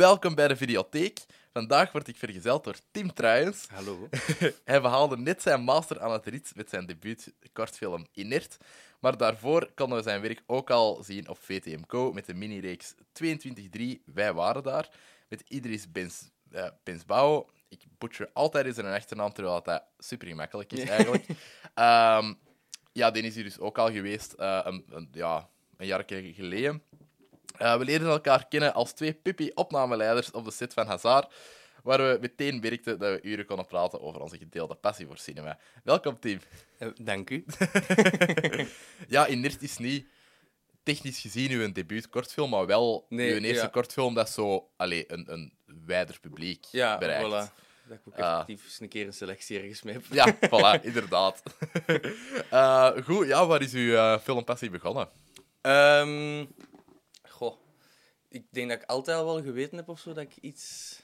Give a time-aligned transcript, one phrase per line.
[0.00, 1.20] welkom bij de Videotheek.
[1.52, 3.66] Vandaag word ik vergezeld door Tim Truijens.
[3.68, 4.08] Hallo.
[4.64, 8.56] Hij behaalde net zijn master aan het rit met zijn debuut kortfilm Inert.
[9.00, 12.12] Maar daarvoor konden we zijn werk ook al zien op VTM Co.
[12.12, 14.88] met de minireeks 22.3 Wij waren daar.
[15.28, 17.46] Met Idris Bens, eh, Bensbouw.
[17.68, 21.26] Ik butcher altijd eens zijn achternaam, terwijl dat super gemakkelijk is eigenlijk.
[21.74, 22.34] Ehm,
[22.92, 26.82] ja, die is hier dus ook al geweest eh, een, een, ja, een jaar geleden.
[27.58, 31.32] Uh, we leerden elkaar kennen als twee puppy-opnameleiders op de set van Hazard,
[31.82, 35.58] waar we meteen merkten dat we uren konden praten over onze gedeelde passie voor cinema.
[35.84, 36.40] Welkom, Tim.
[36.78, 37.44] Uh, dank u.
[39.08, 40.06] ja, Inert is niet
[40.82, 43.68] technisch gezien uw debuut kortfilm, maar wel Nee, uw eerste ja.
[43.70, 45.52] kortfilm dat zo allee, een, een
[45.86, 47.26] wijder publiek Ja, bereikt.
[47.28, 47.58] voilà.
[47.88, 48.32] Dat ik ook Ah.
[48.32, 50.04] effectief eens een keer een selectie ergens mee heb.
[50.10, 50.34] Ja,
[50.80, 51.42] voilà, inderdaad.
[52.50, 55.08] Eh, goed, ja, waar is uw eh, filmpassie begonnen?
[55.60, 56.44] Ehm.
[58.30, 61.00] Ik denk dat ik altijd al wel geweten heb of zo dat ik iets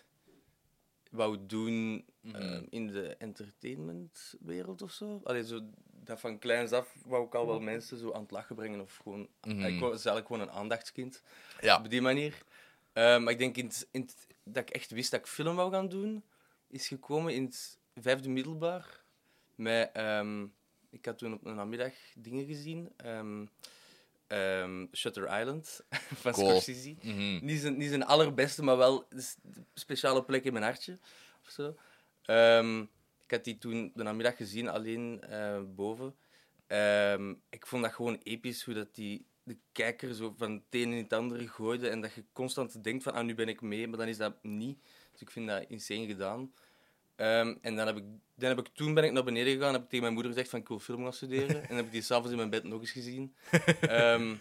[1.11, 2.35] wou doen Mhm.
[2.37, 5.21] ehm, in de entertainmentwereld of zo.
[5.25, 5.61] Allee, zo.
[6.05, 8.97] Dat van kleins af wou ik al wel mensen zo aan het lachen brengen of
[8.97, 9.29] gewoon...
[9.43, 9.61] Mhm.
[9.65, 11.23] Ik was eigenlijk gewoon een aandachtskind.
[11.61, 12.43] Ja, Op die manier.
[12.93, 13.71] Eh, maar ik denk in
[14.45, 16.23] dat ik echt wist dat ik film wou gaan doen,
[16.69, 19.05] is gekomen in het vijfde middelbaar.
[19.55, 20.47] Met, ehm,
[20.91, 22.93] ik had toen op een namiddag dingen gezien.
[22.97, 23.47] ehm,
[24.27, 25.81] ehm, Shutter Island
[26.23, 26.49] van Cool.
[26.49, 26.97] Scorsese.
[27.03, 27.45] Mhm.
[27.45, 29.23] Niet, zijn, niet zijn allerbeste, maar wel een
[29.75, 30.99] speciale plek in mijn hartje.
[31.43, 31.77] Of zo.
[32.23, 32.81] Ehm,
[33.25, 36.15] ik had die toen de namiddag gezien, alleen eh, boven.
[36.67, 40.93] Ehm, ik vond dat gewoon episch, hoe dat die de kijker zo van het een
[40.93, 41.89] in het andere gooide.
[41.89, 44.43] En dat je constant denkt van, ah, nu ben ik mee, maar dan is dat
[44.43, 44.79] niet.
[45.13, 46.53] Dus ik vind dat insane gedaan.
[47.17, 48.05] Ehm, en dan heb, ik,
[48.35, 50.33] dan heb ik toen ben ik naar beneden gegaan en heb ik tegen mijn moeder
[50.33, 51.49] gezegd van ik wil film gaan studeren.
[51.63, 53.35] en dan heb ik die s'avonds in mijn bed nog eens gezien.
[53.81, 54.35] Ehm,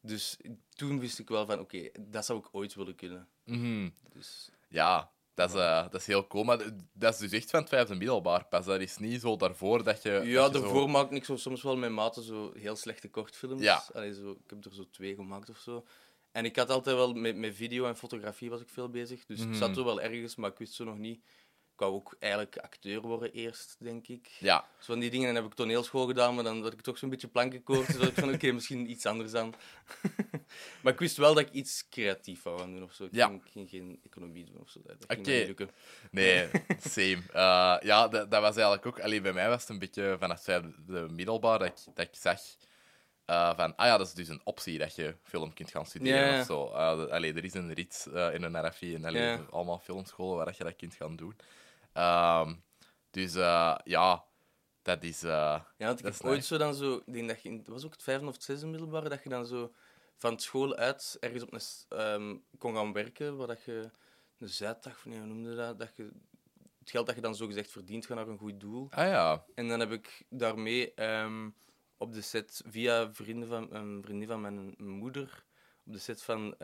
[0.00, 0.36] dus
[0.74, 3.28] toen wist ik wel van oké, dat zou ik ooit willen kunnen.
[3.44, 3.88] Mhm.
[4.12, 6.44] Dus, Ja, dat is, eh, dat is heel cool.
[6.44, 6.58] Maar
[6.92, 8.64] dat is dus echt van het vijfde middelbaar pas.
[8.64, 10.10] Dat is niet zo daarvoor dat je...
[10.10, 13.08] ja, dat je daarvoor zo- maak ik zo, soms wel met maten zo heel slechte
[13.08, 13.62] kortfilms.
[13.62, 13.84] Ja.
[13.94, 15.86] Allee, zo, ik heb er zo twee gemaakt of zo.
[16.32, 19.26] En ik had altijd wel met, met video en fotografie was ik veel bezig.
[19.26, 19.48] Dus Mhm.
[19.50, 21.24] ik zat er wel ergens, maar ik wist zo nog niet.
[21.80, 24.28] Ik wou ook eigenlijk acteur worden eerst, denk ik.
[24.38, 25.28] Ja, Zo van die dingen.
[25.28, 27.86] En dan heb ik toneelschool gedaan, maar dan had ik toch zo'n beetje plankenkoorts.
[27.86, 29.50] Dus dacht ik van, oké, misschien iets anders aan.
[30.82, 33.04] maar ik wist wel dat ik iets creatief wou gaan doen of zo.
[33.04, 33.38] Ik Ja.
[33.50, 34.80] ging, geen economie doen of zo.
[34.86, 35.30] Dat, dat ging Oké.
[35.30, 35.70] me niet lukken.
[36.10, 36.48] nee,
[36.96, 37.22] same.
[37.32, 39.00] Eh, ja, dat, dat was eigenlijk ook...
[39.00, 42.40] Allee, bij mij was het een beetje vanaf vijfde middelbaar dat ik, dat ik zag
[43.24, 43.76] eh, van...
[43.76, 46.66] Ah ja, dat is dus een optie dat je film kunt gaan studeren of zo.
[46.70, 50.56] De- allee, er is een rit in een RFI en allee, allemaal filmscholen waar dat
[50.56, 51.36] je dat kunt gaan doen.
[51.92, 52.54] Ehm,
[53.10, 54.24] dus eh, ja,
[54.82, 55.22] dat is...
[55.22, 56.96] eh, Ja, want ik heb ooit zo dan zo...
[57.06, 57.60] Ik denk dat je...
[57.64, 59.72] was ook het vijfde of het zesde middelbare, dat je dan zo
[60.16, 61.60] van school uit ergens op een...
[61.98, 63.90] ehm, kon gaan werken, waar dat je...
[64.38, 65.78] Een zuiddag, nee, hoe noemde dat?
[65.78, 66.10] Dat je...
[66.78, 68.86] Het geld dat je dan zo gezegd verdient, gaat naar een goed doel.
[68.90, 71.48] Ah ja, En dan heb ik daarmee ehm,
[71.96, 75.44] op de set, via vrienden van, een vriendin van mijn moeder,
[75.86, 76.54] op de set van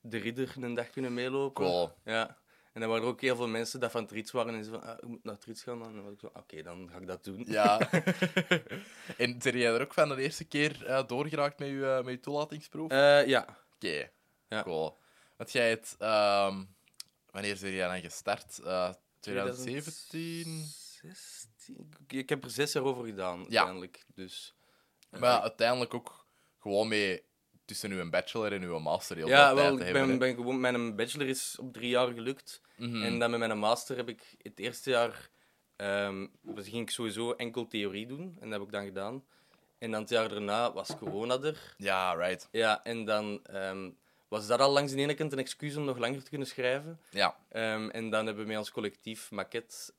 [0.00, 1.64] De Ridder een dag kunnen meelopen.
[1.64, 1.92] cool.
[2.04, 2.38] Ja.
[2.72, 4.70] En dan waren er ook heel veel mensen dat van het Rits waren en ze
[4.70, 5.84] van, ah, ik moet naar het Rits gaan.
[5.84, 7.44] En dan was ik zo, oké, dan ga ik dat doen.
[7.48, 7.78] Ja.
[9.16, 12.12] en ben jij er ook van de eerste keer eh, doorgeraakt met je, eh, met
[12.14, 12.90] je toelatingsproef?
[12.90, 13.58] Eh, ja.
[13.74, 14.10] Oké,
[14.48, 14.62] Ja.
[14.62, 14.98] cool.
[15.36, 15.94] Want jij het...
[15.98, 16.64] ehm,
[17.30, 18.58] wanneer ben jij dan gestart?
[18.58, 20.42] Eh 2017?
[21.00, 21.90] 2016?
[22.08, 23.44] Ik- heb er zes jaar over gedaan, Ja.
[23.44, 24.04] uiteindelijk.
[24.14, 24.54] Dus,
[25.10, 26.26] Maar uiteindelijk ook
[26.58, 27.22] gewoon mee
[27.70, 30.02] tussen uw bachelor en uw master heel ja, veel tijd wel, te ik hebben.
[30.02, 30.34] ben, hè.
[30.34, 32.60] ben gewoon, mijn bachelor is op drie jaar gelukt.
[32.76, 33.02] Mhm.
[33.02, 35.30] En dan met mijn master heb ik het eerste jaar
[36.42, 38.36] dus ging ik sowieso enkel theorie doen.
[38.40, 39.24] En dat heb ik dan gedaan.
[39.78, 41.74] En dan het jaar daarna was corona er.
[41.76, 42.48] Ja, right.
[42.50, 43.90] Ja, en dan ehm,
[44.28, 47.00] was dat al langs de ene kant een excuus om nog langer te kunnen schrijven.
[47.10, 47.36] Ja.
[47.48, 49.92] Ehm, en dan hebben we met ons collectief Maquette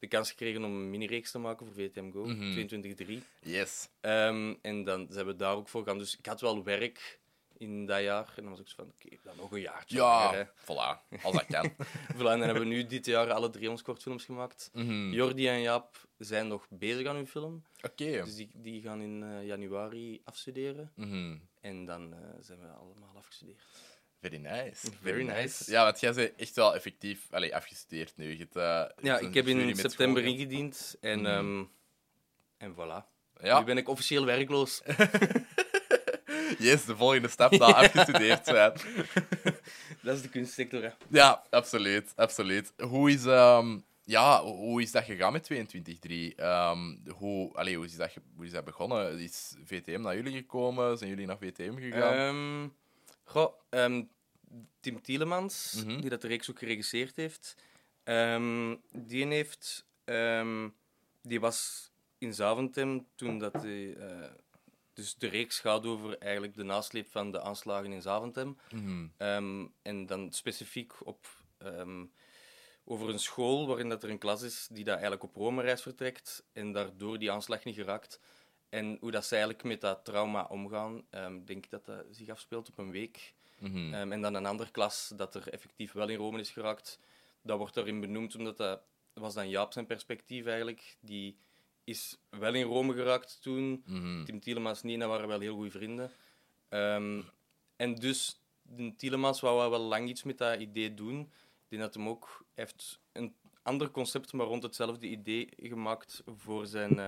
[0.00, 2.52] de kans gekregen om een mini-reeks te maken voor VTM Go, Mhm.
[2.52, 3.22] 22-3.
[3.42, 3.88] Yes.
[4.00, 5.98] Ehm, en dan zijn we daar ook voor gaan.
[5.98, 7.18] Dus ik had wel werk
[7.58, 8.32] in dat jaar.
[8.36, 9.96] En dan was ik zo van, oké, dan nog een jaartje.
[9.96, 10.02] hè.
[10.38, 11.20] Ja, voilà.
[11.22, 11.72] Als dat kan.
[12.16, 14.70] Voilà, en dan hebben we nu dit jaar alle drie ons kortfilms gemaakt.
[14.74, 15.12] Mhm.
[15.12, 17.64] Jordi en Jaap zijn nog bezig aan hun film.
[17.82, 18.10] Oké.
[18.24, 20.92] Dus die, die gaan in eh, januari afstuderen.
[20.94, 21.36] Mhm.
[21.60, 23.62] En dan eh, zijn we allemaal afgestudeerd.
[24.20, 24.88] Very nice.
[25.02, 25.70] Very nice.
[25.70, 28.30] Ja, want jij bent echt wel effectief allee, afgestudeerd nu.
[28.30, 30.96] Je hebt, eh, Ja, ik heb in september school ingediend.
[31.00, 31.64] En, ehm,
[32.58, 33.08] en voilà.
[33.42, 33.58] Ja.
[33.58, 34.82] Nu ben ik officieel werkloos.
[36.58, 38.72] Yes, de volgende stap na afgestudeerd zijn.
[40.02, 40.90] Dat is de kunstsector, hè.
[41.08, 42.12] Ja, absoluut.
[42.16, 42.72] absoluut.
[42.78, 46.34] Hoe, is, ehm, ja, hoe is dat gegaan met 22-3?
[46.36, 49.18] Ehm, hoe, hoe, is dat, hoe is dat begonnen?
[49.18, 50.98] Is VTM naar jullie gekomen?
[50.98, 52.72] Zijn jullie naar VTM gegaan?
[53.34, 54.08] Ehm, goh,
[54.80, 56.00] Tim Tielemans, Mhm.
[56.00, 57.54] die dat de reeks ook geregisseerd heeft.
[58.02, 59.86] Ehm, die heeft...
[60.04, 60.68] ehm,
[61.22, 64.30] die was in Zaventem toen dat die, eh,
[64.92, 68.58] dus de reeks gaat over eigenlijk de nasleep van de aanslagen in Zaventem.
[68.74, 69.06] Mhm.
[69.82, 71.26] En dan specifiek op,
[72.84, 76.44] over een school waarin dat er een klas is die dat eigenlijk op Rome-reis vertrekt
[76.52, 78.20] en daardoor die aanslag niet geraakt.
[78.70, 81.02] En hoe dat ze eigenlijk met dat trauma omgaan.
[81.10, 83.34] Ehm, Ik denk dat dat zich afspeelt op een week.
[83.58, 83.94] Mhm.
[83.94, 86.98] Ehm, en dan een andere klas dat er effectief wel in Rome is geraakt.
[87.42, 88.80] Dat wordt daarin benoemd omdat dat,
[89.12, 90.96] was dan Jaap zijn perspectief eigenlijk.
[91.00, 91.36] Die
[91.84, 93.82] is wel in Rome geraakt toen.
[93.86, 94.24] Mhm.
[94.24, 96.10] Tim Tielemans niet, en dat waren wel heel goede vrienden.
[96.68, 97.20] Ehm,
[97.76, 98.40] en dus,
[98.96, 101.20] Tielemans wou wel lang iets met dat idee doen.
[101.20, 106.66] Ik denk dat hem ook heeft een ander concept, maar rond hetzelfde idee gemaakt voor
[106.66, 106.98] zijn,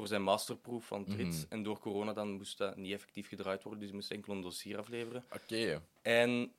[0.00, 1.26] voor zijn masterproef van Trit.
[1.26, 1.44] Mhm.
[1.48, 4.40] En door corona dan moest dat niet effectief gedraaid worden, dus hij moest enkel een
[4.40, 5.24] dossier afleveren.
[5.32, 5.82] Oké.
[6.02, 6.52] En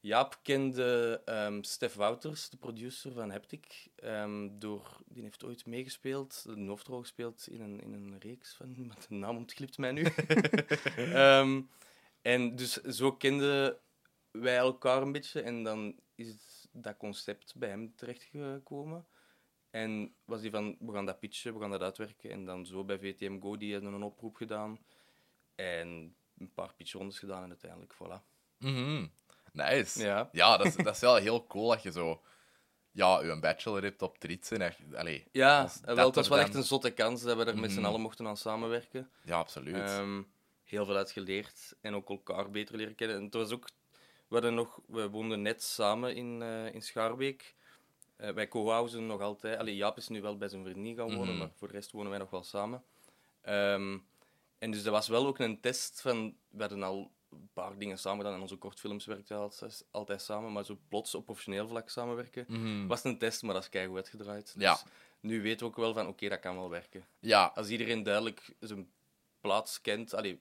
[0.00, 3.86] Jaap kende ehm, Stef Wouters, de producer van Heptic.
[3.96, 8.74] ehm, door, die heeft ooit meegespeeld, een hoofdrol gespeeld in een, in een reeks van...
[8.86, 10.04] maar De naam ontglipt mij nu.
[10.96, 11.62] Ehm,
[12.22, 13.76] en dus zo kenden
[14.30, 15.40] wij elkaar een beetje.
[15.40, 16.34] En dan is
[16.72, 19.06] dat concept bij hem terechtgekomen.
[19.74, 22.30] En was hij van, we gaan dat pitchen, we gaan dat uitwerken.
[22.30, 24.78] En dan zo bij VTM Go, die hebben een oproep gedaan.
[25.54, 28.22] En een paar pitchrondes gedaan en uiteindelijk, voilà.
[28.58, 29.06] Mhm.
[29.52, 30.02] Nice.
[30.02, 30.28] Ja.
[30.32, 32.22] Ja, dat is, dat is wel heel cool dat je zo...
[32.90, 34.78] Ja, je bachelor hebt op Trits en echt...
[34.94, 37.58] Allee, Ja, wel, dat het was wel dan- echt een zotte kans dat we er
[37.58, 37.86] met z'n Mhm.
[37.88, 39.10] allen mochten aan samenwerken.
[39.24, 39.74] Ja, absoluut.
[39.74, 40.22] Ehm,
[40.64, 43.16] heel veel uitgeleerd en ook elkaar beter leren kennen.
[43.16, 43.68] En het was ook,
[44.28, 47.54] we, hadden nog, we woonden net samen in, eh in Schaarbeek.
[48.28, 49.58] Eh, wij co-housen nog altijd.
[49.58, 51.38] Allee, Jaap is nu wel bij zijn vriendin gaan wonen, Mhm.
[51.38, 52.84] maar voor de rest wonen wij nog wel samen.
[53.40, 53.98] Ehm,
[54.58, 56.36] en dus dat was wel ook een test van...
[56.48, 60.52] We hadden al een paar dingen samen gedaan en onze kortfilms werkten altijd, altijd samen,
[60.52, 62.86] maar zo plots op professioneel vlak samenwerken Mhm.
[62.86, 64.54] was een test, maar dat is keigoed uitgedraaid.
[64.58, 64.72] Ja.
[64.72, 64.84] Dus
[65.20, 67.06] nu weten we ook wel van, oké, dat kan wel werken.
[67.20, 68.90] Ja, Als iedereen duidelijk zijn
[69.40, 70.14] plaats kent...
[70.14, 70.40] Allee,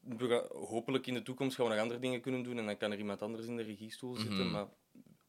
[0.00, 2.76] we gaan- hopelijk in de toekomst gaan we nog andere dingen kunnen doen en dan
[2.76, 4.36] kan er iemand anders in de regiestoel zitten.
[4.44, 4.50] Mhm.
[4.50, 4.66] Maar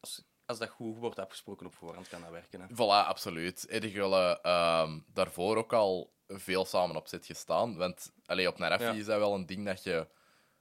[0.00, 0.24] als,
[0.60, 2.60] als dat goed wordt afgesproken op voorhand, kan dat werken.
[2.60, 2.66] Hè.
[2.74, 3.66] Voilà, absoluut.
[3.68, 7.76] Heb jullie ehm, daarvoor ook al veel samen op zit gestaan?
[7.76, 8.92] Want allee, op Narafi Ja.
[8.92, 10.06] is dat wel een ding dat je...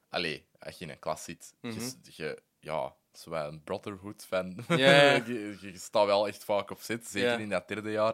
[0.10, 1.90] Allee, als je in een klas zit, je, Mhm.
[2.04, 4.64] je, ja, zo wel een brotherhood-fan.
[4.68, 5.12] Ja.
[5.26, 8.14] je, je staat wel echt vaak op zit, zeker in dat derde jaar.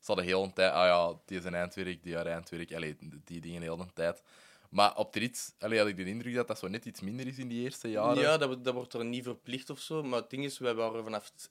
[0.00, 0.72] Ze hadden heel een tijd...
[0.72, 2.74] Ah ja, die is een eindwerk, die jaar eindwerk.
[2.74, 4.22] Allee, die dingen heel de tijd.
[4.70, 7.26] Maar op de rit allee, had ik de indruk dat dat zo net iets minder
[7.26, 8.22] is in die eerste jaren.
[8.22, 10.02] Ja, dat, dat wordt er niet verplicht of zo.
[10.02, 11.50] Maar het ding is, wij waren vanaf, het-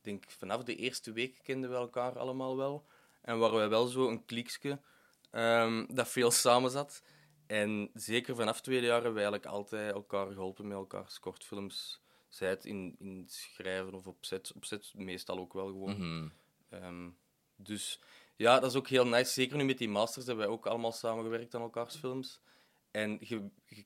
[0.00, 2.86] denk, vanaf de eerste week kenden we elkaar allemaal wel.
[3.22, 4.80] En waren wij wel zo een kliekje
[5.30, 7.02] ehm, dat veel samen zat.
[7.46, 12.00] En zeker vanaf tweede jaar hebben wij eigenlijk altijd elkaar geholpen met elkaars kortfilms.
[12.28, 14.52] Zij het in, in schrijven of op set.
[14.54, 15.96] Op set meestal ook wel gewoon.
[15.98, 16.28] Mhm.
[16.68, 17.08] Ehm,
[17.56, 18.00] dus
[18.38, 19.32] ja, dat is ook heel nice.
[19.32, 22.40] Zeker nu met die masters hebben wij ook allemaal samengewerkt aan elkaars films.
[22.90, 23.84] En je, je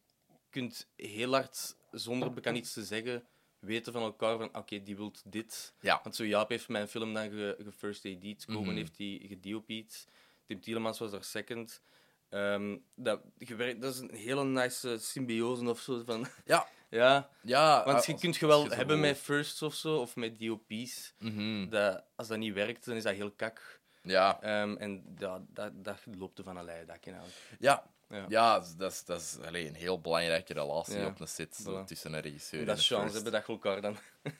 [0.50, 3.26] kunt heel hard, zonder bekend iets te zeggen,
[3.58, 5.74] weten van elkaar van oké, die wilt dit.
[5.80, 6.00] Ja.
[6.02, 8.76] Want zo Jaap heeft mijn film dan ge, ge Komen Mhm.
[8.76, 10.08] heeft die gediopied.
[10.46, 11.82] Tim Tielemans was daar second.
[12.28, 16.02] Ehm, dat, gewerkt, dat is een hele nice symbiose of zo.
[16.04, 16.66] Van, Ja.
[16.90, 21.14] ja, Ja, want je kunt je wel hebben met firsts of zo, of met DOP's.
[21.18, 21.68] Mhm.
[21.68, 23.80] Dat, als dat niet werkt, dan is dat heel kak.
[24.02, 24.40] Ja.
[24.42, 27.14] Ehm, en ja, dat, dat loopt er van een leien dakje.
[27.58, 28.24] Ja, Ja.
[28.28, 28.62] ja.
[28.76, 31.84] dat is, dat is een heel belangrijke relatie Ja, op een set voilà.
[31.86, 33.96] tussen een regisseur En dat een chance hebben dat je elkaar dan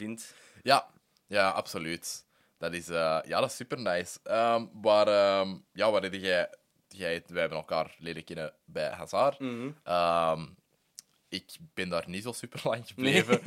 [0.00, 0.34] vindt.
[0.62, 0.88] Ja,
[1.26, 2.24] ja, absoluut.
[2.58, 4.18] Dat is, eh, ja, dat is super nice.
[4.22, 6.50] Ehm, waar, ehm, ja, waar heb jij,
[6.88, 9.38] jij, wij hebben elkaar leren kennen bij Hazard.
[9.38, 10.46] Mhm.
[11.28, 13.40] Ik ben daar niet zo super lang gebleven.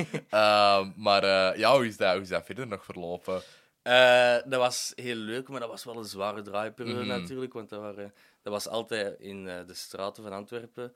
[0.96, 3.42] Maar eh, ja, hoe is, dat, hoe is dat verder nog verlopen?
[3.86, 7.08] Eh, dat was heel leuk, maar dat was wel een zware draaiperiode Mhm.
[7.20, 7.54] natuurlijk.
[7.54, 10.94] Want dat, waren, dat was altijd in eh, de straten van Antwerpen.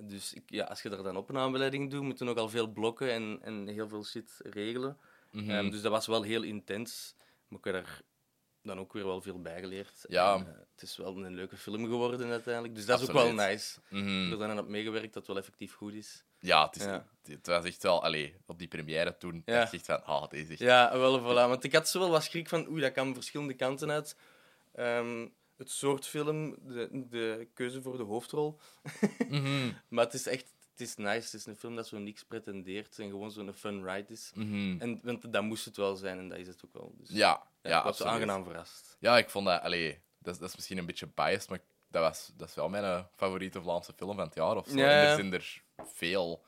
[0.00, 3.38] Dus ik, ja, als je daar dan opnameleiding doet, moet je nogal veel blokken en,
[3.42, 4.98] en heel veel shit regelen.
[5.30, 5.50] Mhm.
[5.50, 7.14] Ehm, dus dat was wel heel intens.
[7.48, 8.02] Maar ik heb er
[8.62, 10.04] dan ook weer wel veel bij geleerd.
[10.08, 10.34] Ja.
[10.34, 12.74] En, eh, het is wel een leuke film geworden uiteindelijk.
[12.74, 13.78] Dus dat is ook wel nice.
[13.90, 16.24] Ik heb er dan op meegewerkt dat het wel effectief goed is.
[16.38, 17.06] Ja, het, is, Ja.
[17.22, 18.02] het was echt wel...
[18.04, 19.58] Allee, op die première toen Ja.
[19.58, 20.04] dacht ik echt van...
[20.04, 20.60] Ah, deze is echt...
[20.60, 21.48] Ja, wel, voilà.
[21.48, 24.16] Want ik had zo wel wat schrik van, oei, dat kan verschillende kanten uit.
[24.72, 28.58] Ehm, het soort film, de, de keuze voor de hoofdrol.
[29.28, 29.72] Mhm.
[29.88, 31.24] Maar het is echt, het is nice.
[31.24, 34.30] Het is een film dat zo niks pretendeert en gewoon zo'n fun ride is.
[34.34, 34.76] Mhm.
[34.80, 36.94] En want dat moest het wel zijn en dat is het ook wel.
[36.98, 38.96] Dus, Ja, ja, ja, ik was aangenaam verrast.
[39.00, 39.62] Ja, ik vond dat...
[39.62, 42.68] Allee, dat, is- dat is misschien een beetje biased, maar dat, was, dat is wel
[42.68, 44.76] mijn eh, favoriete Vlaamse film van het jaar of zo.
[44.76, 45.08] Ja, En ja.
[45.10, 46.42] er zijn er veel.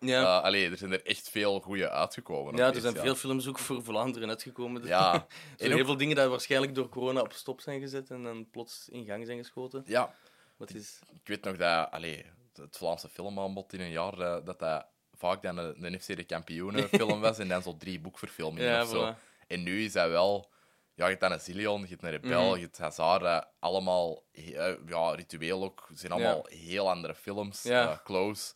[0.00, 0.22] Ja.
[0.38, 2.56] Eh, allee, er zijn er echt veel goede uitgekomen.
[2.56, 4.80] Ja, er zijn veel films ook voor Vlaanderen uitgekomen.
[4.80, 7.60] Dus Ja, er en zijn ook- heel veel dingen die waarschijnlijk door corona op stop
[7.60, 9.82] zijn gezet en dan plots in gang zijn geschoten.
[9.86, 10.14] ja,
[10.56, 10.98] Wat is...
[11.22, 15.42] ik weet nog dat allee, het Vlaamse filmaanbod in een jaar eh, dat dat vaak
[15.42, 18.88] dan een, een FC de kampioenen film was en dan zo drie boekverfilmingen Ja, of
[18.88, 19.12] zo.
[19.14, 19.18] voilà.
[19.46, 20.50] En nu is dat wel...
[20.96, 22.54] Ja, je hebt dan een Zillion, je hebt een Rebel, Mhm.
[22.56, 25.84] je hebt Hazard, eh, allemaal eh, ja, ritueel ook.
[25.88, 27.62] Het zijn allemaal heel andere films.
[27.62, 27.90] Ja.
[27.90, 28.52] eh, close.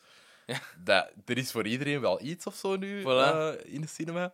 [0.46, 0.60] Ja.
[0.78, 3.62] Dat, er is voor iedereen wel iets of zo nu Voilà.
[3.64, 4.32] in de cinema.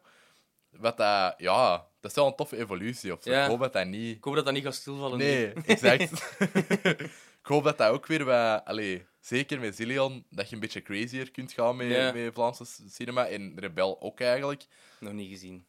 [0.70, 3.30] Wat dat, ja, dat is wel een toffe evolutie of zo.
[3.30, 3.42] Ja.
[3.44, 4.16] Ik hoop dat dat niet...
[4.16, 5.18] Ik hoop dat dat niet gaat stilvallen.
[5.18, 5.24] nu.
[5.24, 6.36] Nee, exact.
[7.42, 8.60] ik hoop dat dat ook weer bij...
[8.62, 13.26] Allee, zeker met Zillion, dat je een beetje crazier kunt gaan met, met Vlaamse cinema.
[13.26, 14.64] En Rebel ook eigenlijk.
[15.00, 15.66] Nog niet gezien.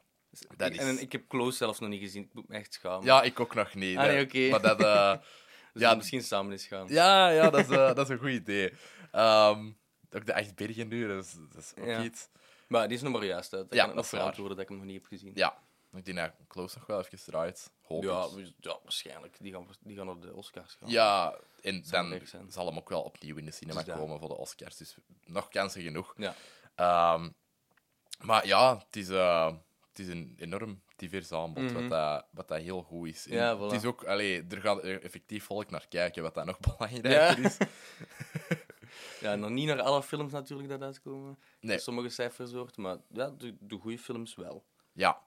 [0.57, 2.23] Dat ik- is- En ik heb Close zelfs nog niet gezien.
[2.23, 3.05] Ik moet me echt schamen.
[3.05, 3.97] Ja, ik ook nog niet.
[3.97, 4.49] Ah, nee, oké.
[4.49, 4.83] Maar dat...
[4.83, 5.13] eh,
[5.73, 6.87] Dus ja, misschien samen eens gaan.
[6.87, 8.73] Ja, ja dat, is, eh, dat is een goed idee.
[9.11, 9.71] Ehm,
[10.11, 12.03] ook de echt bergen nu, dat is, dat is ook Ja.
[12.03, 12.29] iets.
[12.67, 13.63] Maar die is nog maar juist uit.
[13.63, 15.31] Dat Ja, kan ik nog verantwoorden dat ik hem nog niet heb gezien.
[15.35, 15.57] Ja,
[15.93, 17.71] ik denk dat Close nog wel even draait.
[17.81, 18.77] Hoop Ja, ik.
[18.83, 19.35] waarschijnlijk.
[19.39, 20.89] Die gaan, die gaan op de Oscars gaan.
[20.89, 24.37] Ja, en dan zal hem ook wel opnieuw in de cinema Dus komen voor de
[24.37, 24.77] Oscars.
[24.77, 26.13] Dus nog kansen genoeg.
[26.17, 26.35] Ja.
[26.75, 27.29] Ehm,
[28.21, 29.53] maar ja, het is, eh,
[29.97, 31.73] het is een enorm divers aanbod, Mhm.
[31.73, 33.25] wat, dat, wat dat heel goed is.
[33.29, 37.35] Het is ook, allee, er gaat effectief volk naar kijken, wat dat nog belangrijker Ja.
[37.37, 37.57] is.
[39.21, 41.39] ja, nog niet naar alle films natuurlijk dat uitkomen.
[41.59, 41.79] Nee.
[41.79, 44.65] Sommige cijfers hoort, maar ja, de, de goede films wel.
[44.91, 45.21] Ja,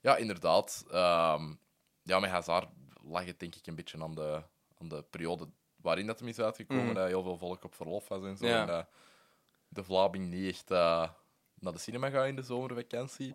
[0.00, 0.84] ja inderdaad.
[0.90, 1.54] Ehm,
[2.02, 2.68] ja, met Hazard
[3.02, 4.42] lag het denk ik een beetje aan de,
[4.80, 6.84] aan de periode waarin dat hem is uitgekomen.
[6.84, 6.94] Mhm.
[6.94, 8.46] Dat heel veel volk op verlof was en zo.
[8.46, 8.60] Ja.
[8.60, 8.86] En dat
[9.68, 11.08] de Vlaming niet echt eh,
[11.60, 13.34] naar de cinema gaat in de zomervakantie.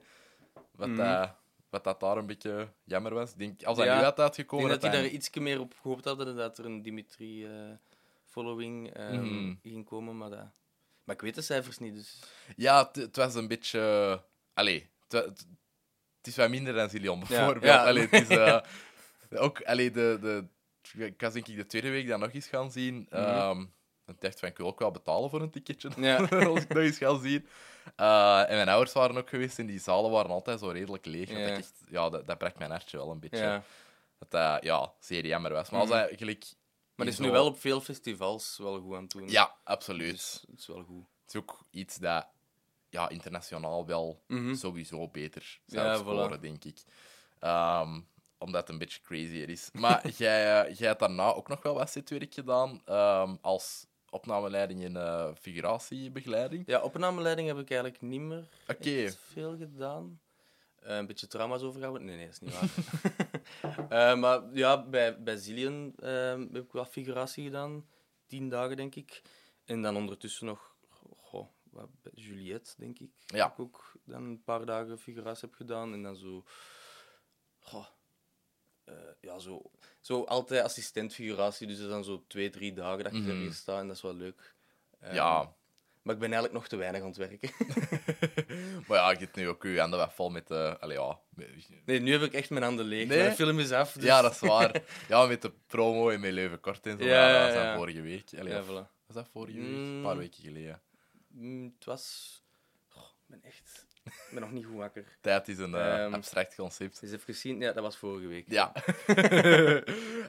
[0.71, 0.97] Wat, Mhm.
[0.97, 1.35] dat,
[1.69, 3.31] wat dat daar een beetje jammer was.
[3.31, 5.73] Ik Denk, als dat Ja, nu Ik uitgekomen denk dat hij- daar iets meer op
[5.81, 9.53] gehoopt hadden dat er een Dimitri-following Mhm.
[9.61, 10.17] ging komen.
[10.17, 10.45] Maar, dat...
[11.03, 12.19] maar ik weet de cijfers niet, dus...
[12.55, 14.21] Ja, het- was een beetje...
[14.53, 15.45] Allee, het,
[16.21, 17.63] is wat minder dan Zillion, bijvoorbeeld.
[17.63, 17.85] ja.
[17.85, 18.37] Allee, het is...
[18.37, 18.59] eh,
[19.43, 20.45] ook, allee, de, de,
[21.05, 23.07] ik was denk ik de tweede week dat nog eens gaan zien.
[23.09, 23.65] Ehm,
[24.05, 25.89] ik dacht van, ik wil ook wel betalen voor een ticketje.
[25.97, 26.17] Ja.
[26.47, 27.47] als ik nog eens ga zien.
[27.95, 31.29] Eh, en mijn ouders waren ook geweest en die zalen waren altijd zo redelijk leeg.
[31.29, 31.39] Ja.
[31.39, 33.37] Dat, ik echt, ja, dat, dat brak mijn hartje wel een beetje.
[33.37, 33.63] Ja.
[34.19, 35.69] Dat dat ja, zeer jammer was.
[35.69, 35.97] Maar als Mhm.
[35.99, 36.45] hij gelijk...
[36.95, 39.29] Maar het is nu wel op veel festivals wel goed aan het doen.
[39.29, 40.11] Ja, absoluut.
[40.11, 41.05] Dus het is wel goed.
[41.25, 42.27] Het is ook iets dat
[42.89, 44.55] ja, internationaal wel Mhm.
[44.55, 46.41] sowieso beter zou Ja, scoren, voilà.
[46.41, 46.83] denk ik.
[47.39, 47.99] Ehm,
[48.37, 49.69] omdat het een beetje crazier is.
[49.73, 54.83] Maar jij, eh, jij hebt daarna ook nog wel wat zitwerk gedaan ehm, als opnameleiding
[54.83, 56.63] en eh, figuratiebegeleiding.
[56.65, 58.47] Ja, opnameleiding heb ik eigenlijk niet meer
[59.31, 60.21] veel gedaan.
[60.83, 62.05] Eh, een beetje trauma's overgehouden.
[62.05, 62.71] Nee, nee, dat is niet waar.
[63.89, 67.85] Eh, maar ja, bij, bij Zillion ehm, heb ik wel figuratie gedaan.
[68.27, 69.21] Tien dagen, denk ik.
[69.65, 70.75] En dan ondertussen nog
[71.15, 73.11] goh, wat, bij Juliette, denk ik.
[73.25, 73.51] Ja.
[73.51, 75.93] Ik ook dan een paar dagen figuratie heb gedaan.
[75.93, 76.43] En dan zo...
[77.59, 77.85] goh,
[78.85, 79.61] eh, ja, zo,
[80.01, 81.67] zo altijd assistentfiguratie.
[81.67, 83.29] Dus dat is dan zo twee, drie dagen dat je Mhm.
[83.29, 83.79] ergens staat.
[83.79, 84.53] En dat is wel leuk.
[84.99, 85.55] Ehm, Ja.
[86.01, 87.49] Maar ik ben eigenlijk nog te weinig aan het werken.
[88.87, 90.77] maar ja, je hebt nu ook je handen wat vol met de...
[90.79, 91.19] allee, ja,
[91.85, 93.07] Nee, nu heb ik echt mijn handen leeg.
[93.07, 93.17] Nee?
[93.17, 93.91] Mijn film is af.
[93.93, 94.03] Dus...
[94.03, 94.81] ja, dat is waar.
[95.07, 97.05] Ja, met de promo en met Leuven Kort en zo.
[97.05, 97.75] Ja, Ja, dat was ja.
[97.75, 98.29] vorige week.
[98.39, 98.91] Allee, Ja, of- voilà.
[99.05, 99.67] Was dat vorige week?
[99.67, 99.95] Mm.
[99.95, 100.81] Een paar weken geleden.
[101.27, 102.37] Mm, het was...
[102.95, 103.85] Ik ben echt...
[104.03, 105.17] Ik ben nog niet goed wakker.
[105.21, 106.99] Tijd is een eh, Ehm, abstract concept.
[107.01, 107.59] Dus even zien.
[107.59, 108.45] Ja, dat was vorige week.
[108.47, 108.71] Ja.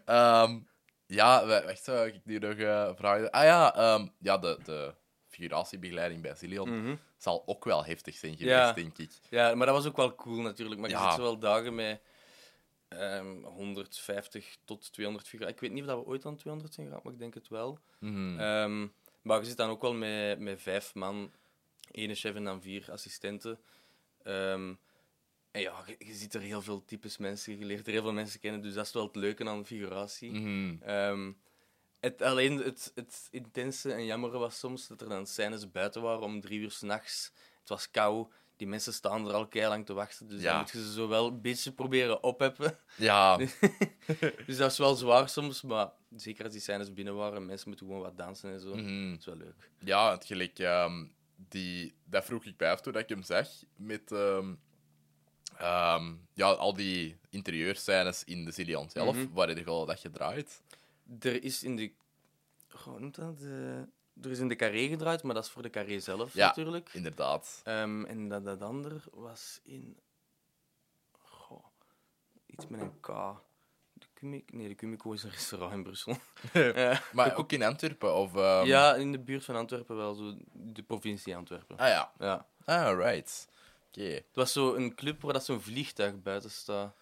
[0.05, 0.59] Ehm,
[1.07, 3.31] ja, wa- wacht, zou ik nu nog eh, vragen?
[3.31, 4.95] Ah ja, ehm, ja de, de
[5.29, 6.97] figuratiebegeleiding bij Zillion Mhm.
[7.17, 8.73] zal ook wel heftig zijn geweest, Ja.
[8.73, 9.11] denk ik.
[9.31, 10.81] Ja, maar dat was ook wel cool natuurlijk.
[10.81, 11.05] Maar Ja.
[11.05, 12.01] je zit wel dagen met
[12.89, 15.53] ehm 150 tot 200 figuren.
[15.53, 17.49] Ik weet niet of dat we ooit aan 200 zijn geraakt, maar ik denk het
[17.49, 17.79] wel.
[17.99, 18.39] Mhm.
[18.39, 18.87] Ehm,
[19.23, 21.33] maar je zit dan ook wel met, met vijf man,
[21.91, 23.59] één chef en dan vier assistenten.
[24.23, 24.75] Ehm,
[25.51, 28.13] en ja, je, je ziet er heel veel types mensen, je leert er heel veel
[28.13, 30.33] mensen kennen, dus dat is wel het leuke aan figuratie.
[30.83, 31.33] Ehm,
[32.01, 36.23] het, alleen het, het intense en jammere was soms dat er dan scènes buiten waren
[36.23, 37.33] om drie uur s'nachts.
[37.61, 38.27] Het was kou,
[38.57, 40.51] die mensen staan er al lang te wachten, dus Ja.
[40.51, 42.79] dan moet je ze zo wel een beetje proberen opheffen.
[42.97, 43.37] Ja,
[44.47, 47.87] Dus dat is wel zwaar soms, maar zeker als die scènes binnen waren, mensen moeten
[47.87, 48.75] gewoon wat dansen en zo.
[48.75, 49.11] mhm.
[49.11, 49.71] Dat is wel leuk.
[49.79, 51.05] ja het gelijk, ehm,
[51.49, 54.55] die, dat vroeg ik bij af toen dat ik hem zag, met ehm,
[55.57, 59.33] ehm, ja, al die interieurscènes in de Zillion zelf, Mhm.
[59.33, 60.63] waar heb je al dat gedraaid?
[61.21, 61.93] Er is in de...
[62.85, 63.39] Hoe noemt dat?
[63.39, 63.87] De...
[64.23, 66.47] Er is in de carré gedraaid, maar dat is voor de carré zelf Ja.
[66.47, 66.91] natuurlijk.
[66.93, 67.61] Inderdaad.
[67.65, 69.97] Ehm, en dat, dat ander was in...
[71.19, 71.65] Goh,
[72.47, 73.09] iets met een K.
[74.31, 76.17] Nee, de Kumiko is een restaurant in Brussel.
[77.13, 78.15] Maar ook in Antwerpen?
[78.15, 81.77] Of, ehm, ja, in de buurt van Antwerpen wel, zo de provincie Antwerpen.
[81.77, 82.13] Ah ja.
[82.19, 82.47] Ja.
[82.65, 83.49] Ah, right.
[83.89, 84.01] Oké.
[84.03, 86.95] Het was zo een club waar dat zo'n vliegtuig buiten staat.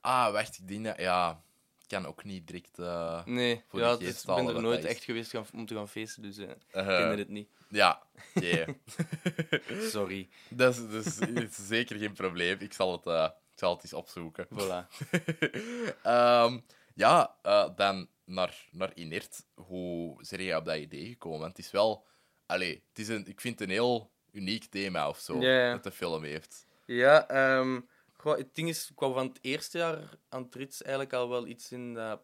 [0.00, 0.98] Ah, wacht, ik denk dat...
[1.00, 1.42] Ja,
[1.82, 2.78] ik kan ook niet direct...
[2.78, 6.22] eh, Nee, Voor ja, ik ben er nooit echt geweest gaan- om te gaan feesten,
[6.22, 7.48] dus eh, ik eh, kende het niet.
[7.68, 8.02] Ja,
[8.34, 8.64] oké.
[9.90, 10.28] Sorry.
[10.48, 12.56] dat, is, dat is, zeker geen probleem.
[12.60, 14.46] Ik zal het, eh, zal het eens opzoeken.
[14.46, 14.86] Voilà.
[16.02, 16.58] Ehm,
[16.94, 19.46] ja, eh, dan naar, naar Inert.
[19.54, 21.38] Hoe ben jij op dat idee gekomen?
[21.38, 22.06] Want het is wel...
[22.46, 25.90] Allee, het is een, ik vind het een heel uniek thema of zo, dat de
[25.90, 26.66] film heeft.
[26.84, 27.80] Ja, ehm,
[28.12, 31.28] goh, het ding is, ik wou van het eerste jaar aan het rits eigenlijk al
[31.28, 32.20] wel iets in dat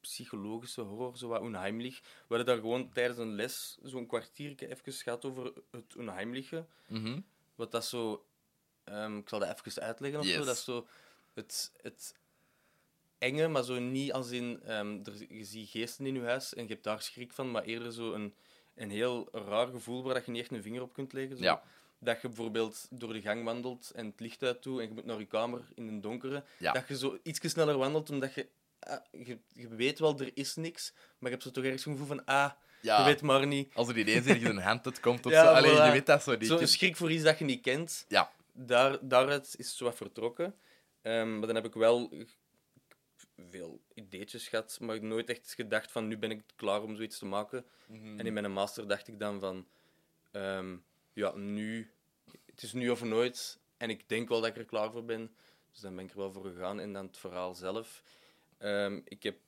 [0.00, 2.00] psychologische horror, zo wat onheimlich.
[2.00, 6.66] We hadden daar gewoon tijdens een les zo'n kwartiertje even gehad over het onheimliche.
[6.88, 7.20] Mhm.
[7.54, 8.26] Wat dat zo...
[8.86, 10.34] ehm, ik zal dat even uitleggen of Yes.
[10.36, 10.44] zo.
[10.44, 10.86] Dat is zo
[11.34, 12.14] het, het
[13.18, 14.60] enge, maar zo niet als in...
[14.64, 17.62] ehm, er, je ziet geesten in je huis en je hebt daar schrik van, maar
[17.62, 18.34] eerder zo een,
[18.74, 21.36] een heel raar gevoel waar dat je niet echt een vinger op kunt leggen.
[21.36, 21.42] Zo.
[21.42, 21.62] Ja.
[21.98, 25.04] Dat je bijvoorbeeld door de gang wandelt en het licht uit toe en je moet
[25.04, 26.44] naar je kamer in een donkere.
[26.58, 26.72] Ja.
[26.72, 28.48] Dat je zo iets sneller wandelt omdat je,
[28.80, 29.38] ah, je...
[29.54, 32.24] Je weet wel, er is niks, maar je hebt zo toch ergens een gevoel van...
[32.24, 32.50] Ah,
[32.80, 33.74] Ja, je weet maar niet.
[33.74, 35.52] als er ineens ergens een hand komt of Ja, zo.
[35.52, 35.84] Allee, voilà.
[35.84, 36.46] je weet dat zo niet.
[36.46, 38.04] Zo'n schrik voor iets dat je niet kent.
[38.08, 38.30] Ja.
[38.58, 40.54] Daar, daaruit is het zo wat vertrokken.
[41.02, 42.12] Ehm, maar dan heb ik wel
[43.36, 47.26] veel ideetjes gehad, maar nooit echt gedacht van nu ben ik klaar om zoiets te
[47.26, 47.66] maken.
[47.86, 48.18] Mhm.
[48.18, 49.66] En in mijn master dacht ik dan van
[50.30, 50.76] ehm,
[51.12, 51.90] ja, nu,
[52.46, 53.58] het is nu of nooit.
[53.76, 55.36] En ik denk wel dat ik er klaar voor ben.
[55.70, 56.80] Dus dan ben ik er wel voor gegaan.
[56.80, 58.02] En dan het verhaal zelf.
[58.58, 59.38] Ehm, ik heb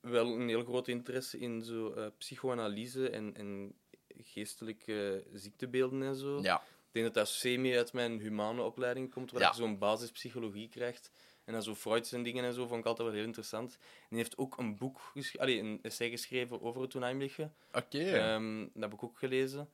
[0.00, 3.74] wel een heel groot interesse in zo, eh, psychoanalyse en, en
[4.08, 6.40] geestelijke ziektebeelden en zo.
[6.40, 9.48] Ja, Ik denk dat dat semi uit mijn humane opleiding komt, waar Ja.
[9.48, 11.10] je zo'n basispsychologie krijgt.
[11.44, 13.74] En dan zo Freud's en dingen en zo vond ik altijd wel heel interessant.
[13.80, 17.98] En die heeft ook een boek, allee, een essay geschreven over het oké.
[17.98, 19.70] Ehm, dat heb ik ook gelezen.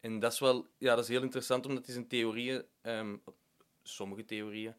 [0.00, 3.16] En dat is wel ja, dat is heel interessant, omdat het is een theorieën, ehm,
[3.82, 4.74] sommige theorieën,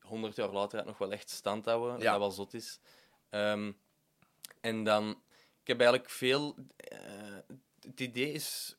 [0.00, 2.10] honderd jaar later het nog wel echt stand houden, Ja.
[2.10, 2.80] dat wel zot is.
[3.30, 3.72] Ehm,
[4.60, 5.10] en dan,
[5.60, 6.98] ik heb eigenlijk veel, eh,
[7.80, 8.76] het idee is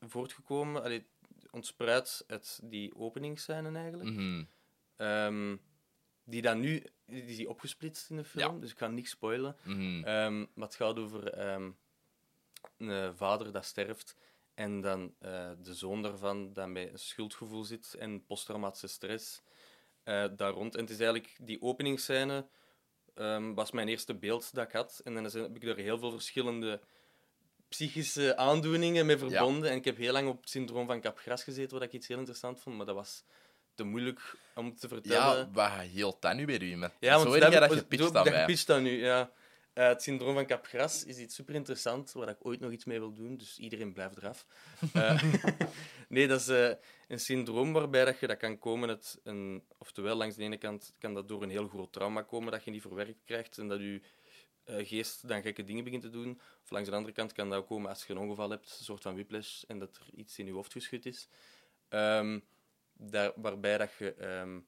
[0.00, 1.06] voortgekomen, allee,
[1.52, 4.10] ontspruit uit die openingsscène eigenlijk.
[4.10, 4.44] Mhm.
[4.96, 5.56] Ehm,
[6.24, 9.56] die dan nu, die is opgesplitst in de film, dus ik ga niks spoilen.
[9.64, 10.04] Mhm.
[10.04, 11.70] Ehm, maar het gaat over ehm,
[12.76, 14.16] een vader dat sterft
[14.54, 19.42] en dan eh, de zoon daarvan dat met een schuldgevoel zit en posttraumatische stress
[20.02, 20.74] eh, daar rond.
[20.74, 22.48] En het is eigenlijk die openingsscène
[23.54, 25.00] was mijn eerste beeld dat ik had.
[25.04, 26.80] En dan heb ik daar heel veel verschillende
[27.70, 29.70] psychische aandoeningen mee verbonden.
[29.70, 32.18] En ik heb heel lang op het syndroom van Capgras gezeten, wat ik iets heel
[32.18, 33.24] interessant vond, maar dat was
[33.74, 35.36] te moeilijk om te vertellen.
[35.36, 36.92] Ja, wat hield dat nu weer u met?
[37.00, 39.32] Ja, zo want heb dat heb dat gepitcht zo- dat dan nu, ja.
[39.72, 42.98] Eh, het syndroom van Capgras is iets super interessant, waar ik ooit nog iets mee
[42.98, 44.46] wil doen, dus iedereen blijft eraf.
[44.92, 45.22] Eh,
[46.08, 46.70] nee, dat is eh,
[47.08, 49.62] een syndroom waarbij dat je dat kan komen uit een...
[49.78, 52.70] Oftewel, langs de ene kant kan dat door een heel groot trauma komen dat je
[52.70, 54.00] niet verwerkt krijgt en dat je
[54.78, 56.40] geest dan gekke dingen begint te doen.
[56.62, 58.84] Of langs de andere kant kan dat ook komen als je een ongeval hebt, een
[58.84, 61.28] soort van whiplash, en dat er iets in je hoofd geschud is.
[61.88, 62.40] Ehm,
[62.92, 64.14] daar, waarbij dat je...
[64.14, 64.60] ehm,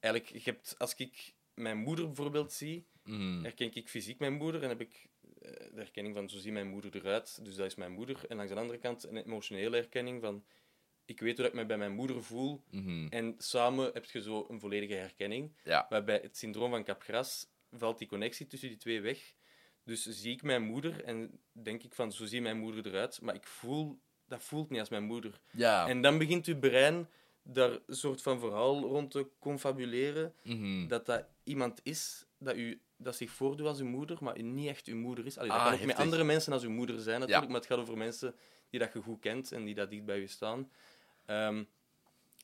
[0.00, 3.42] eigenlijk, je hebt, als ik mijn moeder bijvoorbeeld zie, Mhm.
[3.42, 5.06] herken ik fysiek mijn moeder en heb ik
[5.40, 8.24] eh, de herkenning van zo ziet mijn moeder eruit, dus dat is mijn moeder.
[8.28, 10.44] En langs de andere kant een emotionele herkenning van
[11.04, 12.62] ik weet hoe ik me bij mijn moeder voel.
[12.70, 13.06] Mhm.
[13.10, 15.56] En samen heb je zo een volledige herkenning.
[15.64, 15.86] Ja.
[15.88, 17.46] Waarbij het syndroom van Capgras
[17.78, 19.34] valt die connectie tussen die twee weg.
[19.84, 23.34] Dus zie ik mijn moeder en denk ik van zo ziet mijn moeder eruit, maar
[23.34, 25.40] ik voel dat voelt niet als mijn moeder.
[25.50, 25.88] Ja.
[25.88, 27.08] En dan begint uw brein
[27.42, 30.86] daar een soort van verhaal rond te confabuleren Mhm.
[30.88, 34.86] dat dat iemand is dat, u, dat zich voordoet als uw moeder, maar niet echt
[34.86, 35.38] uw moeder is.
[35.38, 37.50] Allee, dat Ah, kan ook met andere mensen als uw moeder zijn, natuurlijk, Ja.
[37.52, 38.34] maar het gaat over mensen
[38.70, 40.70] die dat je goed kent en die dat dicht bij je staan.
[41.26, 41.64] Ehm,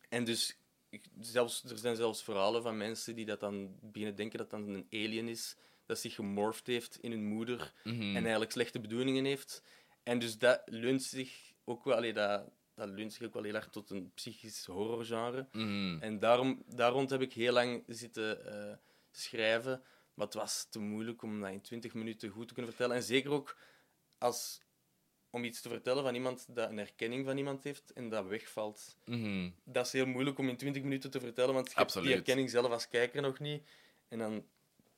[0.08, 0.56] en dus,
[0.92, 4.60] ik- zelfs, er zijn zelfs verhalen van mensen die dat dan beginnen denken dat dat
[4.60, 8.02] een alien is, dat zich gemorfd heeft in hun moeder Mhm.
[8.02, 9.62] en eigenlijk slechte bedoelingen heeft.
[10.02, 13.54] En dus dat leunt zich ook wel, allee, dat, dat leunt zich ook wel heel
[13.54, 15.48] erg tot een psychisch horrorgenre.
[15.52, 15.98] Mhm.
[16.00, 18.76] En daarom, daar rond heb ik heel lang zitten eh,
[19.10, 19.82] schrijven.
[20.14, 22.96] Maar het was te moeilijk om dat in 20 minuten goed te kunnen vertellen.
[22.96, 23.56] En zeker ook
[24.18, 24.60] als,
[25.32, 28.96] om iets te vertellen van iemand dat een herkenning van iemand heeft en dat wegvalt.
[29.04, 29.50] Mhm.
[29.64, 32.50] Dat is heel moeilijk om in 20 minuten te vertellen, want je hebt die herkenning
[32.50, 33.62] zelf als kijker nog niet.
[34.08, 34.44] En dan,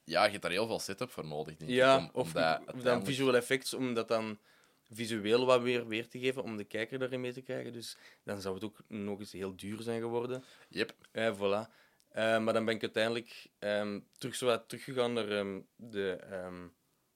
[0.04, 1.76] Ja, je hebt daar heel veel setup voor nodig, denk ik.
[1.76, 4.38] ja, om, om of, dat dan visual effects, om dat dan
[4.90, 7.72] visueel wat weer weer te geven, om de kijker daarin mee te krijgen.
[7.72, 10.44] Dus dan zou het ook nog eens heel duur zijn geworden.
[10.68, 10.94] Yep.
[11.12, 11.70] Ja, voilà.
[12.08, 16.66] Eh, maar dan ben ik uiteindelijk ehm, terug zo wat teruggegaan naar ehm, de, ehm,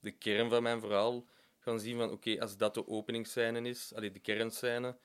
[0.01, 1.25] de kern van mijn verhaal.
[1.69, 4.99] Gaan zien van, oké, als dat de openingsscène is, allee, de kernscène,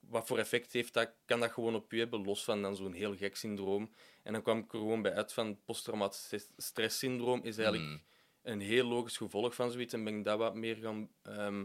[0.00, 2.92] wat voor effect heeft dat, kan dat gewoon op u hebben, los van dan zo'n
[2.92, 3.94] heel gek syndroom.
[4.22, 8.02] En dan kwam ik er gewoon bij uit van posttraumatisch stresssyndroom is eigenlijk Mm.
[8.42, 9.92] een heel logisch gevolg van zoiets.
[9.92, 11.64] En ben ik dat wat meer gaan ehm,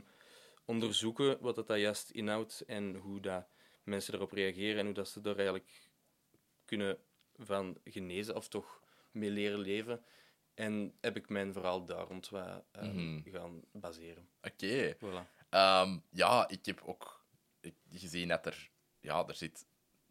[0.65, 3.47] onderzoeken, wat dat, dat juist inhoudt en hoe dat
[3.83, 5.89] mensen erop reageren en hoe dat ze er eigenlijk
[6.65, 6.97] kunnen
[7.35, 10.03] van genezen of toch mee leren leven.
[10.59, 13.31] En heb ik mijn verhaal daar rond wat ehm, Mhm.
[13.31, 14.29] gaan baseren.
[14.41, 14.95] Oké.
[14.95, 15.47] Voilà.
[15.49, 17.25] Ehm, ja, ik heb ook
[17.93, 18.69] gezien dat er,
[18.99, 19.65] ja, er zit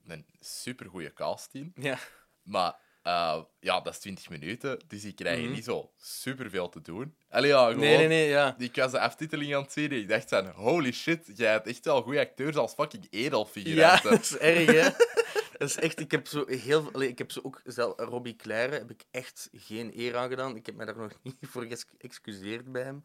[0.07, 1.73] een supergoeie cast in.
[1.77, 1.99] Ja.
[2.43, 5.51] Maar eh, ja, dat is 20 minuten, dus ik krijg Mhm.
[5.53, 7.17] niet zo superveel te doen.
[7.29, 7.79] Allee, ja, gewoon...
[7.81, 8.55] Nee, nee, nee, ja.
[8.59, 11.67] Ik was de aftiteling aan het zien en ik dacht van, holy shit, jij hebt
[11.67, 14.11] echt wel goede acteurs als fucking Ja, edelfiguranten.
[14.11, 14.89] dat is erg, hè.
[15.59, 18.73] Dat is echt, ik heb zo heel veel- ik heb zo ook, zelf, Robbie Claire
[18.77, 20.57] heb ik echt geen eer aan gedaan.
[20.57, 23.05] Ik heb mij daar nog niet voor geëxcuseerd bij hem.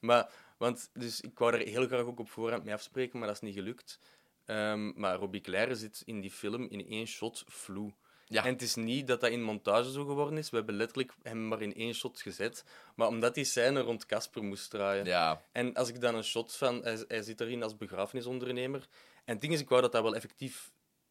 [0.00, 3.36] Maar, want, dus ik wou er heel graag ook op voorhand mee afspreken, maar dat
[3.36, 3.98] is niet gelukt.
[4.44, 7.92] Ehm, maar Robbie Claire zit in die film in één shot vloe.
[8.26, 8.44] Ja.
[8.44, 10.50] En het is niet dat dat in montage zo geworden is.
[10.50, 12.64] We hebben letterlijk hem maar in één shot gezet.
[12.94, 15.04] Maar omdat die scène rond Casper moest draaien.
[15.04, 16.82] Ja, En als ik dan een shot van...
[16.82, 18.88] Hij, hij zit erin als begrafenisondernemer.
[19.24, 20.70] En het ding is, ik wou dat dat wel effectief...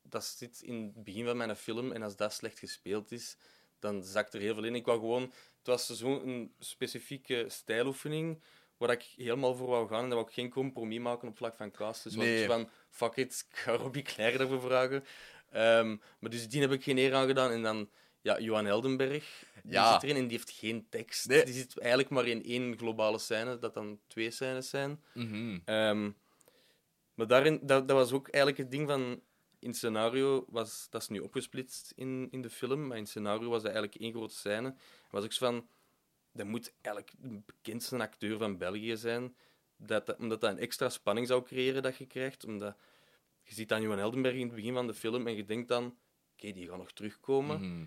[0.09, 1.91] Dat zit in het begin van mijn film.
[1.91, 3.37] En als dat slecht gespeeld is,
[3.79, 4.75] dan zakt er heel veel in.
[4.75, 5.21] Ik wou gewoon...
[5.57, 8.43] Het was zo'n specifieke stijloefening
[8.77, 10.03] waar ik helemaal voor wou gaan.
[10.03, 12.03] En daar wou ik geen compromis maken op vlak van cast.
[12.03, 12.41] Dus was Nee.
[12.41, 15.03] ik van, fuck it, ik ga Robbie Claire daarvoor vragen.
[15.51, 17.51] Ehm, maar dus die heb ik geen eer aan gedaan.
[17.51, 17.89] En dan...
[18.21, 19.93] Ja, Johan Heldenberg, die Ja.
[19.93, 21.27] zit erin en die heeft geen tekst.
[21.27, 21.45] Nee.
[21.45, 25.03] Die zit eigenlijk maar in één globale scène, dat dan twee scènes zijn.
[25.13, 25.59] mhm.
[25.65, 26.11] Ehm,
[27.13, 29.21] maar daarin, dat, dat was ook eigenlijk het ding van...
[29.59, 30.87] In het scenario was...
[30.89, 34.01] Dat is nu opgesplitst in, in de film, maar in het scenario was dat eigenlijk
[34.01, 34.75] één grote scène.
[35.09, 35.67] was ook zo van...
[36.31, 39.35] Dat moet eigenlijk de bekendste acteur van België zijn.
[39.75, 42.45] Dat, dat- omdat dat een extra spanning zou creëren dat je krijgt.
[42.45, 42.77] Omdat
[43.43, 45.97] je ziet dan Johan Heldenberg in het begin van de film en je denkt dan...
[46.33, 47.59] Oké, die gaat nog terugkomen.
[47.61, 47.85] Mhm.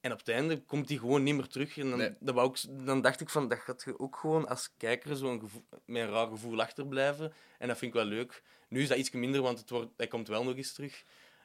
[0.00, 1.78] En op het einde komt hij gewoon niet meer terug.
[1.78, 2.14] En dan, Nee.
[2.20, 5.50] dat wou ik, dan dacht ik van, dat gaat je ook gewoon als kijker zo'n
[5.84, 7.32] met een raar gevoel achterblijven.
[7.58, 8.42] En dat vind ik wel leuk.
[8.68, 11.04] Nu is dat iets minder, want het wordt, hij komt wel nog eens terug.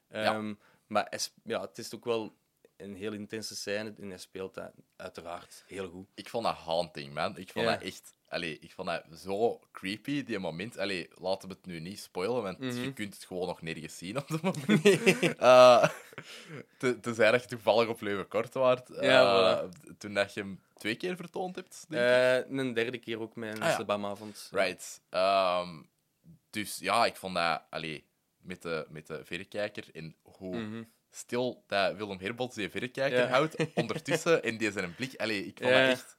[0.10, 0.24] Ja.
[0.36, 0.54] Ehm,
[0.88, 2.36] maar hij ja, het is ook wel
[2.78, 6.08] een heel intense scène en hij speelt dat uiteraard heel goed.
[6.13, 7.38] Ik vond dat haunting, man.
[7.38, 7.72] Ik vond Ja.
[7.72, 8.13] dat echt...
[8.36, 10.78] Allee, ik vond dat zo creepy, die moment.
[10.78, 12.82] Allee, laten we het nu niet spoilen, want Mhm.
[12.82, 14.84] je kunt het gewoon nog nergens zien op dat moment.
[15.39, 15.89] Eh,
[16.78, 18.89] te- Tenzij dat je toevallig op Leuvenkort waart.
[18.89, 22.10] eh, Ja, Toen dat je hem twee keer vertoond hebt, denk ik.
[22.50, 24.15] Eh, een derde keer ook met een Ah, ja.
[24.52, 25.02] Right.
[25.10, 25.82] Ehm,
[26.50, 27.62] dus ja, ik vond dat...
[27.69, 28.06] Allee,
[28.38, 30.84] met de, met de verrekijker en hoe Mhm.
[31.12, 33.28] stil dat Willem Herbots die verrekijker Ja.
[33.28, 35.15] houdt ondertussen en die zijn blik...
[35.15, 35.82] Allee, ik vond Ja.
[35.88, 36.17] dat echt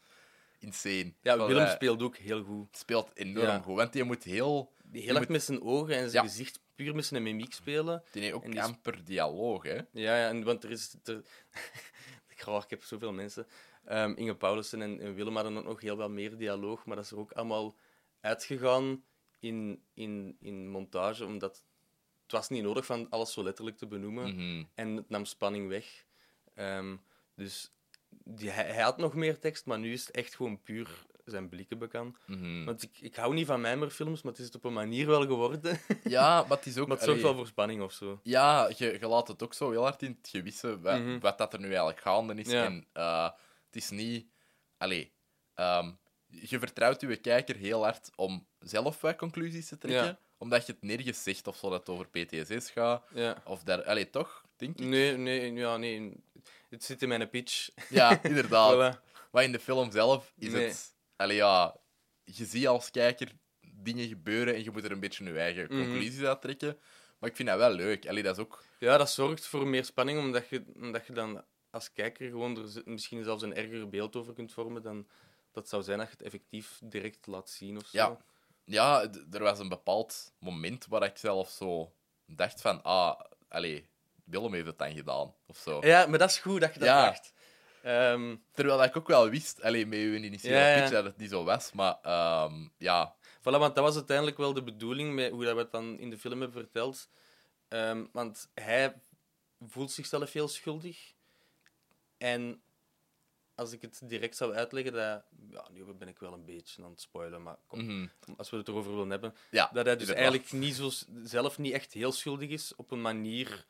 [0.58, 1.12] insane.
[1.22, 2.76] Ja, Willem dat- speelt ook heel goed.
[2.76, 3.58] speelt enorm Ja.
[3.58, 3.76] goed.
[3.76, 4.74] Want die moet heel.
[4.92, 6.30] Heel Je erg moet- met zijn ogen en zijn Ja.
[6.30, 8.02] gezicht puur met zijn mimiek spelen.
[8.12, 9.74] Die heeft ook En die amper dialoog, hè?
[9.74, 10.94] Ja, ja en, want er is...
[11.04, 11.16] Er,
[12.28, 13.46] ik, graag, ik heb zoveel mensen.
[13.84, 17.04] Ehm, Inge Paulussen en, en Willem hadden ook nog heel wat meer dialoog, maar dat
[17.04, 17.76] is er ook allemaal
[18.20, 19.04] uitgegaan
[19.40, 21.62] in, in, in montage, omdat
[22.22, 24.34] het was niet nodig van alles zo letterlijk te benoemen.
[24.34, 24.64] Mhm.
[24.74, 26.04] En het nam spanning weg.
[26.54, 26.96] Ehm,
[27.34, 27.72] dus
[28.28, 31.48] die, hij, hij had nog meer tekst, maar nu is het echt gewoon puur zijn
[31.48, 32.16] blikken bekend.
[32.26, 32.64] Mhm.
[32.64, 35.26] Want ik, ik hou niet van Mijmerfilms, maar het is het op een manier wel
[35.26, 35.80] geworden.
[36.04, 36.86] Ja, maar het is ook.
[36.88, 38.20] maar het zorgt wel voor spanning of zo.
[38.22, 41.18] Ja, je, je laat het ook zo heel hard in het gewisse wat, Mhm.
[41.18, 42.50] wat dat er nu eigenlijk gaande is.
[42.50, 42.64] Ja.
[42.64, 43.24] En eh,
[43.66, 44.26] het is niet.
[44.76, 45.12] Allee,
[45.54, 45.90] ehm,
[46.26, 50.04] je vertrouwt je kijker heel hard om zelf wat conclusies te trekken.
[50.06, 50.18] Ja.
[50.38, 53.04] Omdat je het nergens zegt of zo dat het over PTSS gaat.
[53.14, 53.42] Ja.
[53.44, 53.84] Of daar.
[53.84, 54.44] Allee, toch?
[54.56, 54.84] Denk ik.
[54.86, 56.12] Nee, nee, ja, nee.
[56.68, 57.68] Het zit in mijn pitch.
[57.88, 58.96] Ja, inderdaad.
[58.96, 59.00] Voilà.
[59.30, 60.66] Maar in de film zelf is Nee.
[60.66, 60.94] het...
[61.16, 61.76] Allee, ja,
[62.24, 65.84] je ziet als kijker dingen gebeuren en je moet er een beetje je eigen Mhm.
[65.84, 66.78] conclusies uit trekken.
[67.18, 68.08] Maar ik vind dat wel leuk.
[68.08, 68.64] Allee, dat is ook...
[68.78, 72.82] Ja, dat zorgt voor meer spanning, omdat je, omdat je dan als kijker gewoon er
[72.84, 75.08] misschien zelfs een erger beeld over kunt vormen dan
[75.52, 77.98] dat zou zijn dat je het effectief direct laat zien of zo.
[77.98, 78.16] Ja.
[78.64, 81.92] Ja, er was een bepaald moment waar ik zelf zo
[82.26, 82.82] dacht van...
[82.82, 83.88] Ah, allee,
[84.26, 85.80] Willem heeft het dan gedaan, of zo.
[85.86, 87.04] Ja, maar dat is goed dat je dat Ja.
[87.04, 87.32] dacht.
[87.82, 91.30] Ehm, Terwijl ik ook wel wist, allee, met uw initiële Ja, pitch, dat het niet
[91.30, 91.72] zo was.
[91.72, 95.60] Maar ehm, ja, Voilà, want dat was uiteindelijk wel de bedoeling met hoe dat we
[95.60, 97.08] het dan in de film hebben verteld.
[97.68, 98.94] Ehm, want hij
[99.66, 101.12] voelt zichzelf heel schuldig.
[102.18, 102.62] En
[103.54, 105.24] als ik het direct zou uitleggen, dat...
[105.50, 108.06] Ja, nu ben ik wel een beetje aan het spoilen, maar kom, mhm.
[108.36, 109.34] als we het erover willen hebben.
[109.50, 110.90] ja Dat hij dus eigenlijk niet zo,
[111.22, 113.66] zelf niet echt heel schuldig is, op een manier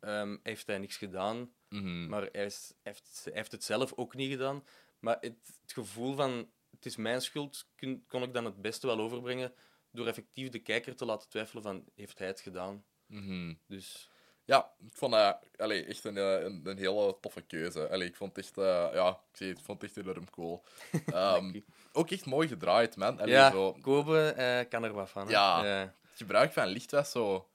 [0.00, 1.52] ehm, heeft hij niks gedaan.
[1.68, 2.08] Mhm.
[2.08, 4.64] Maar hij, is- heeft, hij heeft het zelf ook niet gedaan.
[4.98, 8.86] Maar het, het gevoel van het is mijn schuld kun- kon ik dan het beste
[8.86, 9.52] wel overbrengen
[9.90, 12.84] door effectief de kijker te laten twijfelen van heeft hij het gedaan.
[13.06, 13.54] Mhm.
[13.66, 14.10] Dus
[14.44, 15.14] Ja, ik vond
[15.56, 17.88] allee, echt een, eh, een, een hele toffe keuze.
[17.88, 20.30] Allee, ik vond het echt, eh, ja, ik, zei, het, ik vond het echt enorm
[20.30, 20.64] cool.
[21.06, 21.60] Ehm,
[21.92, 23.18] ook echt mooi gedraaid, man.
[23.20, 25.26] Allee, ja, zo, Kobe eh, kan er wat van.
[25.26, 25.32] hè.
[25.32, 25.64] Ja.
[25.64, 27.48] het gebruik van licht was zo...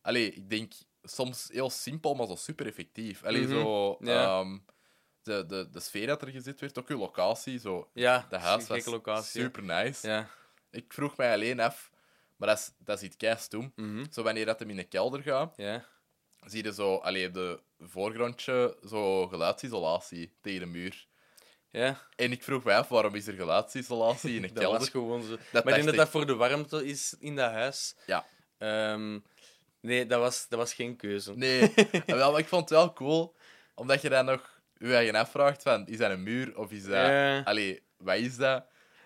[0.00, 0.72] Allee, ik denk
[1.04, 3.24] soms heel simpel, maar zo super effectief.
[3.24, 3.96] Allee, Mhm, zo...
[4.00, 4.24] ja.
[4.24, 4.58] ehm,
[5.22, 7.90] de, de, de sfeer dat er gezet werd, ook uw locatie, zo...
[7.94, 9.40] Ja, De huis was locatie.
[9.40, 10.08] super nice.
[10.08, 10.28] Ja.
[10.70, 11.90] Ik vroeg mij alleen af,
[12.36, 13.72] maar dat is, dat is iets keistom.
[13.76, 14.04] Mhm.
[14.12, 15.84] Zo wanneer dat hem in de kelder gaat, ja.
[16.46, 21.06] zie je zo, allee, op de voorgrondje, zo geluidsisolatie tegen de muur.
[21.70, 24.78] Ja, En ik vroeg mij af, waarom is er geluidsisolatie in een dat kelder?
[24.80, 25.36] was gewoon zo.
[25.52, 27.94] maar ik denk dat dat voor de warmte is in dat huis.
[28.06, 28.26] Ja.
[28.58, 29.18] Ehm,
[29.84, 31.32] nee, dat was, dat was geen keuze.
[31.36, 31.60] Nee,
[32.06, 33.34] Ah, wel, maar ik vond het wel cool,
[33.74, 36.92] omdat je dan nog je eigen afvraagt van, is dat een muur of is dat...
[37.06, 37.40] Ja.
[37.40, 38.64] Allee, wat is dat?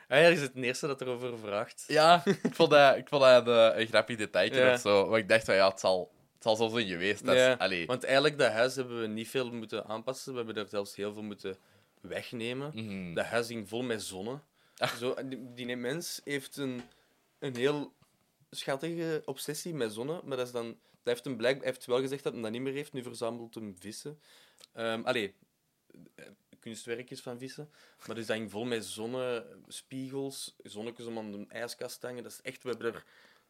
[0.09, 1.85] Ah, ja, is het eerste dat erover vraagt.
[1.87, 4.73] Ja, ik vond dat, ik vond dat een, een grappig detailje Ja.
[4.73, 5.09] of zo.
[5.09, 7.25] Maar ik dacht van, ja, het zal, het zal zo zijn geweest.
[7.27, 7.87] Dat is- Ja, allee.
[7.87, 10.33] Want eigenlijk, dat huis hebben we niet veel moeten aanpassen.
[10.33, 11.57] We hebben er zelfs heel veel moeten
[12.01, 12.71] wegnemen.
[12.75, 13.15] Mhm.
[13.15, 14.39] Dat huis ging vol met zonne.
[14.99, 16.83] Zo, die, die mens heeft een,
[17.39, 17.93] een heel
[18.51, 22.01] schattige obsessie met zonne, maar dat, is dan, dat heeft hem blijk, hij heeft wel
[22.01, 22.93] gezegd dat hij dat niet meer heeft.
[22.93, 24.21] Nu verzamelt hem vissen.
[24.73, 25.35] Ehm allee,
[26.15, 26.25] eh,
[26.61, 27.71] kunstwerkjes van vissen.
[28.07, 32.23] Maar dus dat ging vol met zonnespiegels, zonnetjes om aan de ijskast te hangen.
[32.23, 33.05] Dat is echt, we hebben er,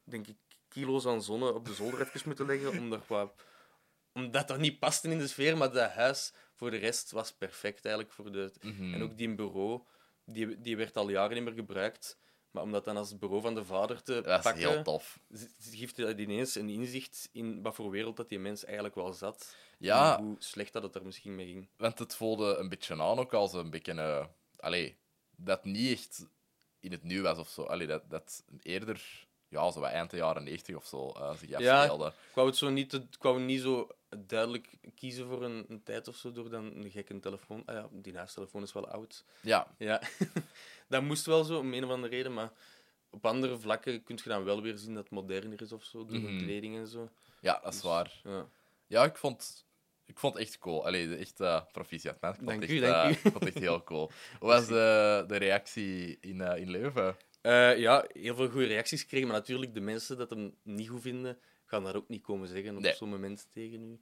[0.04, 0.37] denk ik,
[0.68, 3.34] kilo's aan zonne op de zolder even moeten leggen, om er wat
[4.18, 7.84] omdat dat niet paste in de sfeer, maar dat huis voor de rest was perfect
[7.84, 8.14] eigenlijk.
[8.14, 8.52] Voor de...
[8.61, 8.94] Mhm.
[8.94, 9.82] En ook die bureau,
[10.24, 12.18] die, die werd al jaren niet meer gebruikt.
[12.50, 15.18] Maar om dat dan als bureau van de vader te Dat is pakken, heel tof.
[15.61, 19.56] geeft dat ineens een inzicht in wat voor wereld dat die mens eigenlijk wel zat.
[19.78, 20.18] Ja.
[20.18, 21.68] En hoe slecht dat het er misschien mee ging.
[21.76, 23.92] Want het voelde een beetje aan ook als een beetje...
[23.92, 24.96] eh allee,
[25.37, 26.26] dat niet echt
[26.80, 27.62] in het nieuw was of zo.
[27.62, 29.26] Allee, dat, dat eerder...
[29.50, 31.84] Ja, zo wat eind de jaren 90 of zo eh, zich Ja.
[31.84, 33.88] Ik wou het zo niet, te- ik wou niet zo
[34.26, 37.62] duidelijk kiezen voor een, een tijd of zo door dan een gekke telefoon.
[37.66, 39.24] Ah ja, die huistelefoon is wel oud.
[39.40, 40.02] Ja, Ja,
[40.88, 42.34] dat moest wel zo, om een of andere reden.
[42.34, 42.52] Maar
[43.10, 46.04] op andere vlakken kun je dan wel weer zien dat het moderner is of zo,
[46.04, 46.38] door Mhm.
[46.38, 47.08] de kleding en zo.
[47.40, 48.20] ja, dat is waar.
[48.24, 48.48] Ja.
[48.86, 49.66] Ja, ik vond,
[50.04, 50.86] ik vond het echt cool.
[50.86, 52.30] Allee, echt eh proficiat, man.
[52.30, 53.12] Ik vond Dank u, echt, dank eh, u.
[53.12, 54.10] ik vond het echt heel cool.
[54.38, 57.16] Hoe was de, de reactie in, eh, in Leuven?
[57.40, 61.00] Eh, ja, heel veel goede reacties gekregen, maar natuurlijk, de mensen dat hem niet goed
[61.02, 61.38] vinden,
[61.68, 62.94] gaan dat ook niet komen zeggen op Nee.
[62.94, 64.00] zo'n moment tegen u.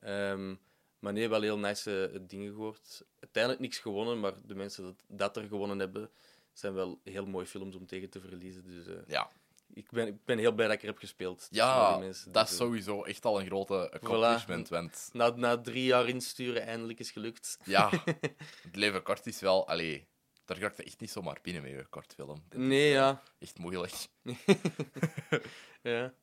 [0.00, 0.54] Ehm,
[0.98, 3.04] maar nee, wel heel nice eh, dingen gehoord.
[3.20, 6.10] Uiteindelijk niks gewonnen, maar de mensen dat, dat er gewonnen hebben,
[6.52, 8.64] zijn wel heel mooie films om tegen te verliezen.
[8.64, 9.30] Dus eh, Ja,
[9.74, 11.48] ik, ben, ik ben heel blij dat ik er heb gespeeld.
[11.50, 12.32] ja die mensen.
[12.32, 14.68] dat Dus, is eh, sowieso echt al een grote accomplishment.
[14.68, 17.58] Want na, na drie jaar insturen eindelijk is gelukt.
[17.64, 17.90] ja,
[18.62, 19.68] het leven kort is wel...
[19.68, 20.06] Allee,
[20.44, 22.42] daar ga je echt niet zomaar binnen met je kortfilm.
[22.48, 23.22] Dat is, Nee, ja.
[23.38, 23.94] Echt moeilijk.
[25.82, 26.14] ja.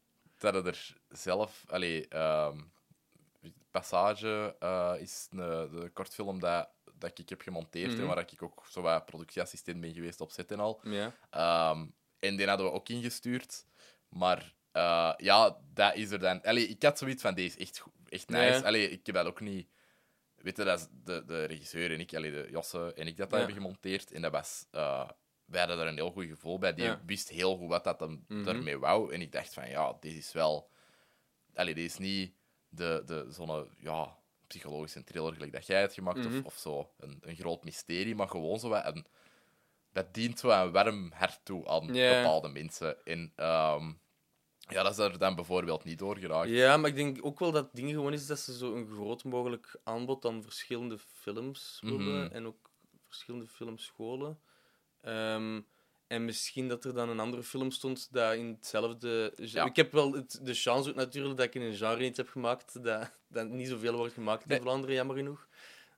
[0.53, 1.63] Dat er zelf...
[1.67, 2.59] Allee, ehm,
[3.71, 5.37] Passage eh, is een,
[5.71, 8.05] de kortfilm dat, dat ik heb gemonteerd en Mhm.
[8.07, 10.79] waar ik ook zo wat productieassistent ben geweest op set en al.
[11.29, 11.85] Ehm,
[12.19, 13.65] en die hadden we ook ingestuurd.
[14.09, 16.41] Maar eh, ja, dat is er dan.
[16.43, 18.65] Allee, ik had zoiets van deze echt, echt nice.
[18.65, 19.67] Allee, ik heb dat ook niet.
[20.35, 23.29] Weet je, dat is de, de regisseur en ik, allee, de Josse en ik, dat,
[23.29, 24.11] dat hebben gemonteerd.
[24.11, 24.65] En dat was.
[24.71, 25.09] eh,
[25.45, 26.73] wij hadden er een heel goed gevoel bij.
[26.73, 27.01] Die Ja.
[27.05, 28.47] wist heel goed wat dat hem Mhm.
[28.47, 29.13] ermee wou.
[29.13, 30.69] En ik dacht van ja, dit is wel.
[31.53, 32.33] Allee, dit is niet
[32.69, 36.37] de, de, zo'n ja, psychologische thriller gelijk dat jij het gemaakt Mhm.
[36.37, 36.91] of, of zo.
[36.97, 39.05] Een, een groot mysterie, maar gewoon zo wat een
[39.91, 43.05] dat dient zo een warm hart toe aan bepaalde mensen.
[43.05, 43.93] En ehm,
[44.69, 46.49] ja, dat is er dan bijvoorbeeld niet door geraakt.
[46.49, 48.87] Ja, maar ik denk ook wel dat het ding gewoon is dat ze zo een
[48.87, 52.33] groot mogelijk aanbod aan verschillende films willen Mhm.
[52.33, 52.69] en ook
[53.07, 54.39] verschillende filmscholen.
[55.05, 55.61] Ehm,
[56.07, 59.33] en misschien dat er dan een andere film stond dat in hetzelfde...
[59.35, 59.65] Ja.
[59.65, 62.29] Ik heb wel het, de chance ook natuurlijk dat ik in een genre iets heb
[62.29, 64.57] gemaakt dat, dat niet zoveel wordt gemaakt Nee.
[64.57, 65.47] in Vlaanderen, jammer genoeg.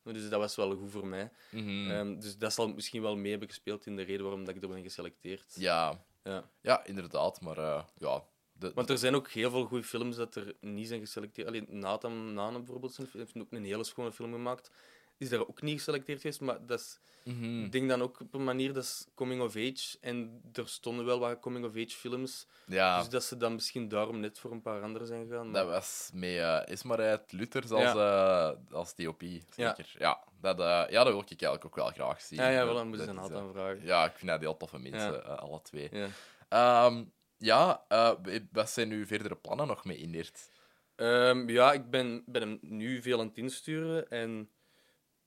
[0.03, 1.31] Dus dat was wel goed voor mij.
[1.51, 1.91] Mhm.
[1.91, 4.61] Ehm, dus dat zal misschien wel mee hebben gespeeld in de reden waarom dat ik
[4.61, 5.53] er ben geselecteerd.
[5.57, 6.05] ja.
[6.23, 6.49] Ja.
[6.61, 7.41] ja, inderdaad.
[7.41, 10.87] Maar eh, ja, de, Want er zijn ook heel veel goede films dat er niet
[10.87, 11.47] zijn geselecteerd.
[11.47, 14.71] Alleen Nathan Nane bijvoorbeeld heeft ook een hele schone film gemaakt.
[15.17, 17.63] Is daar ook niet geselecteerd geweest, maar dat is, Mhm.
[17.63, 19.97] ik denk dan ook op een manier dat is coming of age.
[20.01, 22.47] En er stonden wel wat coming of age films.
[22.65, 25.51] ja, Dus dat ze dan misschien daarom net voor een paar andere zijn gegaan.
[25.51, 29.95] maar- dat was met uh, Ismaret Luthers als, eh, als DOP, zeker.
[29.97, 32.39] Ja, dat, eh, ja, dat wil ik eigenlijk ook wel graag zien.
[32.39, 33.85] ja, ja, wel, dan moeten dat ze een eh, vragen.
[33.85, 35.19] Ja, ik vind dat heel toffe mensen, Ja.
[35.21, 35.89] eh, alle twee.
[35.91, 36.07] Ja.
[36.49, 37.03] Ehm,
[37.37, 38.11] ja, eh,
[38.51, 40.49] wat zijn uw verdere plannen nog mee Inert?
[40.95, 44.09] Ehm, ja, ik ben, ben hem nu veel aan het insturen.
[44.09, 44.49] En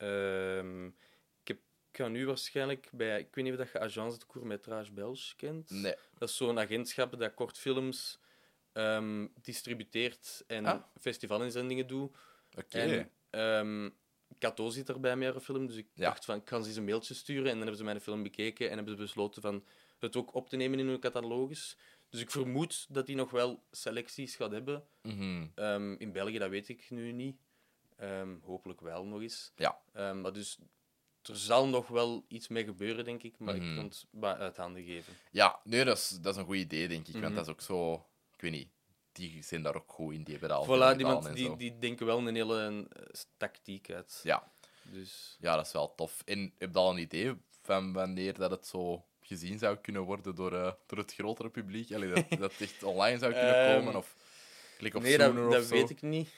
[0.01, 0.85] ehm,
[1.41, 1.57] ik, heb,
[1.91, 3.19] ik ga nu waarschijnlijk bij...
[3.19, 5.69] Ik weet niet of dat je Agence de Courtmetrage Belge kent.
[5.69, 5.95] Nee.
[6.17, 8.19] Dat is zo'n agentschap dat kortfilms
[8.73, 10.81] ehm distributeert en Ah.
[10.99, 12.15] festivalinzendingen doet.
[12.57, 12.77] Oké.
[12.79, 13.89] En ehm
[14.39, 16.03] Cato zit er bij mijn film, dus ik Ja.
[16.05, 17.43] dacht van, ik kan ze eens een mailtje sturen.
[17.45, 19.65] En dan hebben ze mijn film bekeken en hebben ze besloten van
[19.99, 21.77] het ook op te nemen in hun catalogus.
[22.09, 24.83] Dus ik vermoed dat hij nog wel selecties gaat hebben.
[25.01, 25.95] Mhm.
[25.97, 27.35] In België, dat weet ik nu niet.
[28.01, 29.51] Ehm, hopelijk wel nog eens.
[29.55, 29.81] Ja.
[29.93, 30.57] Ehm, maar dus
[31.21, 33.39] er zal nog wel iets mee gebeuren, denk ik.
[33.39, 33.69] Maar Mhm.
[33.69, 35.13] ik kan het maar uit handen geven.
[35.31, 37.13] Ja, nee, dat is, dat is een goed idee, denk ik.
[37.13, 37.23] Mhm.
[37.23, 37.93] Want dat is ook zo...
[38.35, 38.69] Ik weet niet.
[39.11, 40.23] Die zijn daar ook goed in.
[40.23, 43.03] Die hebben dat al Voilà, die, mensen- die, die denken wel een hele eh,
[43.37, 44.19] tactiek uit.
[44.23, 44.51] Ja.
[44.83, 46.21] Dus ja, dat is wel tof.
[46.25, 50.35] En heb je al een idee van wanneer dat het zo gezien zou kunnen worden
[50.35, 51.93] door, eh, door het grotere publiek?
[51.93, 53.95] Allee, dat, dat het echt online zou kunnen Ehm, komen?
[53.95, 54.15] Of
[54.77, 56.29] klik op nee, dat, dat weet ik niet.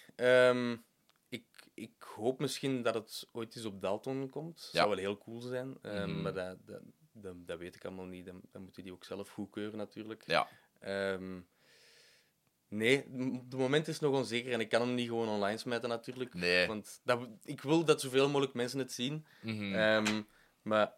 [1.74, 4.70] Ik, hoop misschien dat het ooit eens op Dalton komt.
[4.72, 4.78] Ja.
[4.80, 5.78] Zou wel heel cool zijn.
[5.82, 6.22] Ehm, Mhm.
[6.22, 6.82] Maar dat, dat,
[7.12, 8.26] dat, dat weet ik allemaal niet.
[8.26, 10.24] Dan, dan moeten die ook zelf goedkeuren, natuurlijk.
[10.28, 10.48] Ja.
[10.80, 11.40] Ehm,
[12.68, 16.34] nee, het moment is nog onzeker en ik kan hem niet gewoon online smijten, natuurlijk.
[16.34, 16.68] Nee.
[16.68, 19.26] Want dat, ik wil dat zoveel mogelijk mensen het zien.
[19.42, 19.74] Mhm.
[19.76, 20.22] Ehm,
[20.62, 20.94] maar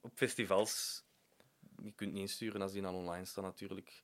[0.00, 1.04] op festivals,
[1.82, 4.02] je kunt niet insturen als die dan online staan, natuurlijk.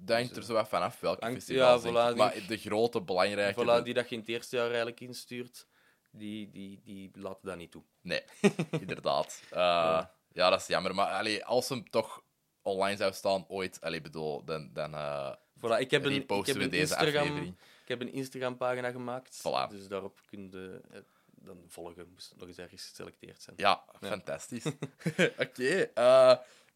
[0.00, 3.62] Dat hangt er zo wat vanaf welke Hangt- festivals, ja, voilà, Maar de grote, belangrijke...
[3.80, 5.66] Voilà, die dat je in het eerste jaar eigenlijk instuurt,
[6.10, 7.82] die, die, die laten dat niet toe.
[8.00, 8.22] Nee,
[8.80, 9.42] inderdaad.
[9.50, 10.14] Eh, ja.
[10.32, 10.50] Ja.
[10.50, 10.94] dat is jammer.
[10.94, 12.22] Maar allee, als hem toch
[12.62, 16.56] online zou staan ooit, allee, bedoel, dan, dan eh, Voilà, ik heb een, ik heb
[16.56, 17.54] we een deze Instagram, aflevering.
[17.82, 19.38] ik heb een Instagram-pagina gemaakt.
[19.38, 19.70] Voilà.
[19.70, 21.00] Dus daarop kun je eh,
[21.40, 23.56] dan volgen, moest het nog eens ergens geselecteerd zijn.
[23.58, 24.08] Ja, Ja.
[24.08, 24.64] fantastisch.
[25.44, 25.90] Oké,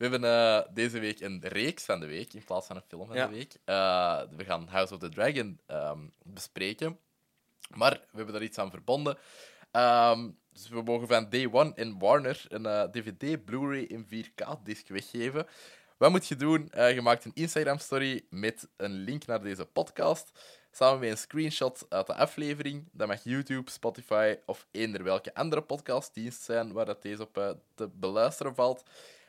[0.03, 3.07] we hebben eh, deze week een reeks van de week in plaats van een film
[3.07, 3.27] van Ja.
[3.27, 3.57] de week.
[3.65, 6.99] Eh, we gaan House of the Dragon ehm, bespreken.
[7.75, 9.19] Maar we hebben daar iets aan verbonden.
[9.71, 14.89] Ehm, dus we mogen van Day One in Warner een eh, DVD, Blu-ray in 4K-disc
[14.89, 15.47] weggeven.
[15.97, 16.71] Wat moet je doen?
[16.71, 20.31] Eh, je maakt een Instagram-story met een link naar deze podcast.
[20.71, 22.89] Samen met een screenshot uit de aflevering.
[22.93, 27.51] Dat mag YouTube, Spotify of eender welke andere podcastdienst zijn waar dat deze op eh,
[27.75, 28.83] te beluisteren valt.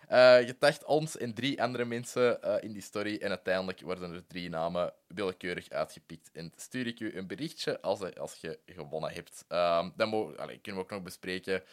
[0.08, 3.18] Eh, je tagt ons en drie andere mensen eh, in die story.
[3.18, 6.30] En uiteindelijk worden er drie namen willekeurig uitgepikt.
[6.32, 9.46] En stuur ik u een berichtje als, als je gewonnen hebt.
[9.48, 11.63] Ehm, dan mo- allee, kunnen we ook nog bespreken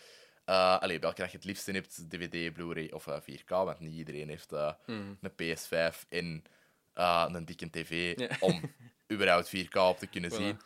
[0.44, 3.48] eh, allee, welke dat je het liefste hebt: DVD, Blu-ray of eh, 4K.
[3.48, 5.14] Want niet iedereen heeft Mhm.
[5.20, 6.44] een PS5 en
[7.34, 8.28] een dikke tv Ja.
[8.48, 8.74] om
[9.12, 10.34] überhaupt 4K op te kunnen Voilà.
[10.34, 10.58] zien.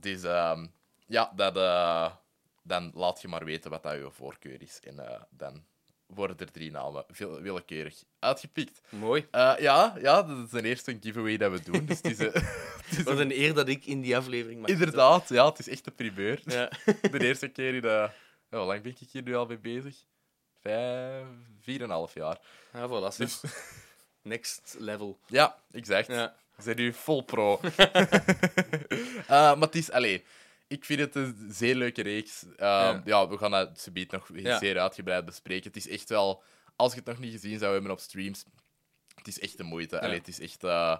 [0.00, 0.66] Dus ehm,
[1.06, 1.54] ja, dat,
[2.62, 4.80] dan laat je maar weten wat dat je voorkeur is.
[4.80, 5.64] En dan
[6.14, 8.80] worden er drie namen veel- willekeurig uitgepikt.
[8.88, 9.26] Mooi.
[9.30, 11.86] Eh, ja, ja, dat is de eerste giveaway dat we doen.
[11.86, 12.32] Dus het is, eh,
[12.88, 15.68] het is Wat een eer dat ik in die aflevering mag inderdaad, ja, het is
[15.68, 16.40] echt een primeur.
[16.44, 16.70] Ja.
[17.10, 18.10] De eerste keer in de...
[18.50, 19.96] ja, hoe lang ben ik hier nu al mee bezig?
[20.60, 21.24] Vijf,
[21.60, 22.38] vier en een half jaar.
[22.72, 23.16] Ja, voilà.
[23.16, 23.40] Dus-.
[24.22, 25.18] Next level.
[25.26, 26.06] Ja, exact.
[26.06, 26.34] Ja.
[26.56, 27.60] We zijn nu vol pro.
[27.62, 30.24] Eh, maar het is, allee,
[30.72, 32.42] ik vind het een zeer leuke reeks.
[32.56, 33.02] Ehm, ja.
[33.04, 33.28] Ja.
[33.28, 34.58] we gaan dat subiet nog Ja.
[34.58, 35.66] zeer uitgebreid bespreken.
[35.66, 36.42] Het is echt wel,
[36.76, 38.44] als je het nog niet gezien zou hebben op streams,
[39.14, 40.00] het is echt de moeite.
[40.00, 40.98] Allee, het is echt, eh,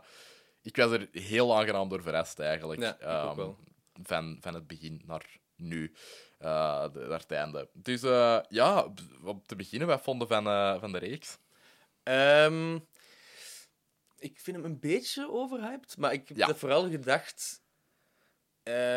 [0.62, 2.80] ik was er heel aangenaam door verrast eigenlijk.
[2.80, 3.50] Ja, Ehm.
[4.02, 5.92] Van, van het begin naar nu,
[6.38, 7.68] eh, de- naar het einde.
[7.72, 8.92] Dus eh, ja,
[9.24, 10.44] om te beginnen, wat vonden van,
[10.80, 11.38] van de reeks?
[12.02, 12.74] Ehm,
[14.18, 16.46] ik vind hem een beetje overhyped, maar ik heb Ja.
[16.46, 17.60] dat vooral gedacht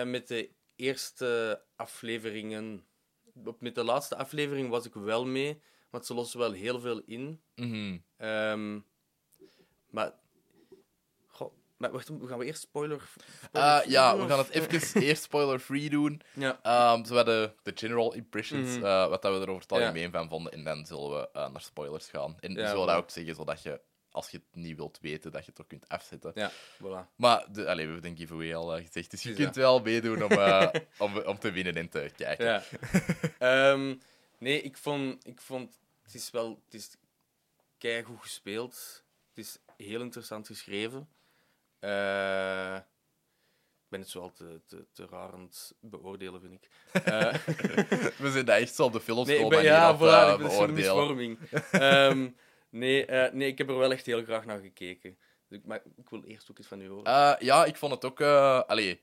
[0.06, 2.86] met de eerste afleveringen.
[3.46, 7.02] Op- Met de laatste aflevering was ik wel mee, want ze lossen wel heel veel
[7.06, 7.42] in.
[8.18, 8.80] Ehm,
[9.90, 10.14] maar,
[11.28, 12.98] goh, maar wacht, gaan we eerst spoiler?
[13.52, 16.22] Eh, spoiler-free ja, doen, we gaan het even eerst spoiler-free doen.
[16.34, 18.86] Ja, Ehm zo de, de general impressions, Mhm.
[18.86, 19.78] eh, wat dat we er over het Ja.
[19.80, 20.52] algemeen van vonden.
[20.52, 22.36] En dan zullen we eh, naar spoilers gaan.
[22.40, 23.82] En Ja, zullen dat ook zeggen, zodat je,
[24.16, 26.32] als je het niet wilt weten, dat je het ook kunt afzetten.
[26.36, 27.16] ja, voilà.
[27.16, 29.80] Maar de, allee, we hebben een giveaway al eh, gezegd, dus je Dus kunt wel
[29.80, 32.46] meedoen om, eh, om, om te winnen en te kijken.
[32.46, 32.64] Ja.
[33.72, 33.96] Ehm,
[34.38, 35.80] nee, ik vond, ik vond...
[36.04, 36.62] Het is wel...
[36.66, 36.96] Het is
[37.78, 39.04] keigoed gespeeld.
[39.30, 41.10] Het is heel interessant geschreven.
[41.80, 46.70] Eh, ik ben het zo al te, te, te raar aan het beoordelen, vind ik.
[48.18, 50.52] We zijn dat echt zo op de filmschool nee, ben, ja, op, voilà, ik ben
[50.52, 50.74] zo'n beoordelen.
[50.74, 51.40] misvorming.
[52.78, 55.18] Nee, eh, nee, ik heb er wel echt heel graag naar gekeken.
[55.48, 57.06] Dus ik, maar ik wil eerst ook iets van u horen.
[57.06, 58.20] Eh, ja, ik vond het ook...
[58.20, 59.02] eh allee,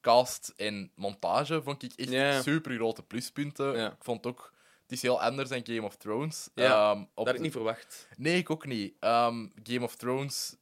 [0.00, 3.74] cast en montage vond ik echt super grote pluspunten.
[3.86, 4.52] Ik vond ook...
[4.82, 6.48] Het is heel anders dan Game of Thrones.
[6.54, 8.08] Ja, Ehm, op dat had ik de- niet verwacht.
[8.16, 8.94] Nee, ik ook niet.
[9.00, 10.56] Ehm, Game of Thrones,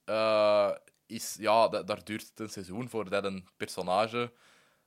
[1.06, 4.32] is, ja, da- daar duurt het een seizoen voordat een personage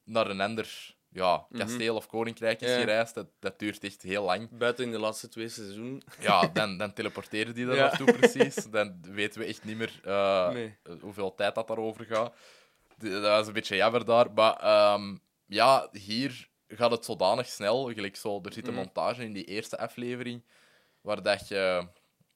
[0.04, 2.70] naar een ander ja, kasteel of koninkrijk is.
[2.70, 2.80] Ja.
[2.80, 3.14] gereisd.
[3.16, 4.50] Dat, dat duurt echt heel lang.
[4.58, 6.02] Buiten in de laatste twee seizoenen.
[6.20, 7.82] Ja, dan, dan teleporteren die daar Ja.
[7.88, 8.56] naartoe precies.
[8.56, 10.78] Dan weten we echt niet meer eh, Nee.
[11.02, 12.34] hoeveel tijd dat daarover gaat.
[12.98, 14.32] Dat was een beetje jammer daar.
[14.32, 17.94] Maar ehm, ja, hier gaat het zodanig snel.
[17.94, 18.82] Gelijk zo, er zit een Mhm.
[18.84, 20.44] montage in die eerste aflevering
[21.02, 21.88] waar, dat je,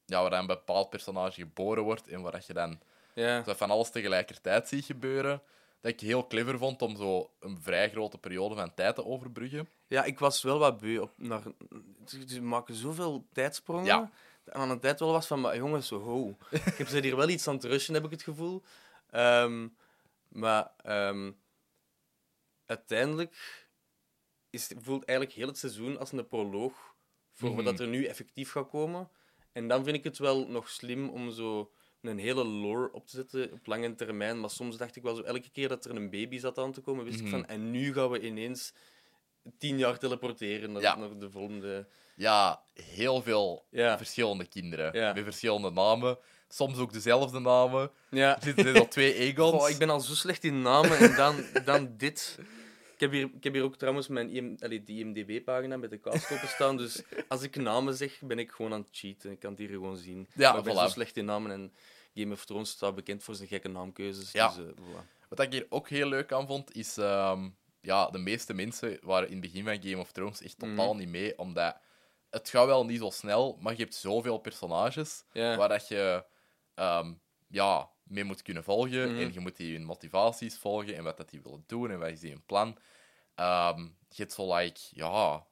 [0.05, 2.80] ja, waar een bepaald personage geboren wordt en waar dat je dan
[3.13, 3.43] Ja.
[3.43, 5.41] zo van alles tegelijkertijd ziet gebeuren.
[5.84, 9.69] Dat ik heel clever vond om zo een vrij grote periode van tijd te overbruggen.
[9.88, 10.99] ja, ik was wel wat beu.
[10.99, 11.43] Op, naar,
[12.27, 13.86] ze maken zoveel tijdsprongen.
[13.86, 14.11] Ja.
[14.43, 16.38] Dat aan een tijd wel was van, maar jongens, ho.
[16.51, 18.63] ik heb ze hier wel iets aan het rushen, heb ik het gevoel.
[19.09, 19.67] Ehm,
[20.27, 21.31] maar ehm,
[22.65, 23.67] uiteindelijk
[24.49, 26.95] is, voelt eigenlijk heel het seizoen als een proloog
[27.34, 27.63] voor Mhm.
[27.63, 29.09] wat er nu effectief gaat komen.
[29.51, 31.71] En dan vind ik het wel nog slim om zo
[32.11, 34.39] een hele lore op te zetten op lange termijn.
[34.39, 36.81] Maar soms dacht ik wel zo, elke keer dat er een baby zat aan te
[36.81, 37.25] komen, wist Mhm.
[37.25, 38.73] ik van, en nu gaan we ineens
[39.57, 40.95] tien jaar teleporteren naar, Ja.
[40.95, 41.87] naar de volgende...
[42.15, 43.97] Ja, heel veel Ja.
[43.97, 44.99] verschillende kinderen.
[44.99, 45.13] Ja.
[45.13, 46.17] Met verschillende namen.
[46.47, 47.91] Soms ook dezelfde namen.
[48.09, 48.35] Ja.
[48.35, 49.51] Er zitten al twee Egons.
[49.61, 51.35] Goh, ik ben al zo slecht in namen en dan,
[51.65, 52.39] dan dit.
[52.93, 55.99] Ik heb, hier, ik heb hier ook trouwens mijn IM, allee, die IMDb-pagina met de
[55.99, 56.77] cast staan.
[56.77, 59.31] Dus als ik namen zeg, ben ik gewoon aan het cheaten.
[59.31, 60.27] Ik kan het hier gewoon zien.
[60.35, 60.77] Ja, maar ik ben voilà.
[60.79, 61.73] zo slecht in namen en
[62.13, 64.31] Game of Thrones staat bekend voor zijn gekke naamkeuzes.
[64.31, 64.47] Ja.
[64.47, 65.27] Dus, eh, voilà.
[65.29, 66.97] Wat ik hier ook heel leuk aan vond, is...
[66.97, 67.49] ehm,
[67.81, 70.75] ja, de meeste mensen waren in het begin van Game of Thrones echt Mhm.
[70.75, 71.77] totaal niet mee, omdat...
[72.29, 75.57] Het gaat wel niet zo snel, maar je hebt zoveel personages Ja.
[75.57, 76.25] waar dat je
[76.75, 77.13] ehm,
[77.47, 79.11] ja, mee moet kunnen volgen.
[79.11, 79.22] Mhm.
[79.22, 82.09] En je moet die hun motivaties volgen en wat dat die willen doen en wat
[82.09, 82.78] is die hun plan.
[83.36, 85.45] Ehm, je hebt zo, like, ja,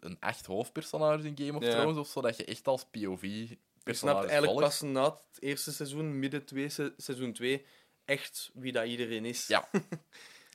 [0.00, 1.70] een echt hoofdpersonage in Game of Ja.
[1.70, 4.64] Thrones of zo, dat je echt als POV Ik snap personage eigenlijk volgt.
[4.80, 7.64] pas na het eerste seizoen, midden twee, se- seizoen 2,
[8.04, 9.46] echt wie dat iedereen is.
[9.46, 9.68] Ja.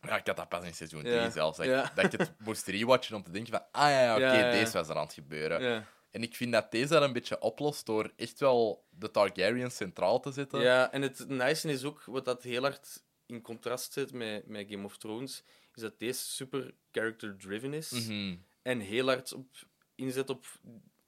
[0.07, 1.29] Ja, ik had dat pas in seizoen 3 Ja.
[1.29, 1.57] zelfs.
[1.57, 1.83] Dat, Ja.
[1.89, 4.89] ik, dat ik het moest rewatchen om te denken van, ah ja, oké, deze was
[4.89, 5.85] er aan het gebeuren.
[6.13, 10.19] En ik vind dat deze dat een beetje oplost door echt wel de Targaryens centraal
[10.19, 10.61] te zetten.
[10.61, 14.67] Ja, en het nice is ook, wat dat heel hard in contrast zit met, met
[14.69, 15.43] Game of Thrones,
[15.75, 17.91] is dat deze super character-driven is.
[17.91, 18.35] Mhm.
[18.61, 19.47] En heel hard op,
[19.95, 20.45] inzet op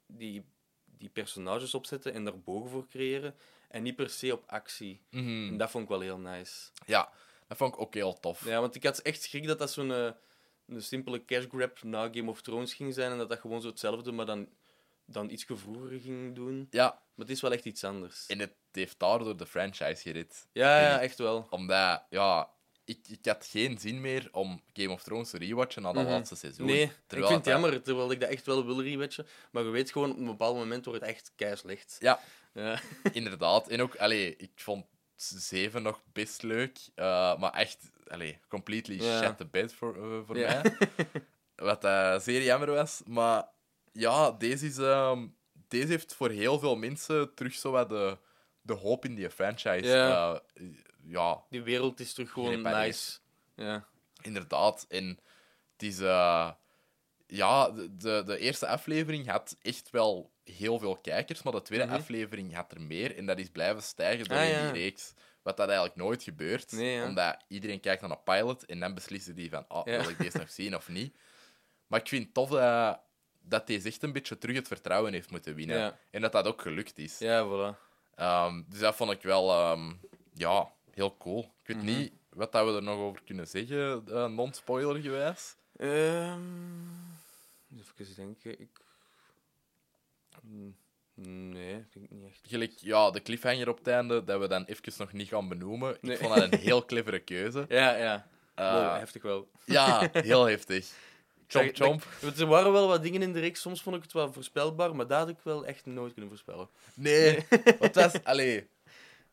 [0.05, 0.45] die,
[0.85, 3.35] die personages opzetten en daar bogen voor creëren.
[3.67, 5.01] En niet per se op actie.
[5.09, 5.47] Mhm.
[5.47, 6.69] En dat vond ik wel heel nice.
[6.85, 7.11] Ja,
[7.47, 8.45] dat vond ik ook heel tof.
[8.45, 10.11] Ja, want ik had echt schrik dat dat zo'n eh,
[10.67, 13.11] een simpele cash grab na Game of Thrones ging zijn.
[13.11, 14.49] En dat dat gewoon zo hetzelfde, maar dan,
[15.05, 16.67] dan iets vroeger ging doen.
[16.69, 18.25] Ja, Maar het is wel echt iets anders.
[18.27, 20.47] en het heeft daardoor de franchise gered.
[20.51, 21.47] Ja, ja, echt wel.
[21.49, 22.49] Omdat, ja,
[22.85, 26.11] ik, ik had geen zin meer om Game of Thrones te rewatchen na dat Mhm.
[26.11, 26.65] laatste seizoen.
[26.65, 29.27] Nee, ik vind het jammer, terwijl ik dat echt wel wil rewatchen.
[29.51, 31.95] Maar je weet gewoon, op een bepaald moment wordt het echt kei slecht.
[31.99, 32.19] Ja,
[32.53, 32.79] Ja.
[33.11, 33.67] inderdaad.
[33.67, 34.85] En ook, allee, ik vond
[35.15, 39.21] 7 nog best leuk, eh, maar echt, allee, completely Ja.
[39.23, 40.61] shit the bed voor, eh, voor Ja.
[40.61, 40.77] mij.
[41.55, 43.01] Wat eh, zeer jammer was.
[43.05, 43.47] Maar
[43.97, 45.27] ja, deze, is, ehm,
[45.67, 48.17] deze heeft voor heel veel mensen terug zo wat de,
[48.61, 49.87] de hoop in die franchise.
[49.87, 50.41] Ja.
[50.53, 50.65] eh,
[51.03, 53.17] ja, Die wereld is terug gewoon nice.
[53.55, 53.85] Ja.
[54.21, 54.85] inderdaad.
[54.89, 55.19] En
[55.73, 55.99] het is...
[55.99, 56.51] eh,
[57.27, 61.85] ja, de, de, de eerste aflevering had echt wel heel veel kijkers, maar de tweede
[61.85, 61.93] Mhm.
[61.95, 63.17] aflevering had er meer.
[63.17, 64.61] En dat is blijven stijgen door Ah, ja.
[64.71, 65.13] die reeks.
[65.41, 66.71] Wat dat eigenlijk nooit gebeurt.
[66.71, 67.05] Nee, ja.
[67.07, 69.99] Omdat iedereen kijkt naar een pilot en dan beslissen die van, oh, Ja.
[69.99, 71.17] wil ik deze nog zien of niet?
[71.87, 72.99] Maar ik vind het tof dat,
[73.47, 75.77] dat deze echt een beetje terug het vertrouwen heeft moeten winnen.
[75.77, 75.97] Ja.
[76.11, 77.19] En dat dat ook gelukt is.
[77.19, 77.77] Ja, voilà.
[78.15, 79.91] Ehm, dus dat vond ik wel ehm,
[80.33, 81.39] ja, heel cool.
[81.61, 81.85] Ik weet Mhm.
[81.85, 85.55] niet wat dat we er nog over kunnen zeggen, eh, non-spoiler gewijs.
[85.77, 86.39] Ehm
[87.99, 88.59] even denken.
[88.59, 88.69] Ik...
[90.41, 90.75] Mm,
[91.17, 92.39] Nee, ik denk niet echt.
[92.47, 95.97] Gelijk, ja, de cliffhanger op het einde, dat we dan even nog niet gaan benoemen.
[96.01, 96.15] Nee.
[96.15, 97.65] Ik vond dat een heel clevere keuze.
[97.69, 98.27] Ja, ja.
[98.55, 99.49] Eh, Wow, heftig wel.
[99.65, 100.91] ja, heel heftig.
[101.47, 102.03] Chomp, Dat- chomp.
[102.21, 104.95] dat- Er waren wel wat dingen in de reeks, soms vond ik het wel voorspelbaar,
[104.95, 106.69] maar dat had ik wel echt nooit kunnen voorspellen.
[106.93, 107.45] Nee,
[107.79, 108.23] want was...
[108.23, 108.67] Allee,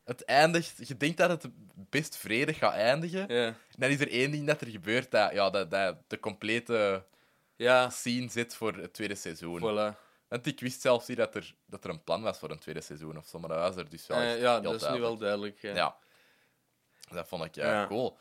[0.05, 0.89] het eindigt...
[0.89, 3.21] Je denkt dat het best vredig gaat eindigen.
[3.35, 3.47] Ja.
[3.47, 7.05] En dan is er één ding dat er gebeurt dat, ja, dat, dat de complete
[7.57, 9.61] Ja, scene zit voor het tweede seizoen.
[9.61, 9.99] voilà.
[10.29, 12.81] Want ik wist zelfs niet dat er, dat er een plan was voor een tweede
[12.81, 15.17] seizoen of zo, maar dat was er dus wel Eh, ja, dat is nu wel
[15.17, 15.59] duidelijk.
[15.61, 15.75] Ja.
[15.75, 15.97] Ja.
[17.11, 17.87] Dat vond ik ja, Ja.
[17.87, 18.19] cool.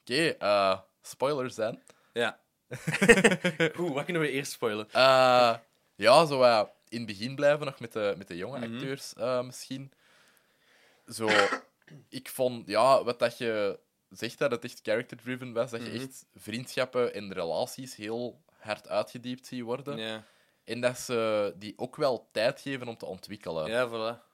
[0.00, 1.82] Oké, eh, spoilers dan.
[2.12, 2.38] Ja.
[3.78, 4.88] Oeh, wat kunnen we eerst spoilen?
[4.92, 5.54] Eh,
[5.94, 8.72] ja, zo eh, in het begin blijven nog met de, met de jonge Mhm.
[8.74, 9.92] acteurs eh, misschien.
[11.08, 11.28] Zo,
[12.08, 13.78] ik vond, ja, wat dat je
[14.10, 16.00] zegt dat het echt character-driven was, dat je Mhm.
[16.02, 19.96] echt vriendschappen en relaties heel hard uitgediept ziet worden.
[19.96, 20.24] Ja.
[20.64, 23.70] En dat ze die ook wel tijd geven om te ontwikkelen.
[23.70, 24.26] ja, voilà.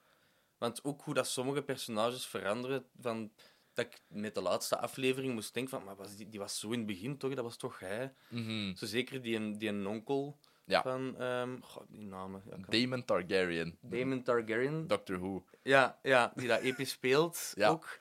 [0.58, 3.32] Want ook hoe dat sommige personages veranderen, van
[3.74, 6.70] dat ik met de laatste aflevering moest denken van, maar was die, die was zo
[6.70, 7.34] in het begin toch?
[7.34, 8.14] Dat was toch hij?
[8.28, 8.74] Mhm.
[8.76, 10.82] Zo zeker die, een- die een onkel Ja.
[10.82, 11.16] van...
[11.62, 12.42] goh, die namen.
[12.50, 13.78] Ja, Daemon Targaryen.
[13.80, 14.86] Damon Targaryen.
[14.86, 15.44] Doctor Who.
[15.62, 17.68] Ja, ja, die dat episch speelt Ja.
[17.68, 17.98] ook.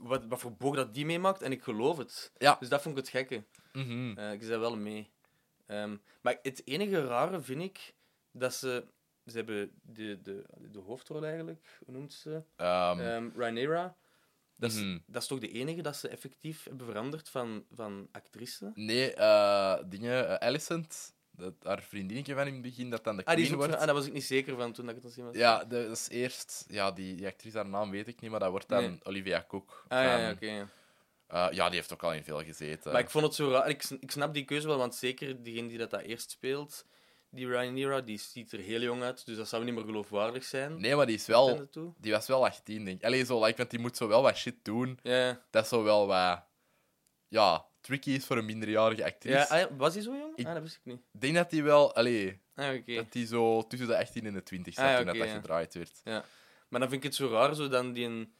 [0.00, 2.32] Wat, wat voor boog dat die meemaakt, en ik geloof het.
[2.38, 2.56] Ja.
[2.60, 3.44] Dus dat vond ik het gekke.
[3.72, 4.18] Mhm.
[4.18, 5.10] Eh, ik zei wel mee.
[5.66, 7.94] Ehm, maar het enige rare vind ik
[8.32, 8.84] dat ze.
[9.26, 12.42] Ze hebben de, de, de hoofdrol eigenlijk, hoe noemt ze?
[12.56, 13.96] Ehm Rhaenyra.
[14.60, 14.98] Dat is, Mhm.
[15.06, 18.72] dat is toch de enige dat ze effectief hebben veranderd van, van actrice?
[18.74, 23.24] Nee, eh dingen, eh, Alicent, dat, haar vriendinnetje van in het begin, dat dan de
[23.24, 23.74] Ah, queen wordt.
[23.76, 25.34] ah, daar was ik niet zeker van toen dat ik het al zien was.
[25.36, 26.64] Ja, de- dat is eerst...
[26.68, 28.98] Ja, die, die actrice, haar naam weet ik niet, maar dat wordt dan Nee.
[29.02, 29.84] Olivia Cook.
[29.88, 30.46] Ah, ja, van- ja, oké.
[30.46, 30.68] ja.
[31.26, 32.92] eh, ja, die heeft ook al in veel gezeten.
[32.92, 33.68] Maar ik vond het zo raar.
[33.68, 36.84] Ik, ik snap die keuze wel, want zeker diegene die dat, dat eerst speelt,
[37.30, 39.26] die Rhaenyra, die ziet er heel jong uit.
[39.26, 40.80] Dus dat zou niet meer geloofwaardig zijn.
[40.80, 41.68] Nee, maar die is wel...
[41.98, 43.04] Die was wel 18, denk ik.
[43.04, 44.98] Allee, zo, like, want die moet zo wel wat shit doen.
[45.02, 46.44] Ja, Dat is zo wel wat...
[47.28, 49.36] Ja, tricky is voor een minderjarige actrice.
[49.36, 50.36] ja, ah, ja, was hij zo jong?
[50.36, 51.00] Ik- Ah, dat wist ik niet.
[51.12, 51.94] Ik denk dat die wel...
[51.94, 52.94] Allee, Ah, oké.
[52.94, 55.24] dat die zo tussen de 18 en de 20 zat Ah, ja, toen dat, oké,
[55.24, 55.40] dat ja.
[55.40, 56.00] gedraaid werd.
[56.68, 58.32] Maar dan vind ik het zo raar, zo dan die een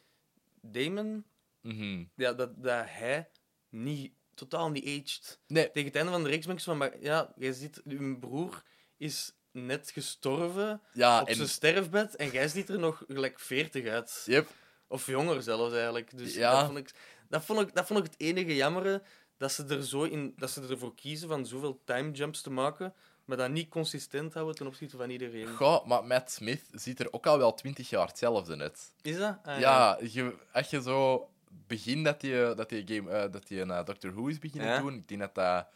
[0.61, 1.25] Damon,
[1.61, 2.05] Mhm.
[2.15, 3.29] ja, dat, dat hij
[3.69, 5.41] niet, totaal niet aged.
[5.47, 7.83] Nee, Tegen het einde van de reeks ben ik zo van, maar ja, jij ziet,
[7.85, 8.63] uw broer
[9.01, 11.35] is net gestorven ja, op en...
[11.35, 14.23] zijn sterfbed en jij ziet er nog gelijk 40 uit.
[14.27, 14.49] Yep.
[14.89, 16.19] Of jonger zelfs eigenlijk.
[16.19, 16.53] Dus Ja.
[16.59, 16.91] dat, vond ik,
[17.29, 19.03] dat, vond ik, dat vond ik het enige jammere,
[19.37, 22.95] dat ze, er zo in, dat ze ervoor kiezen van zoveel time jumps te maken,
[23.25, 25.55] maar dat niet consistent houden ten opzichte van iedereen.
[25.55, 28.93] Goh, maar Matt Smith ziet er ook al wel 20 jaar hetzelfde uit.
[29.03, 29.39] Is dat?
[29.43, 31.31] Ah, ja, je, als je zo
[31.67, 34.81] begin dat die, dat die game, eh, dat die een Doctor Who is beginnen Ja.
[34.81, 35.67] doen, ik denk dat dat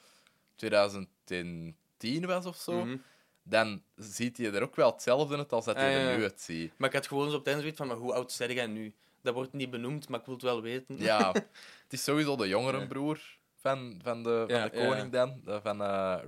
[0.56, 2.96] 2010 was of zo, Mhm.
[3.44, 6.22] Dan ziet je er ook wel hetzelfde uit als dat je Ah, ja, er nu
[6.22, 6.72] uitziet.
[6.76, 8.66] Maar ik had gewoon zo op het einde zoiets van, maar hoe oud zeg jij
[8.66, 8.94] nu?
[9.22, 10.98] Dat wordt niet benoemd, maar ik wil het wel weten.
[10.98, 11.32] Ja,
[11.82, 13.20] het is sowieso de jongere broer
[13.54, 16.18] van, van de, van de koning dan, van eh,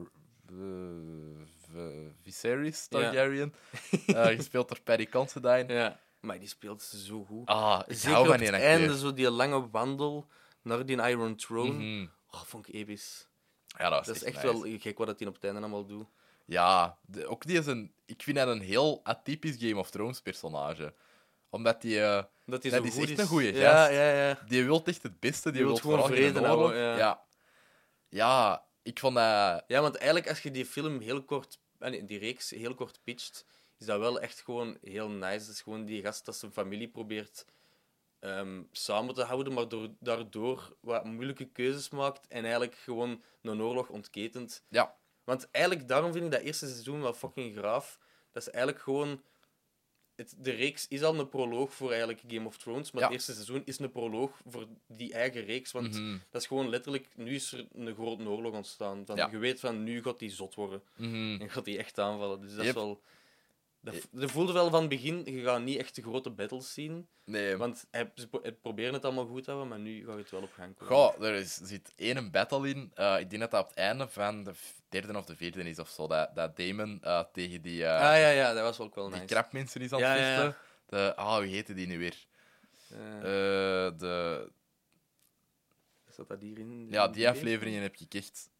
[2.22, 3.00] Viserys Ja.
[3.00, 3.54] Targaryen,
[4.06, 5.72] Eh, gespeeld door Paddy Considine.
[5.72, 6.00] Ja.
[6.20, 7.46] Maar die speelt zo goed.
[7.46, 10.26] Ah, ik Zeker hou op van het einde, zo die lange wandel
[10.62, 11.72] naar die Iron Throne.
[11.72, 12.06] Mhm.
[12.30, 13.28] Oh, vond ik episch.
[13.66, 14.46] Ja, dat, Dat is echt nice.
[14.60, 16.06] wel gek wat dat hij op het einde allemaal doet.
[16.46, 17.92] Ja, de- ook die is een...
[18.04, 20.94] Ik vind dat een heel atypisch Game of Thrones personage.
[21.50, 22.00] Omdat die...
[22.02, 23.18] eh, Dat zo is goed echt is.
[23.18, 23.92] een goeie Ja, gast.
[23.92, 24.42] ja, ja.
[24.48, 25.50] die wil echt het beste.
[25.50, 26.58] Die, wil gewoon vrede oorlog.
[26.70, 26.96] hebben, ja.
[26.96, 27.24] ja.
[28.08, 29.64] Ja, ik vond dat...
[29.66, 33.46] Ja, want eigenlijk als je die film heel kort, ah, die reeks heel kort pitcht,
[33.78, 35.46] is dat wel echt gewoon heel nice.
[35.46, 37.44] Dat is gewoon die gast dat zijn familie probeert
[38.18, 43.60] ehm, samen te houden, maar door, daardoor wat moeilijke keuzes maakt en eigenlijk gewoon een
[43.62, 44.64] oorlog ontketent.
[44.68, 44.96] Ja.
[45.26, 47.98] Want eigenlijk daarom vind ik dat eerste seizoen wel fucking graaf.
[48.32, 49.22] Dat is eigenlijk gewoon...
[50.14, 53.06] Het, de reeks is al een proloog voor eigenlijk Game of Thrones, maar Ja.
[53.08, 55.72] het eerste seizoen is een proloog voor die eigen reeks.
[55.72, 59.06] Want Mhm, dat is gewoon letterlijk, nu is er een grote oorlog ontstaan.
[59.06, 59.28] Van, Ja.
[59.30, 60.82] Je weet van, nu gaat die zot worden.
[60.96, 61.36] mhm.
[61.40, 62.40] En gaat die echt aanvallen.
[62.40, 62.68] Dus dat Yep.
[62.68, 63.00] is wel...
[63.86, 67.08] Dat, je voelde wel van het begin, je gaat niet echt de grote battles zien.
[67.24, 68.28] Nee, Want hij, ze
[68.62, 70.94] proberen het allemaal goed te houden, maar nu gaat het wel op gang komen.
[70.94, 72.90] Goh, er is, zit één battle in.
[72.94, 74.52] Eh, ik denk dat dat op het einde van de
[74.88, 76.06] derde of de vierde is of zo.
[76.06, 79.14] Dat, dat Damon eh, tegen die, eh ah ja, ja, dat was wel wel die
[79.14, 79.26] nice.
[79.26, 80.36] krapmensen is aan het Ja, ja, ja.
[80.36, 80.60] vechten.
[80.86, 82.26] De, ah, hoe heette die nu weer?
[83.98, 84.50] De,
[86.10, 86.86] zat dat hierin?
[86.90, 88.50] ja, die afleveringen heb ik echt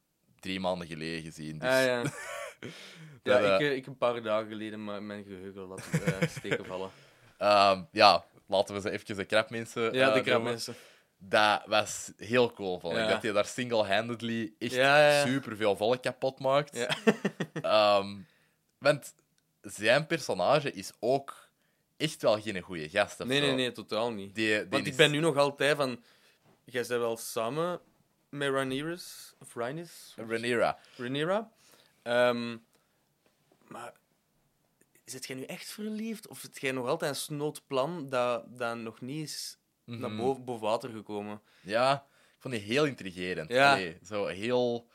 [0.41, 1.59] drie maanden geleden gezien.
[1.59, 2.03] Dus Ah ja.
[3.23, 6.65] ja, Dat, ik, eh, eh, ik een paar dagen geleden mijn geheugen laten eh, steken
[6.65, 6.91] vallen.
[7.39, 10.23] ehm, ja, laten we ze even de krapmensen Ja, de noemen.
[10.23, 10.75] krabmensen.
[11.19, 13.01] Dat was heel cool, vond ik.
[13.01, 13.09] Ja.
[13.09, 15.27] Dat hij daar single-handedly echt Ja, ja.
[15.27, 16.77] superveel volk kapot maakt.
[17.63, 18.17] Ehm,
[18.79, 19.15] want
[19.61, 21.49] zijn personage is ook
[21.97, 23.19] echt wel geen goede gast.
[23.25, 24.35] Nee, nee, nee, totaal niet.
[24.35, 26.03] Die, die Want ik ben nu nog altijd van...
[26.65, 27.81] Jij bent wel samen
[28.29, 29.35] met Rhaenyra's...
[29.41, 30.15] Of Rhaenys?
[30.17, 30.79] Rhaenyra.
[30.97, 31.51] Rhaenyra.
[32.07, 32.57] Ehm,
[33.69, 33.93] maar...
[35.05, 36.29] Zit jij nu echt verliefd?
[36.29, 40.17] Of zit jij nog altijd een snoot plan dat, dat nog niet is naar Mhm.
[40.17, 41.43] boven, boven water gekomen?
[41.61, 43.51] Ja, ik vond die heel intrigerend.
[43.51, 43.73] Ja.
[43.73, 44.89] Allee, zo heel...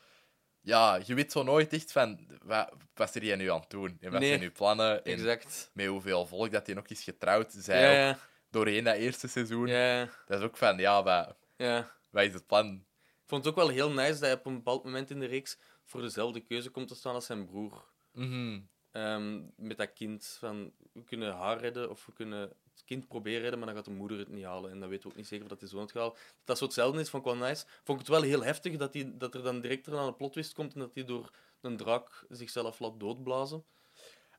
[0.60, 2.26] Ja, je weet zo nooit echt van...
[2.42, 3.96] Wat, wat is er hier nu aan het doen?
[4.00, 4.28] En wat Nee.
[4.28, 5.04] zijn uw plannen?
[5.04, 5.70] En Exact.
[5.72, 7.52] met hoeveel volk dat hij nog is getrouwd.
[7.52, 8.18] Zij Ja, ook ja,
[8.50, 9.66] doorheen dat eerste seizoen.
[9.66, 11.92] ja, Dat is ook van, ja, wat, ja.
[12.10, 12.84] wat is het plan?
[13.22, 15.26] Ik vond het ook wel heel nice dat hij op een bepaald moment in de
[15.26, 15.58] reeks
[15.92, 17.84] voor dezelfde keuze komt te staan als zijn broer.
[18.12, 18.60] Mhm.
[18.90, 23.40] Ehm, met dat kind van we kunnen haar redden of we kunnen het kind proberen
[23.40, 24.70] redden, maar dan gaat de moeder het niet halen.
[24.70, 26.16] En dan weten we ook niet zeker of dat de zoon het gaat halen.
[26.16, 27.64] Dat dat zo hetzelfde is, vond ik wel nice.
[27.84, 30.52] Vond ik het wel heel heftig dat, die, dat er dan direct aan een plotwist
[30.52, 31.30] komt en dat hij door
[31.60, 33.64] een draak zichzelf laat doodblazen.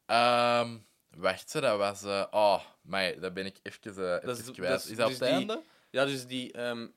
[0.05, 0.77] Ehm,
[1.17, 2.03] Wacht, dat was...
[2.03, 4.69] eh oh, maar dat ben ik even, eh Dat is- kwijt.
[4.71, 5.63] dat is- is dat dus op het die- einde?
[5.89, 6.87] Ja, dus die, ehm,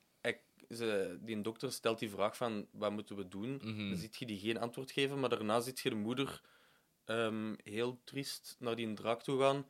[0.71, 3.61] ze, die dokter stelt die vraag van, wat moeten we doen?
[3.65, 3.89] Mhm.
[3.89, 6.41] Dan ziet je die geen antwoord geven, maar daarna ziet je de moeder
[7.05, 9.67] ehm, heel triest naar die draak toe gaan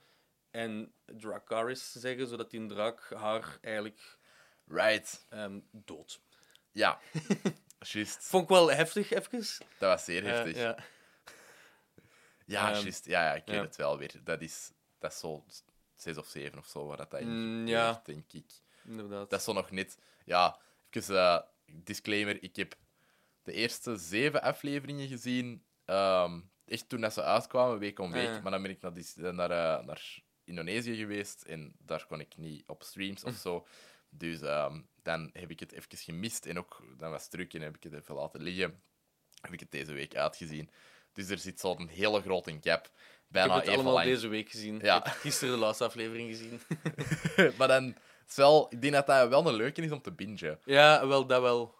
[0.50, 4.18] en Dracaris zeggen, zodat die draak haar eigenlijk
[4.68, 5.26] Right.
[5.28, 6.20] ehm dood.
[6.72, 7.00] Ja.
[7.78, 8.18] Juist.
[8.24, 9.38] Vond ik wel heftig, even.
[9.78, 10.56] Dat was zeer heftig.
[10.56, 10.76] ja,
[12.46, 12.72] ja.
[12.72, 13.04] Ehm, juist.
[13.04, 13.62] Ja, ja, ik weet ja.
[13.62, 14.12] het wel weer.
[14.24, 15.44] Dat is, dat is zo
[15.94, 17.28] zes of zeven of zo, waar dat in
[17.60, 18.00] Mm, ja.
[18.04, 18.46] denk ik.
[18.84, 19.30] inderdaad.
[19.30, 19.98] Dat is zo nog niet...
[20.24, 20.58] Ja,
[20.96, 22.42] even eh, disclaimer.
[22.42, 22.74] Ik heb
[23.42, 25.64] de eerste zeven afleveringen gezien.
[25.84, 28.28] ehm, echt toen dat ze uitkwamen, week om week.
[28.28, 28.40] Ah, ja.
[28.40, 31.42] Maar dan ben ik naar, die, naar, eh, naar Indonesië geweest.
[31.42, 33.66] En daar kon ik niet op streams of zo.
[34.10, 36.46] Dus ehm, dan heb ik het even gemist.
[36.46, 38.82] En ook, dan was het druk en heb ik het even laten liggen.
[39.40, 40.70] Heb ik het deze week uitgezien.
[41.12, 42.84] Dus er zit zo'n hele grote gap.
[42.84, 42.92] ik
[43.28, 44.06] Bijna heb het allemaal lang.
[44.06, 44.78] deze week gezien.
[44.82, 44.96] Ja.
[44.98, 46.60] Ik heb gisteren de laatste aflevering gezien.
[47.58, 47.96] maar dan...
[48.26, 50.58] het is wel, ik denk dat dat wel een leuke is om te bingen.
[50.64, 51.74] Ja, wel, dat wel.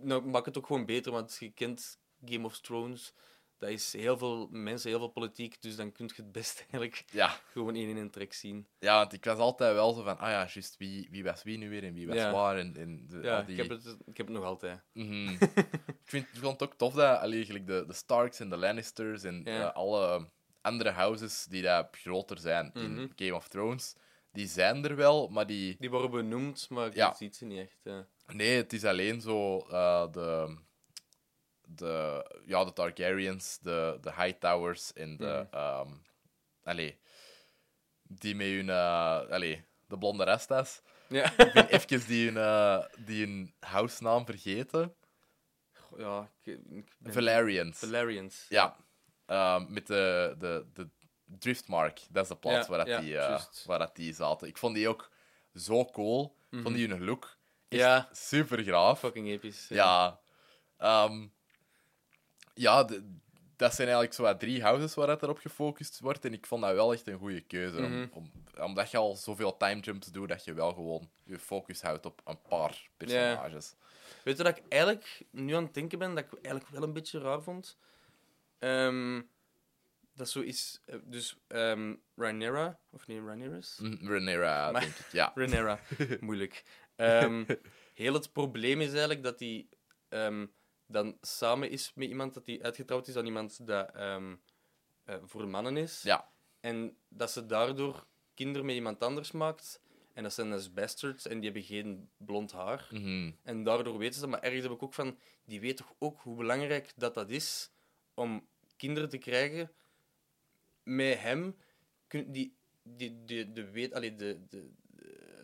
[0.00, 3.14] Nou, maakt het ook gewoon beter, want je kent Game of Thrones.
[3.58, 7.04] Dat is heel veel mensen, heel veel politiek, dus dan kun je het best eigenlijk
[7.10, 8.68] Ja, gewoon één in een trek zien.
[8.78, 11.58] Ja, want ik was altijd wel zo van, ah ja, juist, wie, wie was wie
[11.58, 12.32] nu weer en wie was Ja.
[12.32, 13.56] waar en, en de, Ja, al die...
[13.56, 14.80] ik, heb het, ik heb het nog altijd.
[14.92, 15.28] Mhm.
[15.38, 18.56] ik, vind, ik vond het ook tof dat allee, gelijk de, de Starks en de
[18.56, 19.68] Lannisters en Ja.
[19.68, 22.84] eh, alle andere houses die daar groter zijn Mhm.
[22.98, 23.96] in Game of Thrones,
[24.32, 25.76] die zijn er wel, maar die...
[25.78, 27.08] Die worden benoemd, maar Ja.
[27.08, 27.78] je ziet ze niet echt.
[27.82, 28.06] Ja.
[28.26, 30.56] Nee, het is alleen zo uh, de,
[31.62, 35.46] de, ja, de Targaryens, de, de Hightowers en de.
[35.50, 35.56] Mhm.
[35.60, 35.88] ehm,
[36.62, 36.98] allee,
[38.02, 38.66] die met hun.
[38.68, 40.82] uh, allee, de blonde restas.
[41.08, 41.32] Ja.
[41.38, 44.94] Ik ben even die hun, uh, die hun housenaam vergeten.
[45.96, 47.78] ja, ik, ik ben- Valerians.
[47.78, 48.46] Valerians.
[48.48, 48.76] Ja.
[49.26, 50.88] Ehm, met de, de, de
[51.38, 52.00] Driftmark.
[52.10, 53.64] Dat is de plaats Ja, waar, dat ja, die, uh, juist.
[53.66, 54.48] waar dat die zaten.
[54.48, 55.10] Ik vond die ook
[55.54, 56.36] zo cool.
[56.50, 57.36] Ik vond die hun look
[57.68, 58.08] Ja.
[58.12, 58.98] super graaf.
[58.98, 59.68] Fucking episch.
[59.68, 60.20] Ja.
[60.76, 61.26] Ehm,
[62.54, 63.16] ja, de-
[63.56, 66.24] dat zijn eigenlijk zo drie houses waar het erop gefocust wordt.
[66.24, 67.76] En ik vond dat wel echt een goede keuze.
[67.76, 68.06] om- Mhm.
[68.12, 68.30] om,
[68.60, 72.20] omdat je al zoveel time jumps doet, dat je wel gewoon je focus houdt op
[72.24, 73.74] een paar personages.
[74.24, 76.92] Weet je dat ik eigenlijk nu aan het denken ben, dat ik eigenlijk wel een
[76.92, 77.78] beetje raar vond?
[78.58, 79.20] Ehm,
[80.14, 80.80] dat zo is...
[80.84, 83.78] eh, Dus ehm Rhaenyra, of nee, Rhaenyra's?
[83.82, 85.12] Mm, Rhaenyra, Maar- denk ik.
[85.12, 85.32] Ja.
[85.36, 85.80] Rhaenyra,
[86.20, 86.64] moeilijk.
[86.96, 87.44] Ehm,
[87.94, 89.68] heel het probleem is eigenlijk dat hij
[90.08, 90.46] ehm,
[90.86, 94.22] dan samen is met iemand dat hij uitgetrouwd is aan iemand dat eh,
[95.22, 96.02] voor mannen is.
[96.02, 96.30] ja.
[96.60, 99.80] En dat ze daardoor kinderen met iemand anders maakt.
[100.14, 102.88] En dat zijn dus bastards en die hebben geen blond haar.
[102.90, 103.32] Mhm.
[103.42, 104.28] En daardoor weten ze dat.
[104.30, 107.70] Maar ergens heb ik ook van, die weet toch ook hoe belangrijk dat dat is
[108.14, 109.72] om kinderen te krijgen
[110.82, 111.56] met hem.
[112.06, 114.70] Kun, die, die, de, de, weet, allee, de, de,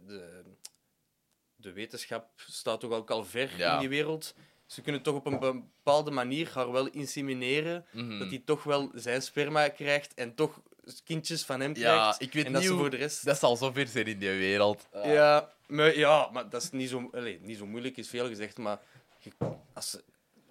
[0.07, 0.43] de,
[1.57, 3.73] de wetenschap staat toch ook al ver Ja.
[3.75, 4.35] in die wereld.
[4.67, 7.87] Ze kunnen toch op een bepaalde manier haar wel insemineren.
[7.93, 8.19] Mhm.
[8.19, 10.61] Dat hij toch wel zijn sperma krijgt en toch
[11.05, 12.21] kindjes van hem Ja, krijgt.
[12.21, 13.25] ik weet en dat niet ze hoe- voor de rest...
[13.25, 14.87] Dat zal zo ver zijn in die wereld.
[14.93, 15.05] Ah.
[15.05, 18.59] Ja, maar, ja, maar dat is niet zo, allee, niet zo moeilijk, is veel gezegd,
[18.59, 18.81] maar
[19.19, 19.33] je-
[19.73, 20.05] als ze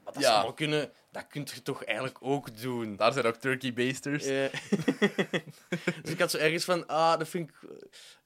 [0.03, 0.45] wat dat Ja.
[0.45, 2.95] ze kunnen, dat kun je toch eigenlijk ook doen.
[2.95, 4.25] Daar zijn ook turkey basters.
[4.25, 4.53] Eh,
[6.03, 7.55] dus ik had zo ergens van, ah, dat vind ik...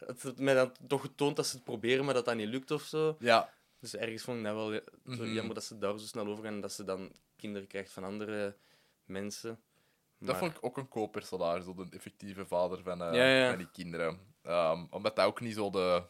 [0.06, 2.72] Het het mij dan toch getoond dat ze het proberen, maar dat dat niet lukt
[2.72, 3.16] of zo.
[3.20, 3.54] Ja.
[3.80, 5.34] Dus ergens vond ik dat wel ja, zo Mhm.
[5.34, 8.04] jammer dat ze daar zo snel over gaan en dat ze dan kinderen krijgt van
[8.04, 8.56] andere
[9.06, 9.60] mensen.
[10.20, 13.26] Dat Maar- vond ik ook een cool personage, zo de effectieve vader van, eh, Ja,
[13.28, 13.50] ja.
[13.50, 14.20] van die kinderen.
[14.44, 16.04] Ehm, omdat dat ook niet zo de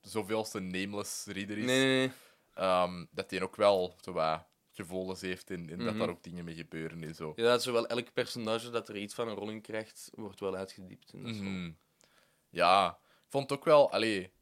[0.00, 1.64] zoveelste nameless reader is.
[1.64, 2.12] Nee, nee, nee.
[2.54, 4.46] Ehm, dat hij ook wel zo wat
[4.78, 5.98] gevoelens heeft en, en dat Mhm.
[5.98, 7.32] daar ook dingen mee gebeuren en zo.
[7.36, 10.54] Ja, dat zowel elk personage dat er iets van een rol in krijgt, wordt wel
[10.56, 11.12] uitgediept.
[11.12, 11.70] En dat Mhm.
[12.50, 13.90] Ja, ik vond ook wel...
[13.92, 14.32] Allee,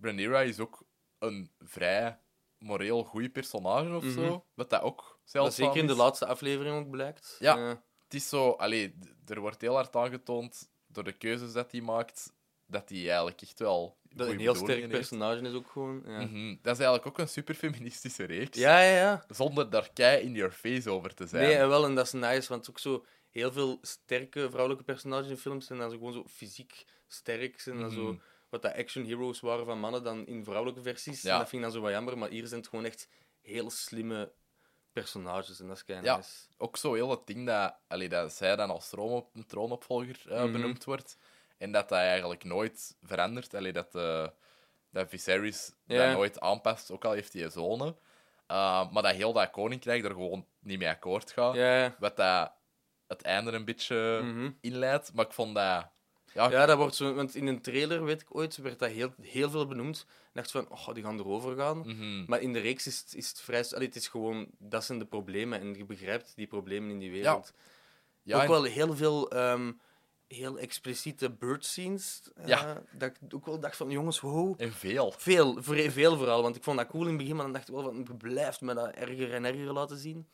[0.00, 0.82] Rhaenyra is ook
[1.18, 2.18] een vrij
[2.58, 4.12] moreel goede personage of Mhm.
[4.12, 4.44] zo.
[4.54, 7.36] Wat dat ook Dat zeldzaam zeker in de laatste aflevering ook blijkt.
[7.38, 7.82] Ja.
[8.04, 8.50] Het is zo...
[8.50, 12.32] Allee, er wordt heel hard aangetoond door de keuzes dat hij maakt,
[12.66, 14.88] dat hij eigenlijk echt wel dat een heel sterk heeft.
[14.90, 16.02] personage is ook gewoon.
[16.06, 16.48] Ja, Mhm.
[16.62, 18.58] Dat is eigenlijk ook een super feministische reeks.
[18.58, 18.94] ja, ja.
[18.96, 19.24] ja.
[19.28, 21.42] Zonder daar kei in your face over te zijn.
[21.44, 25.30] Nee, en wel, en dat is nice, want ook zo heel veel sterke vrouwelijke personages
[25.30, 27.60] in films zijn dan zo gewoon zo fysiek sterk.
[27.60, 28.16] Zijn dan zo, Mhm.
[28.48, 31.22] wat dat action heroes waren van mannen dan in vrouwelijke versies.
[31.22, 31.32] Ja.
[31.32, 33.08] En dat vind ik dan zo wat jammer, maar hier zijn het gewoon echt
[33.40, 34.32] heel slimme
[34.92, 36.16] personages en dat is kei Ja.
[36.16, 36.30] nice.
[36.58, 40.52] ook zo heel het ding dat, allee, dat zij dan als troonop, troonopvolger eh, Mhm.
[40.52, 41.16] benoemd wordt.
[41.60, 43.54] En dat dat eigenlijk nooit verandert.
[43.54, 44.26] Allee, dat, eh
[44.90, 46.06] dat Viserys Ja.
[46.06, 47.96] dat nooit aanpast, ook al heeft hij zonen.
[48.50, 51.54] Uh, maar dat heel dat koninkrijk er gewoon niet mee akkoord gaat.
[51.54, 51.96] Ja.
[51.98, 52.52] Wat dat
[53.06, 54.50] het einde een beetje Mhm.
[54.60, 55.12] inleidt.
[55.14, 55.88] Maar ik vond dat
[56.32, 57.14] Ja, Ja, dat wordt zo...
[57.14, 60.06] Want in een trailer, weet ik ooit, werd dat heel, heel veel benoemd.
[60.08, 61.78] Ik dacht van, oh, die gaan erover gaan.
[61.78, 62.24] mhm.
[62.26, 63.64] Maar in de reeks is het, is het vrij...
[63.70, 64.46] Allee, het is gewoon...
[64.58, 65.60] Dat zijn de problemen.
[65.60, 67.52] En je begrijpt die problemen in die wereld.
[68.22, 69.30] ja, ook en- wel heel veel...
[69.30, 69.72] ehm,
[70.36, 72.20] heel expliciete bird scenes.
[72.36, 72.82] eh, Ja.
[72.90, 74.54] Dat ik ook wel dacht van, jongens, wow.
[74.58, 75.14] en veel.
[75.16, 76.42] Veel, veel vooral.
[76.42, 78.60] Want ik vond dat cool in het begin, maar dan dacht ik wel van, blijft
[78.60, 80.28] me dat erger en erger laten zien.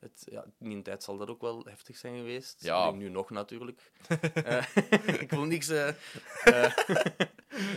[0.00, 2.56] Het, ja, in die tijd zal dat ook wel heftig zijn geweest.
[2.64, 2.90] Ja.
[2.90, 3.90] Nu nog natuurlijk.
[4.44, 4.64] Eh,
[5.24, 5.68] ik wil niks...
[5.68, 5.88] eh,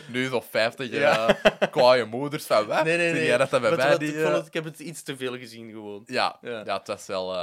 [0.09, 1.41] Nu zo 50 Ja.
[1.43, 2.83] eh, kwaaie moeders van wat?
[2.83, 3.37] nee, nee, nee.
[3.37, 4.13] dat bij mij die...
[4.15, 6.03] ik, vond het, ik heb het iets te veel gezien gewoon.
[6.05, 6.61] ja, Ja.
[6.65, 6.77] ja.
[6.77, 7.33] het was wel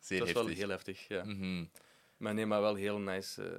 [0.00, 0.58] zeer Dat is wel heftig.
[0.58, 1.24] heel heftig, ja.
[1.24, 1.64] Mhm.
[2.18, 3.42] Maar nee, maar wel heel nice.
[3.50, 3.58] eh,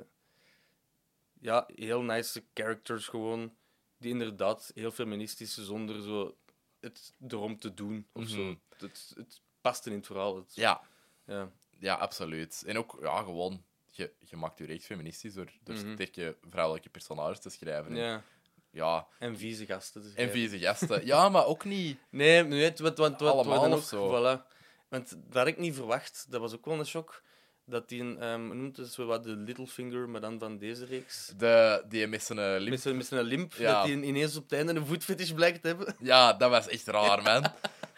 [1.42, 3.56] ja, heel nice characters gewoon.
[3.98, 6.38] Die inderdaad heel feministisch zonder zo
[6.80, 8.42] het erom te doen of zo.
[8.44, 8.56] Mhm.
[8.78, 10.36] Het, het past in het verhaal.
[10.36, 10.82] Het, Ja,
[11.26, 11.52] ja.
[11.80, 12.64] ja, absoluut.
[12.66, 15.94] En ook, ja, gewoon, je, je maakt je reeks feministisch door, door Mhm.
[15.94, 17.92] sterke vrouwelijke personages te schrijven.
[17.92, 18.24] En, ja.
[18.70, 20.02] ja, En vieze gasten.
[20.02, 21.06] te en vieze gasten.
[21.12, 21.98] ja, maar ook niet...
[22.10, 24.08] Nee, het, wat, wat, wat, Allemaal wat of zo.
[24.10, 24.48] Voilà.
[24.88, 26.26] Want dat had ik niet verwacht.
[26.30, 27.24] Dat was ook wel een shock.
[27.70, 31.34] Dat die, een, hoe noemt het zo wat, de Littlefinger, maar dan van deze reeks.
[31.38, 32.70] De, die met zijn limp...
[32.70, 33.74] Met zijn, met zijn limp, Ja.
[33.74, 35.96] dat hij ineens op het einde een voetfetish blijkt te hebben.
[36.00, 37.46] Ja, dat was echt raar, man.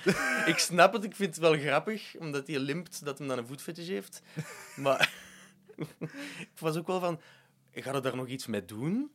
[0.45, 3.47] Ik snap het, ik vind het wel grappig, omdat hij limpt dat hij dan een
[3.47, 4.21] voetfetish heeft.
[4.75, 5.13] Maar
[6.39, 7.21] ik was ook wel van,
[7.73, 9.11] gaat er daar nog iets mee doen?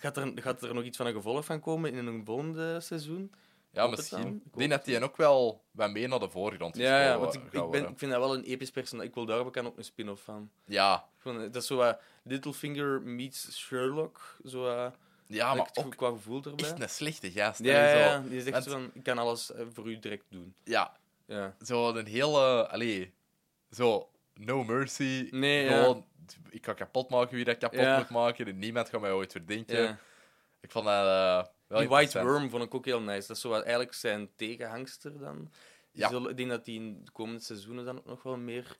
[0.00, 3.32] Gaat er, gaat er nog iets van een gevolg van komen in een volgende seizoen?
[3.76, 4.42] Ja, misschien.
[4.44, 7.42] Ik denk dat die ook wel wat meer naar de voorgrond Ja, ja want ik,
[7.52, 9.08] ik, ben, ik vind dat wel een episch personage.
[9.08, 10.50] Ik wil daar ook een spin-off van.
[10.64, 14.36] Ja, dat is zo wat Littlefinger meets Sherlock.
[14.44, 14.92] Zo
[15.26, 16.66] ja maar ook qua gevoel erbij.
[16.68, 17.64] echt een slechte gast.
[17.64, 17.98] ja, zo.
[17.98, 20.54] ja, die zegt Want- zo van, ik kan alles eh, voor u direct doen.
[20.64, 20.96] Ja,
[21.26, 21.56] Ja.
[21.64, 22.68] zo een hele...
[22.68, 23.14] Allee,
[23.70, 24.10] zo...
[24.34, 25.28] No mercy.
[25.30, 26.06] Nee, gewoon,
[26.50, 28.46] ik ga kapot maken wie dat kapot moet maken.
[28.46, 29.98] En niemand gaat mij ooit verdenken.
[30.60, 32.22] Ik vond dat eh, wel Die White.
[32.22, 33.26] Worm vond ik ook heel nice.
[33.26, 35.36] Dat is zo wat eigenlijk zijn tegenhangster dan.
[35.92, 36.08] Die Ja.
[36.08, 38.76] zullen- ik denk dat die in de komende seizoenen dan ook nog wel meer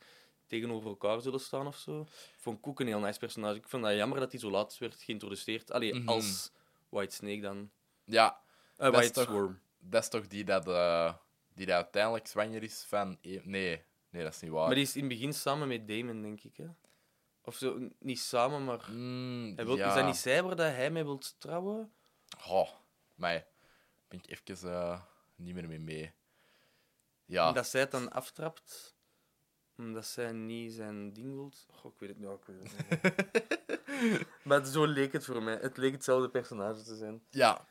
[0.46, 2.06] tegenover elkaar zullen staan of zo.
[2.36, 3.56] Vond ik ook een heel nice personage.
[3.56, 5.70] Ik vond dat jammer dat hij zo laat werd geïntroduceerd.
[5.72, 6.08] Allee, Mhm.
[6.08, 6.52] als
[6.88, 7.70] White Snake dan.
[8.04, 8.40] Ja,
[8.78, 9.60] is White toch- Worm.
[9.78, 11.14] dat is toch die dat, eh,
[11.54, 13.18] die dat uiteindelijk zwanger is van...
[13.20, 14.66] e- Nee, nee, dat is niet waar.
[14.66, 16.56] Maar die is in het begin samen met Damon, denk ik.
[16.56, 16.66] Hè?
[17.44, 18.86] Of zo, niet samen, maar...
[18.92, 19.88] Mm, Hij wil, ja.
[19.88, 21.92] Is dat niet zij waar dat hij mee wilt trouwen?
[22.46, 22.70] Oh,
[23.14, 23.46] mij
[24.08, 25.02] ben ik even eh,
[25.34, 26.14] niet meer mee mee.
[27.24, 28.96] Ja, dat zij het dan aftrapt,
[29.76, 31.66] omdat zij niet zijn ding wilt.
[31.70, 32.30] Goh, ik weet het niet.
[32.30, 34.26] Ik weet het niet.
[34.44, 35.58] maar zo leek het voor mij.
[35.60, 37.26] Het leek hetzelfde personage te zijn.
[37.30, 37.66] ja.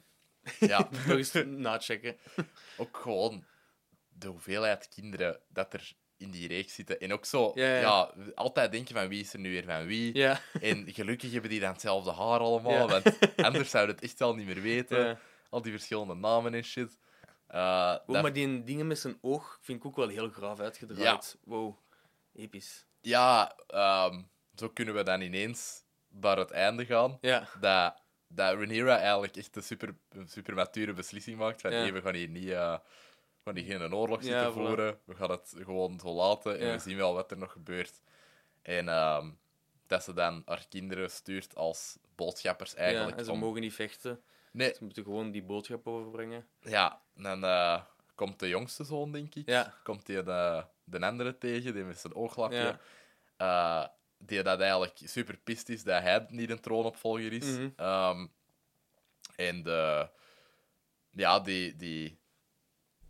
[0.59, 0.89] ja.
[0.91, 2.17] Nog eens nachecken.
[2.77, 3.45] ook gewoon
[4.07, 6.99] de hoeveelheid kinderen dat er in die reeks zitten.
[6.99, 8.11] En ook zo, Ja, ja, ja.
[8.35, 10.17] altijd denken van wie is er nu weer van wie.
[10.17, 10.39] Ja.
[10.61, 14.45] En gelukkig hebben die dan hetzelfde haar allemaal, want anders zouden het echt al niet
[14.45, 15.19] meer weten.
[15.49, 16.97] Al die verschillende namen en shit.
[17.47, 21.37] Oh, dat- maar die dingen met zijn oog vind ik ook wel heel graaf uitgedraaid.
[21.43, 21.77] Wow.
[22.33, 22.85] Episch.
[23.01, 24.21] Ja, ehm,
[24.55, 27.17] zo kunnen we dan ineens naar het einde gaan.
[27.21, 27.47] Ja.
[27.59, 31.61] dat, dat Rhaenyra eigenlijk echt een super, een super mature beslissing maakt.
[31.61, 32.77] Van, hey, we gaan hier niet, eh,
[33.45, 34.99] gaan hier geen oorlog Ja, zitten voeren.
[35.05, 36.73] We gaan het gewoon zo laten en Ja.
[36.73, 38.01] we zien wel wat er nog gebeurt.
[38.61, 39.31] En ehm,
[39.87, 42.77] dat ze dan haar kinderen stuurt als boodschappers ja.
[42.77, 43.17] eigenlijk.
[43.17, 44.21] En ze om- mogen niet vechten.
[44.51, 46.47] Nee, Ze moeten gewoon die boodschap overbrengen.
[46.59, 47.01] ja.
[47.15, 47.81] Dan eh,
[48.15, 49.49] komt de jongste zoon, denk ik.
[49.49, 49.73] Ja.
[49.83, 52.57] Komt die de, de andere tegen, die met zijn ooglapje.
[52.57, 53.83] Ja.
[53.83, 53.87] Eh,
[54.17, 57.57] die dat eigenlijk super pist is dat hij niet een troonopvolger is.
[57.75, 58.27] Ehm,
[59.35, 60.09] en de,
[61.11, 62.19] ja, die, die,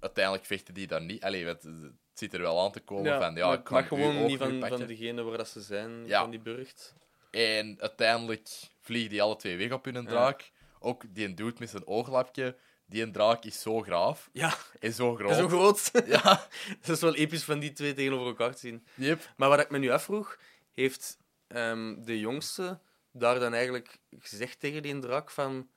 [0.05, 1.23] uiteindelijk vechten die dan niet.
[1.23, 4.25] Allee, het, het zit er wel aan te komen van, ja, ik kan mag gewoon
[4.25, 6.21] niet van, van degene waar dat ze zijn, Ja.
[6.21, 6.93] van die burcht.
[7.31, 8.49] En uiteindelijk
[8.81, 10.51] vliegen die alle twee weg op hun draak.
[10.79, 15.15] Ook die dude met zijn ooglapje, die een draak is zo graaf Ja, en zo
[15.15, 15.35] groot.
[15.35, 15.91] zo groot.
[16.07, 16.21] Ja,
[16.81, 18.85] dat is wel episch van die twee tegenover elkaar te zien.
[18.95, 19.33] yep.
[19.37, 20.37] Maar wat ik me nu afvroeg,
[20.73, 22.79] heeft ehm, de jongste
[23.11, 25.69] daar dan eigenlijk gezegd tegen die draak van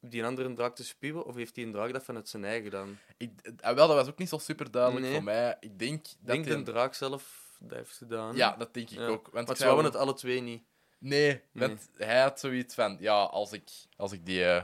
[0.00, 1.24] die andere draak te spuwen?
[1.24, 2.98] Of heeft die een draak dat vanuit zijn eigen dan?
[3.16, 3.30] Ik,
[3.60, 5.14] eh, wel, dat was ook niet zo super duidelijk Nee.
[5.14, 5.56] voor mij.
[5.60, 8.36] Ik denk dat Ik denk die- de draak zelf dat heeft gedaan.
[8.36, 9.06] Ja, dat denk ik Ja.
[9.06, 9.22] ook.
[9.22, 10.62] Want Maar ik ze zou- wouden het alle twee niet.
[10.98, 14.62] Nee, want hij had zoiets van, ja, als ik, als ik die eh,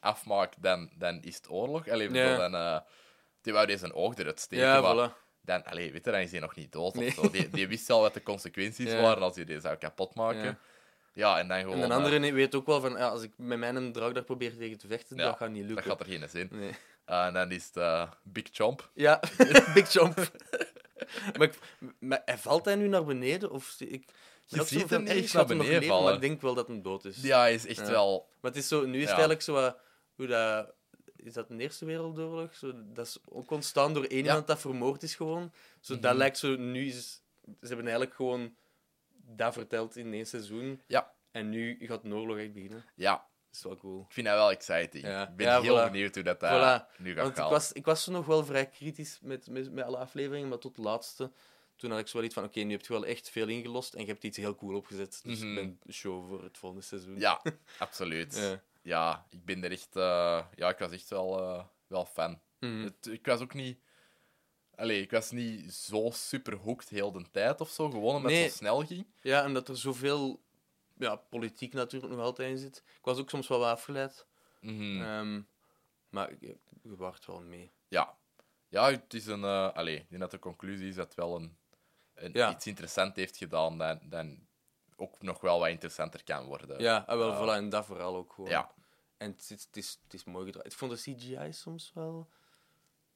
[0.00, 1.88] afmaak, dan, dan is het oorlog.
[1.88, 2.22] Allee, ik Ja.
[2.22, 2.80] bedoel, dan, eh,
[3.40, 5.12] die wou deze oog eruit steken, Ja, maar voilà.
[5.40, 7.06] dan, allee, weet je, dan is hij nog niet dood Nee.
[7.08, 7.30] of zo.
[7.30, 9.00] Die, die wist al wat de consequenties Ja.
[9.00, 10.44] waren als hij die zou kapotmaken.
[10.44, 10.58] Ja.
[11.14, 11.38] Ja.
[11.38, 11.74] en dan gewoon...
[11.74, 14.22] En de eh, andere weet ook wel van, ja, als ik met mijn draak daar
[14.24, 15.90] probeer tegen te vechten, Ja, dat gaat niet dat lukken.
[15.90, 16.48] gaat er geen zin.
[16.50, 16.70] Nee.
[17.04, 18.90] Eh, en dan is het eh, Big Chomp.
[18.94, 19.20] Ja,
[19.74, 20.16] Big Jump.
[21.36, 21.58] maar, ik,
[21.98, 23.50] maar hij valt hij nu naar beneden?
[23.50, 24.04] Of ik...
[24.44, 26.14] Je had ziet zo hem van, niet "Hey, eens gaat naar beneden leven?" Maar vallen.
[26.14, 27.22] ik denk wel dat hem dood is.
[27.22, 27.90] Ja, hij is echt Ja.
[27.90, 28.28] wel...
[28.40, 29.74] Maar het is zo, nu is het eigenlijk zo
[30.14, 30.72] hoe dat...
[31.16, 32.54] Is dat de Eerste Wereldoorlog?
[32.54, 35.52] Zo, dat is ook ontstaan door één iemand dat vermoord is gewoon.
[35.80, 36.18] Zo, Dat Mhm.
[36.18, 36.56] lijkt zo...
[36.56, 37.22] Nu is...
[37.44, 38.54] Ze hebben eigenlijk gewoon
[39.36, 40.82] dat verteld in één seizoen.
[40.86, 41.14] Ja.
[41.30, 42.84] En nu gaat de oorlog echt beginnen.
[42.94, 44.00] Ja, Dat is wel cool.
[44.08, 45.04] ik vind dat wel exciting.
[45.04, 45.28] Ja.
[45.28, 45.90] Ik ben Ja, heel voilà.
[45.90, 46.96] benieuwd hoe dat daar Voilà.
[46.98, 47.50] nu gaat Want ik gaan.
[47.50, 50.82] was, ik was nog wel vrij kritisch met, met, met alle afleveringen, maar tot de
[50.82, 51.30] laatste...
[51.76, 53.94] Toen had ik zo wel iets van, oké, nu heb je wel echt veel ingelost
[53.94, 55.20] en je hebt iets heel cool opgezet.
[55.24, 55.48] Dus Mhm.
[55.48, 57.18] ik ben show voor het volgende seizoen.
[57.18, 57.42] Ja,
[57.78, 58.36] absoluut.
[58.36, 58.60] Ja.
[58.82, 59.96] Ja, ik ben er echt...
[59.96, 62.40] eh, Ja, ik was echt wel, eh, wel fan.
[62.58, 62.82] Mhm.
[62.82, 63.78] Het, ik was ook niet...
[64.82, 67.90] Allee, ik was niet zo super hooked heel de tijd of zo.
[67.90, 68.42] Gewoon omdat Nee.
[68.42, 69.06] het zo snel ging.
[69.20, 70.42] Ja, en dat er zoveel
[70.98, 72.76] ja, politiek natuurlijk nog altijd in zit.
[72.98, 74.26] Ik was ook soms wel afgeleid.
[74.60, 75.40] Ehm,
[76.08, 77.70] maar je, je waart wel mee.
[77.88, 78.16] Ja.
[78.68, 79.44] Ja, het is een...
[79.44, 81.56] eh allee, ik denk dat de conclusie is dat het wel een,
[82.14, 82.50] een Ja.
[82.50, 84.46] iets interessant heeft gedaan dan, dan
[84.96, 86.80] ook nog wel wat interessanter kan worden.
[86.80, 87.44] Ja, en wel, Ja.
[87.44, 88.50] voilà, en dat vooral ook gewoon.
[88.50, 88.74] Ja.
[89.16, 90.72] En het is, het, is, het is mooi gedraaid.
[90.72, 92.28] Ik vond de CGI soms wel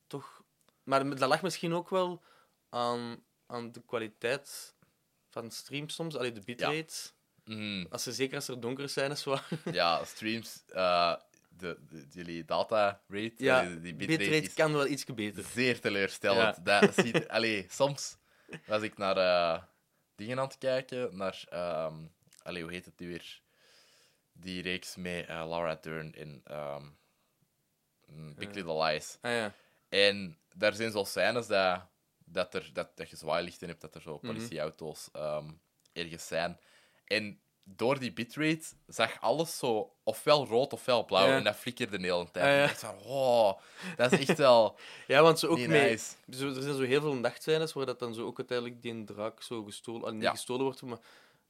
[0.06, 0.44] toch...
[0.86, 2.22] Maar dat lag misschien ook wel
[2.68, 4.74] aan, aan de kwaliteit
[5.28, 6.16] van streams soms.
[6.16, 7.10] Allee, de bitrate.
[7.44, 7.86] Mhm.
[7.90, 9.58] Als ze, zeker als er donkere scènes waren.
[9.72, 10.62] ja, streams...
[10.68, 11.14] eh,
[11.48, 15.44] de, de, jullie data rate, Ja, allee, die bitrate, bitrate kan wel iets beter.
[15.44, 16.64] zeer teleurstellend.
[16.64, 18.16] Dat ziet, allee, soms
[18.66, 19.62] was ik naar eh,
[20.14, 21.44] dingen aan het kijken, naar...
[22.42, 23.40] allee, hoe heet het nu weer?
[24.32, 26.82] Die reeks met eh, Laura Dern in ehm,
[28.06, 28.54] mm, Big Ja.
[28.54, 29.18] Little Lies.
[29.20, 29.54] Ah ja.
[29.88, 31.82] En daar zijn zo scènes dat,
[32.24, 34.26] dat, er, dat, dat je zwaailichten hebt, dat er zo Mhm.
[34.34, 35.50] politieauto's ehm,
[35.92, 36.60] ergens zijn.
[37.04, 41.26] En door die bitrate zag alles zo ofwel rood ofwel blauw.
[41.26, 41.36] Ja.
[41.36, 42.44] En dat flikkerde de hele tijd.
[42.44, 42.56] Ah, ja.
[42.56, 43.52] En ik dacht van, oh,
[43.96, 45.66] dat is echt wel Ja, want ze ook mee...
[45.90, 46.14] nice.
[46.30, 49.42] Zo, er zijn zo heel veel nachtscènes waar dat dan zo ook uiteindelijk die draak
[49.42, 50.30] zo gestolen, ah, niet Ja.
[50.30, 50.98] gestolen wordt, maar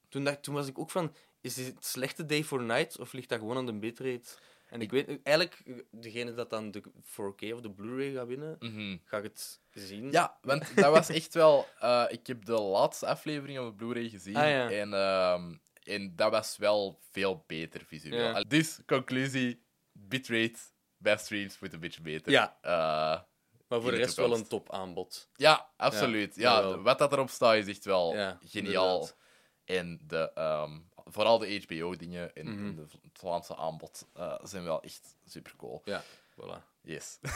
[0.09, 3.29] toen, dacht, toen was ik ook van, is het slechte day for night of ligt
[3.29, 4.29] dat gewoon aan de bitrate?
[4.67, 8.97] En ik weet eigenlijk, degene dat dan de 4K of de Blu-ray gaat winnen, Mhm.
[9.05, 10.11] ga ik het zien.
[10.11, 11.67] Ja, want dat was echt wel...
[11.81, 14.37] eh, ik heb de laatste aflevering op de Blu-ray gezien.
[14.37, 14.71] Ah, ja.
[14.71, 18.19] en, ehm, en dat was wel veel beter visueel.
[18.19, 18.41] Ja.
[18.41, 19.63] Dus, conclusie,
[19.93, 20.59] bitrate
[20.97, 22.33] bij streams moet een beetje beter.
[22.33, 22.59] Ja.
[22.61, 23.21] Eh,
[23.69, 25.31] maar voor de rest wel een top aanbod.
[25.37, 26.35] Ja, absoluut.
[26.37, 28.41] Ja, wat dat erop staat is echt wel geniaal.
[28.53, 29.17] inderdaad.
[29.65, 30.79] En de, ehm,
[31.09, 32.65] vooral de HBO-dingen en, Mhm.
[32.67, 35.83] en de het Vlaamse aanbod eh, zijn wel echt super cool.
[35.85, 36.03] Ja,
[36.33, 36.75] voilà.
[36.83, 37.19] Yes.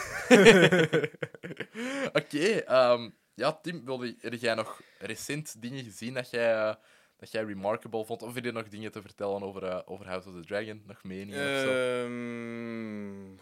[2.12, 6.76] Oké, ehm, ja, Tim, wilde heb jij nog recent dingen gezien dat jij,
[7.16, 8.22] dat jij remarkable vond?
[8.22, 10.82] Of heb je nog dingen te vertellen over, eh, over House of the Dragon?
[10.86, 12.04] Nog meningen of Eh, zo?
[12.04, 13.38] Ehm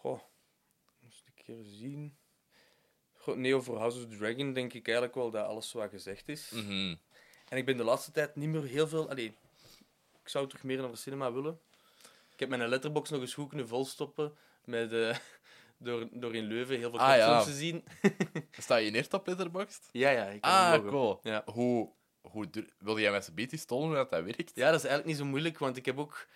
[0.00, 0.20] goh,
[1.02, 2.16] eens een keer zien.
[3.12, 6.28] Goh, nee, over House of the Dragon denk ik eigenlijk wel dat alles wat gezegd
[6.28, 6.50] is.
[6.50, 6.94] Mhm.
[7.48, 9.08] En ik ben de laatste tijd niet meer heel veel...
[9.10, 9.36] Allee,
[10.24, 11.60] ik zou terug meer naar de cinema willen.
[12.32, 15.16] Ik heb mijn letterbox nog eens goed kunnen volstoppen met, eh,
[15.78, 17.26] door, door in Leuven heel veel Ah, ja.
[17.26, 17.84] films te zien.
[18.50, 19.88] Sta je neer op Letterboxd?
[19.92, 20.24] Ja, ja.
[20.24, 21.20] Ik Ah, cool.
[21.22, 21.42] Ja.
[21.52, 22.46] Hoe, hoe
[22.78, 24.52] wil jij met z'n beetjes tonen hoe dat, dat werkt?
[24.54, 26.26] Ja, dat is eigenlijk niet zo moeilijk, want ik heb ook...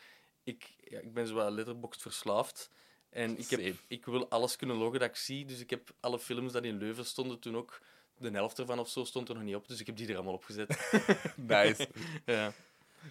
[0.45, 2.71] Ik, ja, ik ben zo wat letterboxd verslaafd.
[3.11, 3.75] En ik, heb, Same.
[3.89, 5.45] ik wil alles kunnen loggen dat ik zie.
[5.45, 7.81] Dus ik heb alle films die in Leuven stonden toen ook...
[8.21, 10.15] De helft ervan of zo stond er nog niet op, dus ik heb die er
[10.15, 10.91] allemaal opgezet.
[11.37, 11.89] Nice.
[12.25, 12.53] ja.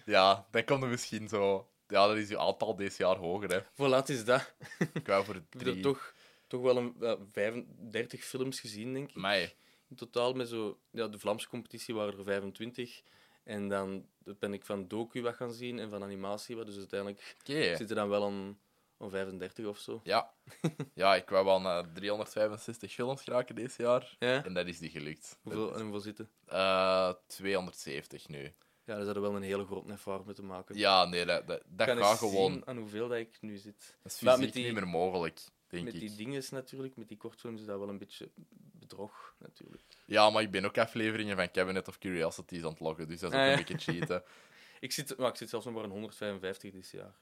[0.04, 1.68] Ja, dan komt er misschien zo...
[1.88, 3.60] Ja, dat is je aantal deze jaar hoger, hè.
[3.72, 4.54] Voor laat is dat.
[4.92, 5.76] Ik wou voor Ik heb drie.
[5.76, 6.14] er toch,
[6.46, 9.14] toch wel een, wel 35 films gezien, denk ik.
[9.16, 9.54] Mij.
[9.88, 10.78] In totaal met zo...
[10.90, 13.02] Ja, de Vlaamse competitie waren er 25.
[13.44, 14.06] En dan
[14.38, 16.66] ben ik van docu wat gaan zien en van animatie wat.
[16.66, 17.76] Dus uiteindelijk Oké.
[17.76, 18.58] zitten dan wel aan,
[18.98, 20.00] aan 35 of zo.
[20.04, 20.32] Ja.
[20.94, 24.16] ja, ik wou wel naar 365 films geraken deze jaar.
[24.18, 24.44] Ja?
[24.44, 25.38] En dat is niet gelukt.
[25.42, 26.30] Hoeveel, en hoeveel zitten?
[26.46, 28.54] Eh 270 nu.
[28.88, 30.76] Ja, daar zouden wel een hele grote ervaring mee te maken.
[30.76, 32.52] Ja, nee, dat, dat, dat kan gaat gewoon...
[32.52, 33.96] zien aan hoeveel dat ik nu zit.
[34.02, 36.00] Dat is Maar fysiek met die- niet meer mogelijk, denk met ik.
[36.00, 38.30] die dingen natuurlijk, met die kortfilms, is dat wel een beetje
[38.72, 39.82] bedrog, natuurlijk.
[40.06, 43.32] Ja, maar ik ben ook afleveringen van Cabinet of Curiosities aan het loggen, dus dat
[43.32, 43.64] is ook Ah, een ja.
[43.64, 44.22] beetje cheaten.
[44.80, 47.14] Ik zit, maar ik zit zelfs nog maar aan 155 dit jaar.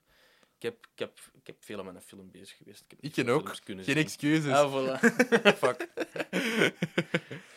[0.57, 2.81] Ik heb, ik heb, ik heb veel aan mijn film bezig geweest.
[2.81, 3.57] Ik, heb Ik ken ook.
[3.65, 3.97] Geen zien.
[3.97, 4.53] excuses.
[4.53, 5.01] Ah, voilà.
[5.63, 5.89] Fuck.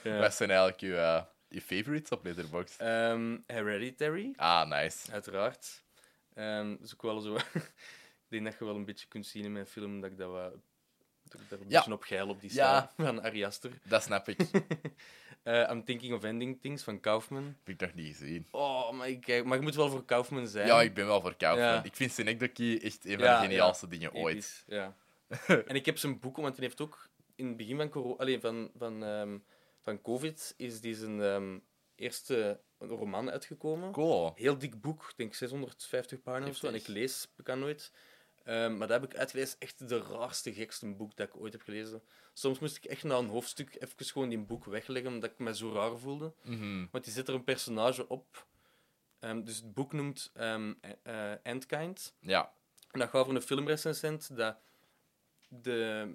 [0.04, 0.30] ja.
[0.30, 2.80] Zijn eigenlijk je, eh, je favorites op Letterboxd?
[2.80, 5.12] Ehm, Hereditary, Ah, nice.
[5.12, 5.84] uiteraard.
[6.34, 7.36] Ehm dat is ook wel zo...
[8.26, 10.54] ik denk dat je wel een beetje kunt zien in mijn film dat ik dat.
[11.24, 11.78] Dat ik daar een Ja.
[11.78, 12.80] beetje op geil op die Ja.
[12.80, 13.72] sta van Ari Aster.
[13.84, 14.40] Dat snap ik.
[15.44, 17.44] Eh, I'm Thinking of Ending Things van Kaufman.
[17.64, 18.48] Heb ik nog niet gezien.
[18.52, 20.68] Oh, maar, ik, maar je moet wel voor Kaufman zijn.
[20.68, 21.68] Ja, ik ben wel voor Kaufman.
[21.68, 21.84] Ja.
[21.84, 24.36] Ik vind Synecdoche echt een van de geniaalste dingen ooit.
[24.36, 24.96] Episch, ja.
[25.48, 28.40] en ik heb zijn boek, want hij heeft ook in het begin van, corona, allee,
[28.40, 29.38] van, van, ehm,
[29.90, 31.60] van COVID is die zijn, ehm,
[31.96, 33.92] eerste roman uitgekomen.
[33.92, 34.32] Cool.
[34.36, 36.68] Heel dik boek, ik denk 650 pagina's of zo.
[36.68, 37.92] En ik lees ik kan nooit.
[38.44, 39.60] Ehm, maar dat heb ik uitgelezen.
[39.60, 42.02] Echt de raarste, gekste boek dat ik ooit heb gelezen.
[42.34, 45.56] Soms moest ik echt na een hoofdstuk even gewoon die boek wegleggen, omdat ik me
[45.56, 46.34] zo raar voelde.
[46.44, 46.86] Mhm.
[46.92, 48.48] Want die zet er een personage op.
[49.20, 50.70] Ehm, dus het boek noemt eh,
[51.04, 52.16] eh, Endkind.
[52.20, 52.54] Ja.
[52.92, 54.58] En dat gaat over een filmrecensent dat
[55.48, 56.14] de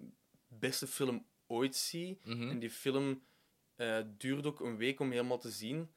[0.49, 2.27] beste film ooit ziet.
[2.27, 2.51] Mhm.
[2.51, 3.23] En die film
[3.77, 5.91] eh duurde ook een week om helemaal te zien.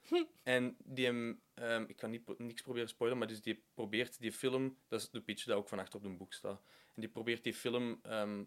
[0.44, 4.20] En die hem, ehm, ik kan niet, pro- niks proberen spoilen, maar dus die probeert
[4.20, 6.62] die film, dat is de pitch dat ook van achter op een boek staat.
[6.96, 8.00] En die probeert die film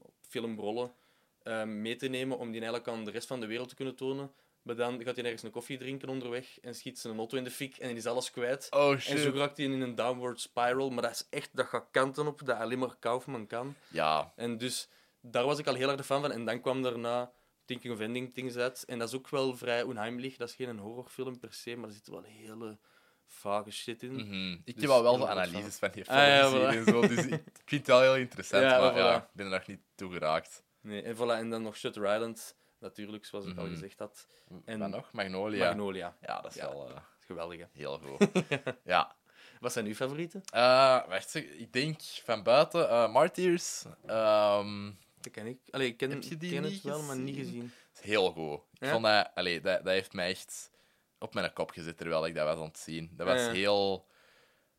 [0.03, 0.95] op filmrollen
[1.43, 3.95] ehm, mee te nemen om die eigenlijk aan de rest van de wereld te kunnen
[3.97, 4.33] tonen.
[4.62, 7.51] Maar dan gaat hij ergens een koffie drinken onderweg en schiet zijn auto in de
[7.51, 8.66] fik en is alles kwijt.
[8.70, 11.89] Oh En zo raakt hij in een downward spiral, maar dat is echt, dat gaat
[11.91, 13.74] kanten op, dat alleen maar Kaufman kan.
[13.89, 14.33] Ja.
[14.37, 14.89] En dus
[15.20, 16.33] daar was ik al heel erg de fan van.
[16.33, 17.33] En dan kwam daarna
[17.70, 18.84] Thinking of Ending Things uit.
[18.84, 20.36] En dat is ook wel vrij onheimlich.
[20.36, 22.78] Dat is geen horrorfilm per se, maar er zit wel hele
[23.26, 24.12] vage shit in.
[24.14, 24.52] Mhm.
[24.64, 26.76] Ik Dus heb al wel goed analyses van die film Ah, ja, gezien voilà.
[26.76, 28.96] en zo, dus ik vind het wel heel interessant, Ja, maar voilà.
[28.96, 30.64] ja, ik ben er nog niet toe geraakt.
[30.80, 33.72] Nee, en, voilà, en dan nog Shutter Island, natuurlijk, zoals ik al Mhm.
[33.72, 34.26] gezegd had.
[34.64, 35.12] En wat nog?
[35.12, 35.66] Magnolia.
[35.66, 36.16] Magnolia.
[36.20, 36.96] Ja, dat is wel eh,
[37.26, 37.64] Geweldig, hè?
[37.72, 38.28] heel goed.
[38.84, 39.16] ja.
[39.60, 40.42] Wat zijn uw favorieten?
[40.52, 43.84] Eh, wacht, ik denk van buiten eh, Martyrs.
[44.06, 44.90] ehm,
[45.20, 45.58] Dat ken ik.
[45.70, 47.52] Allee, ik ken, Heb je die ken niet het wel, maar niet gezien?
[47.52, 47.72] gezien.
[47.94, 48.60] is heel goed.
[48.72, 48.90] Ik Ja?
[48.92, 50.70] vond dat, allee, dat, dat heeft mij echt
[51.18, 53.10] op mijn kop gezet terwijl ik dat was aan het zien.
[53.12, 54.06] Dat was Ja, heel.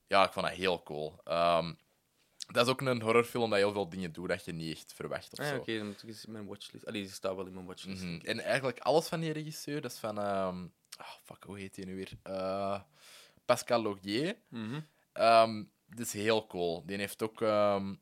[0.08, 1.20] Ja, ik vond dat heel cool.
[1.24, 1.74] Ehm,
[2.48, 5.32] dat is ook een horrorfilm dat heel veel dingen doet dat je niet echt verwacht
[5.32, 6.86] of Ah, ja, oké, dan moet ik eens in mijn watchlist.
[6.86, 8.04] Allee, die staat wel in mijn watchlist.
[8.04, 8.20] Mhm.
[8.26, 10.18] En eigenlijk alles van die regisseur, dat is van.
[10.20, 10.66] ehm
[10.98, 12.12] ah, fuck, hoe heet die nu weer?
[12.24, 12.82] Eh,
[13.46, 14.36] Pascal Laugier.
[14.50, 14.80] Mhm.
[15.14, 16.86] Ehm dat is heel cool.
[16.86, 17.96] Die heeft ook, ehm,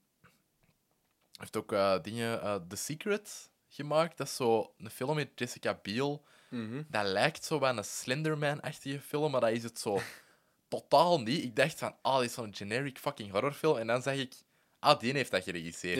[1.39, 2.41] heeft ook dingen.
[2.41, 4.17] eh, The Secret gemaakt.
[4.17, 6.25] Dat is zo een film met Jessica Biel.
[6.49, 6.83] Mhm.
[6.87, 9.99] Dat lijkt zo wel een Slenderman-achtige film, maar dat is het zo
[10.67, 11.43] totaal niet.
[11.43, 13.77] Ik dacht van, ah, dit is zo'n generic fucking horrorfilm.
[13.77, 14.33] En dan zag ik,
[14.79, 15.99] ah, die heeft dat geregisseerd.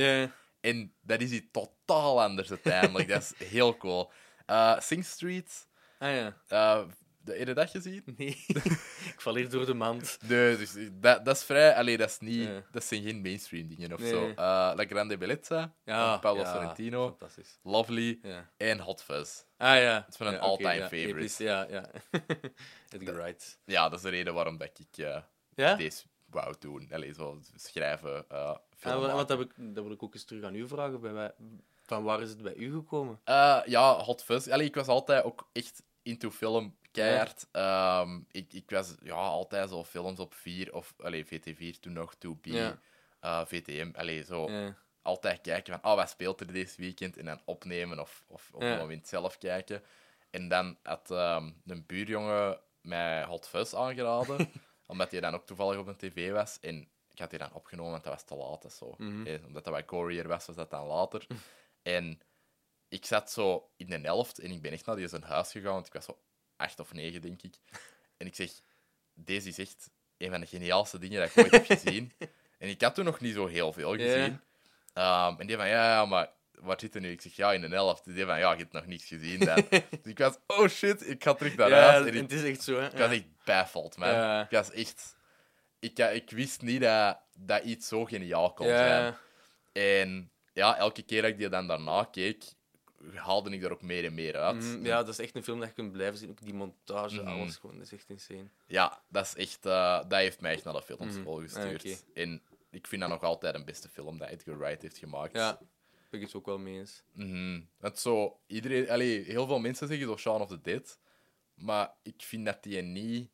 [0.60, 3.08] En dat is iets totaal anders uiteindelijk.
[3.10, 4.12] dat is heel cool.
[4.46, 5.68] Eh Sing Street,
[6.00, 6.14] Ah
[6.48, 6.86] ja.
[7.30, 8.04] De ene dat gezien?
[8.18, 8.46] Nee.
[9.14, 10.18] ik val hier door de mand.
[10.28, 11.76] Nee, dus dat, dat is vrij...
[11.76, 14.10] Allee, dat, is niet, dat zijn geen mainstream dingen of Nee.
[14.10, 14.28] zo.
[14.30, 14.36] Eh,
[14.76, 17.60] La Grande Bellezza, Ja, van Paolo ja, Sorrentino, Fantastisch.
[17.64, 18.50] Lovely Ja.
[18.58, 19.44] en Hot Fuzz.
[19.58, 19.96] Ah ja.
[19.96, 21.08] Het is van een Ja, all-time favorite.
[21.08, 21.90] episch, Ja, ja.
[22.90, 23.60] Edgar Wright.
[23.66, 24.98] Ja, dat is de reden waarom dat ik
[25.56, 26.90] eh, deze wou doen.
[26.92, 28.38] Allee, zo schrijven, eh
[28.82, 29.38] Ah, wat, wat maken.
[29.38, 31.02] heb ik, dat wil ik ook eens terug aan u vragen.
[31.02, 31.32] Bij wij,
[31.86, 33.20] van waar is het bij u gekomen?
[33.66, 34.48] Ja, Hot Fuzz.
[34.48, 37.48] Allee, ik was altijd ook echt into film, keihard.
[37.52, 42.16] Ehm, ik, ik was ja, altijd zo films op 4 of allee, VT4 toen nog,
[42.16, 42.80] 2B, Ja.
[43.20, 43.90] eh, VTM.
[43.96, 44.76] Allee, zo Ja.
[45.02, 47.18] altijd kijken van, oh, wat speelt er deze weekend?
[47.18, 49.84] En dan opnemen of, of op een moment zelf kijken.
[50.30, 54.52] En dan had ehm, een buurjongen mij Hot Fuzz aangeraden,
[54.88, 56.60] omdat hij dan ook toevallig op een tv was.
[56.60, 58.74] En ik had die dan opgenomen, want dat was te laat.
[58.74, 58.94] Zo.
[58.98, 59.26] Mhm.
[59.28, 61.28] Eh, omdat dat bij Courier was, was dat dan later.
[61.82, 62.22] en
[62.90, 65.74] ik zat zo in de helft en ik ben echt naar die zijn huis gegaan,
[65.74, 66.20] want ik was zo
[66.60, 67.56] acht of negen, denk ik.
[68.18, 68.52] En ik zeg,
[69.14, 72.12] deze is echt een van de geniaalste dingen dat ik ooit heb gezien.
[72.58, 74.42] En ik had toen nog niet zo heel veel gezien.
[74.94, 77.12] Ehm, en die van, ja, ja, maar waar zit er nu?
[77.12, 78.06] Ik zeg, ja, in de helft.
[78.06, 79.66] Die van, ja, je hebt nog niets gezien dan.
[79.70, 82.08] dus ik was, oh shit, ik ga terug naar Ja, huis.
[82.08, 82.86] En het is echt zo, hè?
[82.86, 84.10] ik was echt baffled, man.
[84.10, 84.44] Ja.
[84.44, 85.18] Ik was echt...
[85.80, 89.16] Ik, ja, ik wist niet dat, dat iets zo geniaal kon zijn.
[89.72, 92.44] En ja, elke keer dat ik die dan daarna keek,
[93.14, 94.56] haalde ik er ook meer en meer uit.
[94.64, 96.30] Mhm, ja, dat is echt een film dat je kunt blijven zien.
[96.30, 97.28] Ook die montage, Mhm.
[97.28, 97.76] alles gewoon.
[97.78, 98.48] Dat is echt insane.
[98.66, 99.66] Ja, dat is echt...
[99.66, 101.44] eh, dat heeft mij echt naar de filmschool Mhm.
[101.50, 101.86] gestuurd.
[101.86, 102.22] Ah.
[102.24, 105.36] En ik vind dat nog altijd een beste film dat Edgar Wright heeft gemaakt.
[105.36, 105.58] Ja,
[106.10, 107.04] ben ik het ook wel mee eens.
[107.12, 107.62] Mhm.
[107.80, 111.00] Het zo, iedereen, allee, heel veel mensen zeggen zo Shaun of the Dead,
[111.54, 113.30] maar ik vind dat die niet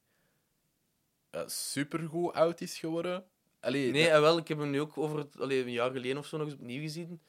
[1.31, 3.25] uh, supergoed oud is geworden.
[3.59, 5.91] Allee, Nee, dat- en wel, ik heb hem nu ook over het, allee, een jaar
[5.91, 7.21] geleden of zo nog eens opnieuw gezien.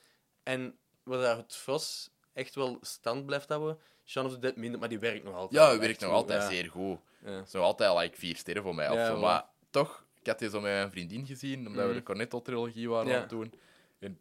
[0.43, 4.80] En wat daar het vast echt wel stand blijft houden, Shaun of the Dead minder,
[4.80, 5.62] maar die werkt nog altijd.
[5.62, 6.49] ja, het werkt nog altijd ja.
[6.49, 6.99] zeer goed.
[7.24, 7.45] Ja.
[7.45, 8.93] Zo altijd like vier sterren voor mij.
[8.93, 9.14] Ja.
[9.16, 11.95] Maar toch, ik had die zo met mijn vriendin gezien, omdat we Mhm.
[11.99, 13.53] de Cornetto-trilogie waren aan het doen.
[13.99, 14.18] En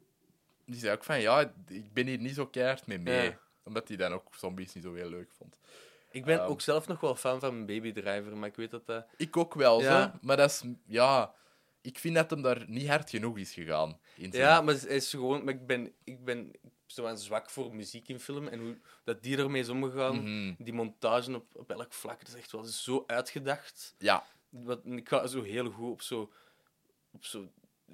[0.66, 3.36] die zei ook van, ja, ik ben hier niet zo keihard mee mee.
[3.64, 5.60] Omdat hij dan ook zombies niet zo heel leuk vond.
[6.12, 6.50] Ik ben Ehm.
[6.50, 9.06] ook zelf nog wel fan van Baby Driver, maar ik weet dat dat...
[9.18, 10.12] Ik ook wel, zo.
[10.22, 11.34] Maar dat is, ja...
[11.82, 14.00] Ik vind dat hem daar niet hard genoeg is gegaan.
[14.16, 15.44] In zijn- Ja, maar is gewoon...
[15.44, 16.52] Maar ik ben, ik ben
[16.86, 20.16] zo aan zwak voor muziek in film en hoe dat die ermee is omgegaan.
[20.22, 20.54] Mhm.
[20.58, 23.96] Die montage op, op elk vlak, dat is echt wel zo uitgedacht.
[23.98, 26.32] Ja, Wat, ik ga zo heel goed op zo,
[27.12, 27.52] op zo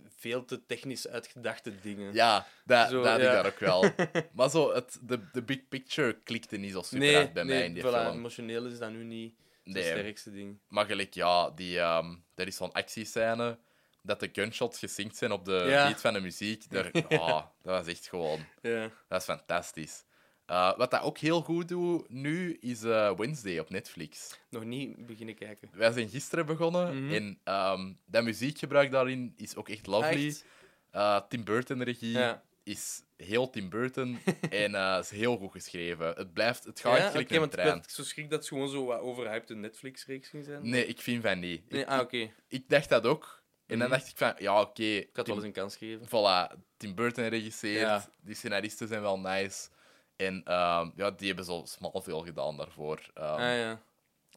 [0.07, 2.13] veel te technisch uitgedachte dingen.
[2.13, 3.27] ja dat, Zo, dat ja.
[3.27, 3.93] ik daar ook wel.
[4.35, 7.55] maar zo, het, de, de big picture klikte niet zo super nee, hard bij nee,
[7.57, 8.07] mij in die voilà, film.
[8.17, 9.35] emotioneel is dat nu niet.
[9.63, 10.59] het sterkste ding.
[10.67, 13.57] Maar gelijk, ja, die, ehm, er is zo'n actiescène
[14.01, 15.87] dat de gunshots gesynct zijn op de Ja.
[15.87, 16.69] beat van de muziek.
[16.71, 17.27] Daar, ah,
[17.61, 18.39] dat was echt gewoon...
[18.61, 18.89] Ja.
[19.07, 20.03] Dat is fantastisch.
[20.45, 24.39] Eh, wat dat ook heel goed doet nu, is eh, Wednesday op Netflix.
[24.49, 25.69] Nog niet beginnen kijken.
[25.73, 27.13] Wij zijn gisteren begonnen Mhm.
[27.13, 30.27] en ehm, dat muziekgebruik daarin is ook echt lovely.
[30.27, 30.45] Echt?
[30.91, 32.43] Eh, Tim Burton regie Ja.
[32.63, 36.07] is heel Tim Burton en is heel goed geschreven.
[36.07, 37.73] Het blijft, het gaat Ja, gelijk een want ik trein.
[37.77, 40.69] had zo schrik dat het gewoon zo wat overhyped Netflix-reeks ging zijn.
[40.69, 41.69] Nee, ik vind van niet.
[41.69, 42.17] Nee, ik, ah, oké.
[42.17, 43.40] Ik ik dacht dat ook.
[43.71, 43.97] En dan Mhm.
[43.97, 44.95] dacht ik van, ja, oké.
[44.95, 46.07] had wel Tim- eens een kans gegeven.
[46.07, 47.79] Voilà, Tim Burton regisseert.
[47.81, 48.05] Ja.
[48.21, 49.69] Die scenaristen zijn wel nice.
[50.15, 53.09] En ehm, ja, die hebben zo smal veel gedaan daarvoor.
[53.13, 53.81] Ehm, ah ja.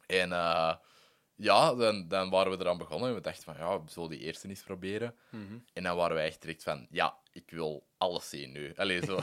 [0.07, 0.75] En eh,
[1.35, 3.09] ja, dan, dan waren we eraan begonnen.
[3.09, 5.15] En we dachten van, ja, we zullen die eerste eens proberen.
[5.29, 5.57] Mhm.
[5.73, 8.73] En dan waren wij echt direct van, ja, ik wil alles zien nu.
[8.75, 9.19] Allee, zo.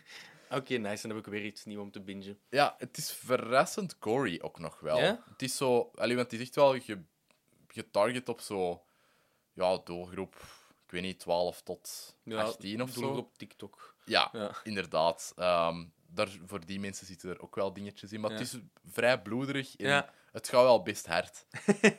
[0.58, 1.06] Oké, nice.
[1.08, 2.38] Dan heb ik weer iets nieuws om te bingen.
[2.48, 4.98] ja, het is verrassend gory ook nog wel.
[5.00, 5.90] Het is zo...
[5.94, 7.02] Allee, want het is echt wel ge,
[7.68, 8.82] getarget op zo...
[9.52, 10.34] Ja, doelgroep...
[10.86, 13.10] Ik weet niet, 12 tot 18 of zo.
[13.12, 13.94] op TikTok.
[14.04, 14.50] Ja, Ja.
[14.62, 15.32] inderdaad.
[15.36, 18.20] Ehm, daar, voor die mensen zitten er ook wel dingetjes in.
[18.20, 18.56] Maar het is
[18.90, 21.46] vrij bloederig en het gaat wel best hard.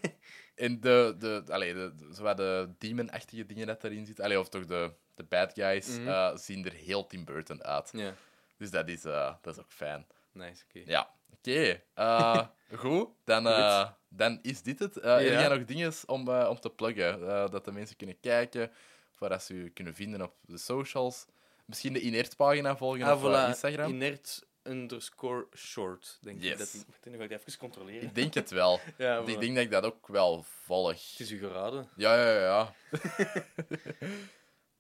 [0.56, 4.66] en de, de, allee, de, de, de demon-achtige dingen dat erin zitten, allee, of toch
[4.66, 6.08] de, de bad guys, Mhm.
[6.08, 7.90] eh, zien er heel Tim Burton uit.
[7.94, 8.14] Ja.
[8.58, 10.08] Dus dat is, eh, dat is ook fijn.
[10.32, 10.82] Nice, oké.
[10.86, 11.82] Ja, oké.
[11.94, 14.98] Eh, goed, dan, eh, dan is dit het.
[14.98, 15.40] Eh Heb Ja.
[15.40, 17.30] jij nog dingen om, eh, om te pluggen?
[17.30, 18.72] eh, dat de mensen kunnen kijken,
[19.18, 21.26] waar dat ze u kunnen vinden op de socials.
[21.66, 23.48] Misschien de Inert-pagina volgen Ah, op eh, voilà.
[23.48, 23.90] Instagram.
[23.92, 26.52] Inert underscore short, denk Yes.
[26.52, 26.58] ik.
[26.58, 28.02] Dat ik, ga ik even controleren.
[28.02, 28.80] Ik denk het wel.
[28.98, 31.10] Ja, ik denk dat ik dat ook wel volg.
[31.12, 31.90] Het is u geraden.
[31.96, 32.74] Ja, ja, ja.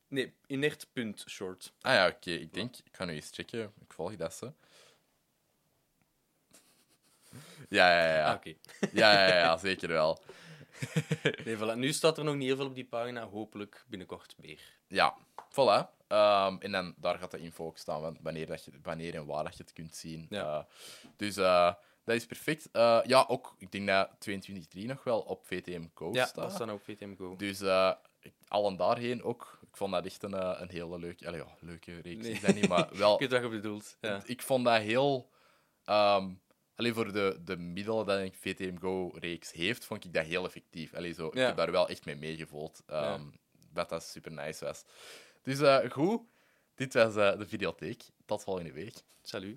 [0.08, 1.74] Nee, inert.short.
[1.82, 2.32] Ah ja, oké.
[2.32, 3.74] Ik denk, ik ga nu eens checken.
[3.82, 4.52] Ik volg dat ze.
[7.74, 8.30] Ja, ja, ja.
[8.30, 8.54] Ah, oké.
[9.02, 10.20] Ja, ja, ja, zeker wel.
[11.46, 11.76] Nee, voilà.
[11.76, 13.24] Nu staat er nog niet heel veel op die pagina.
[13.28, 14.60] Hopelijk binnenkort meer.
[14.88, 15.18] Ja,
[15.52, 16.02] voilà.
[16.08, 19.44] Ehm, en dan daar gaat de info ook staan, wanneer, dat je, wanneer en waar
[19.44, 20.26] dat je het kunt zien.
[20.30, 20.58] Ja.
[20.58, 20.64] Eh,
[21.18, 22.70] dus eh, dat is perfect.
[22.72, 26.44] Eh, ja, ook, ik denk dat 22.3 nog wel op VTM Go Ja, staat.
[26.44, 27.36] dat staat ook op VTM Go.
[27.36, 29.60] Dus eh, ik- allen daarheen ook.
[29.62, 31.28] Ik vond dat echt een, eh, een hele leuke...
[31.28, 32.32] Allee, ja, leuke reeks Nee.
[32.32, 33.14] is dat niet, maar wel...
[33.14, 33.98] Ik weet wat je bedoelt.
[34.02, 34.22] Ja.
[34.26, 35.30] Ik vond dat heel...
[35.86, 36.30] ehm
[36.76, 40.94] alleen voor de, de middelen dat een VTM Go-reeks heeft, vond ik dat heel effectief.
[40.94, 42.82] Allee, zo, Ik heb daar wel echt mee meegevoeld.
[42.86, 43.20] ehm Ja.
[43.74, 44.84] Wat dat super nice was.
[45.42, 46.22] Dus eh, goed,
[46.76, 48.04] dit was eh, de videotheek.
[48.26, 48.94] Tot volgende week.
[49.22, 49.52] Salut.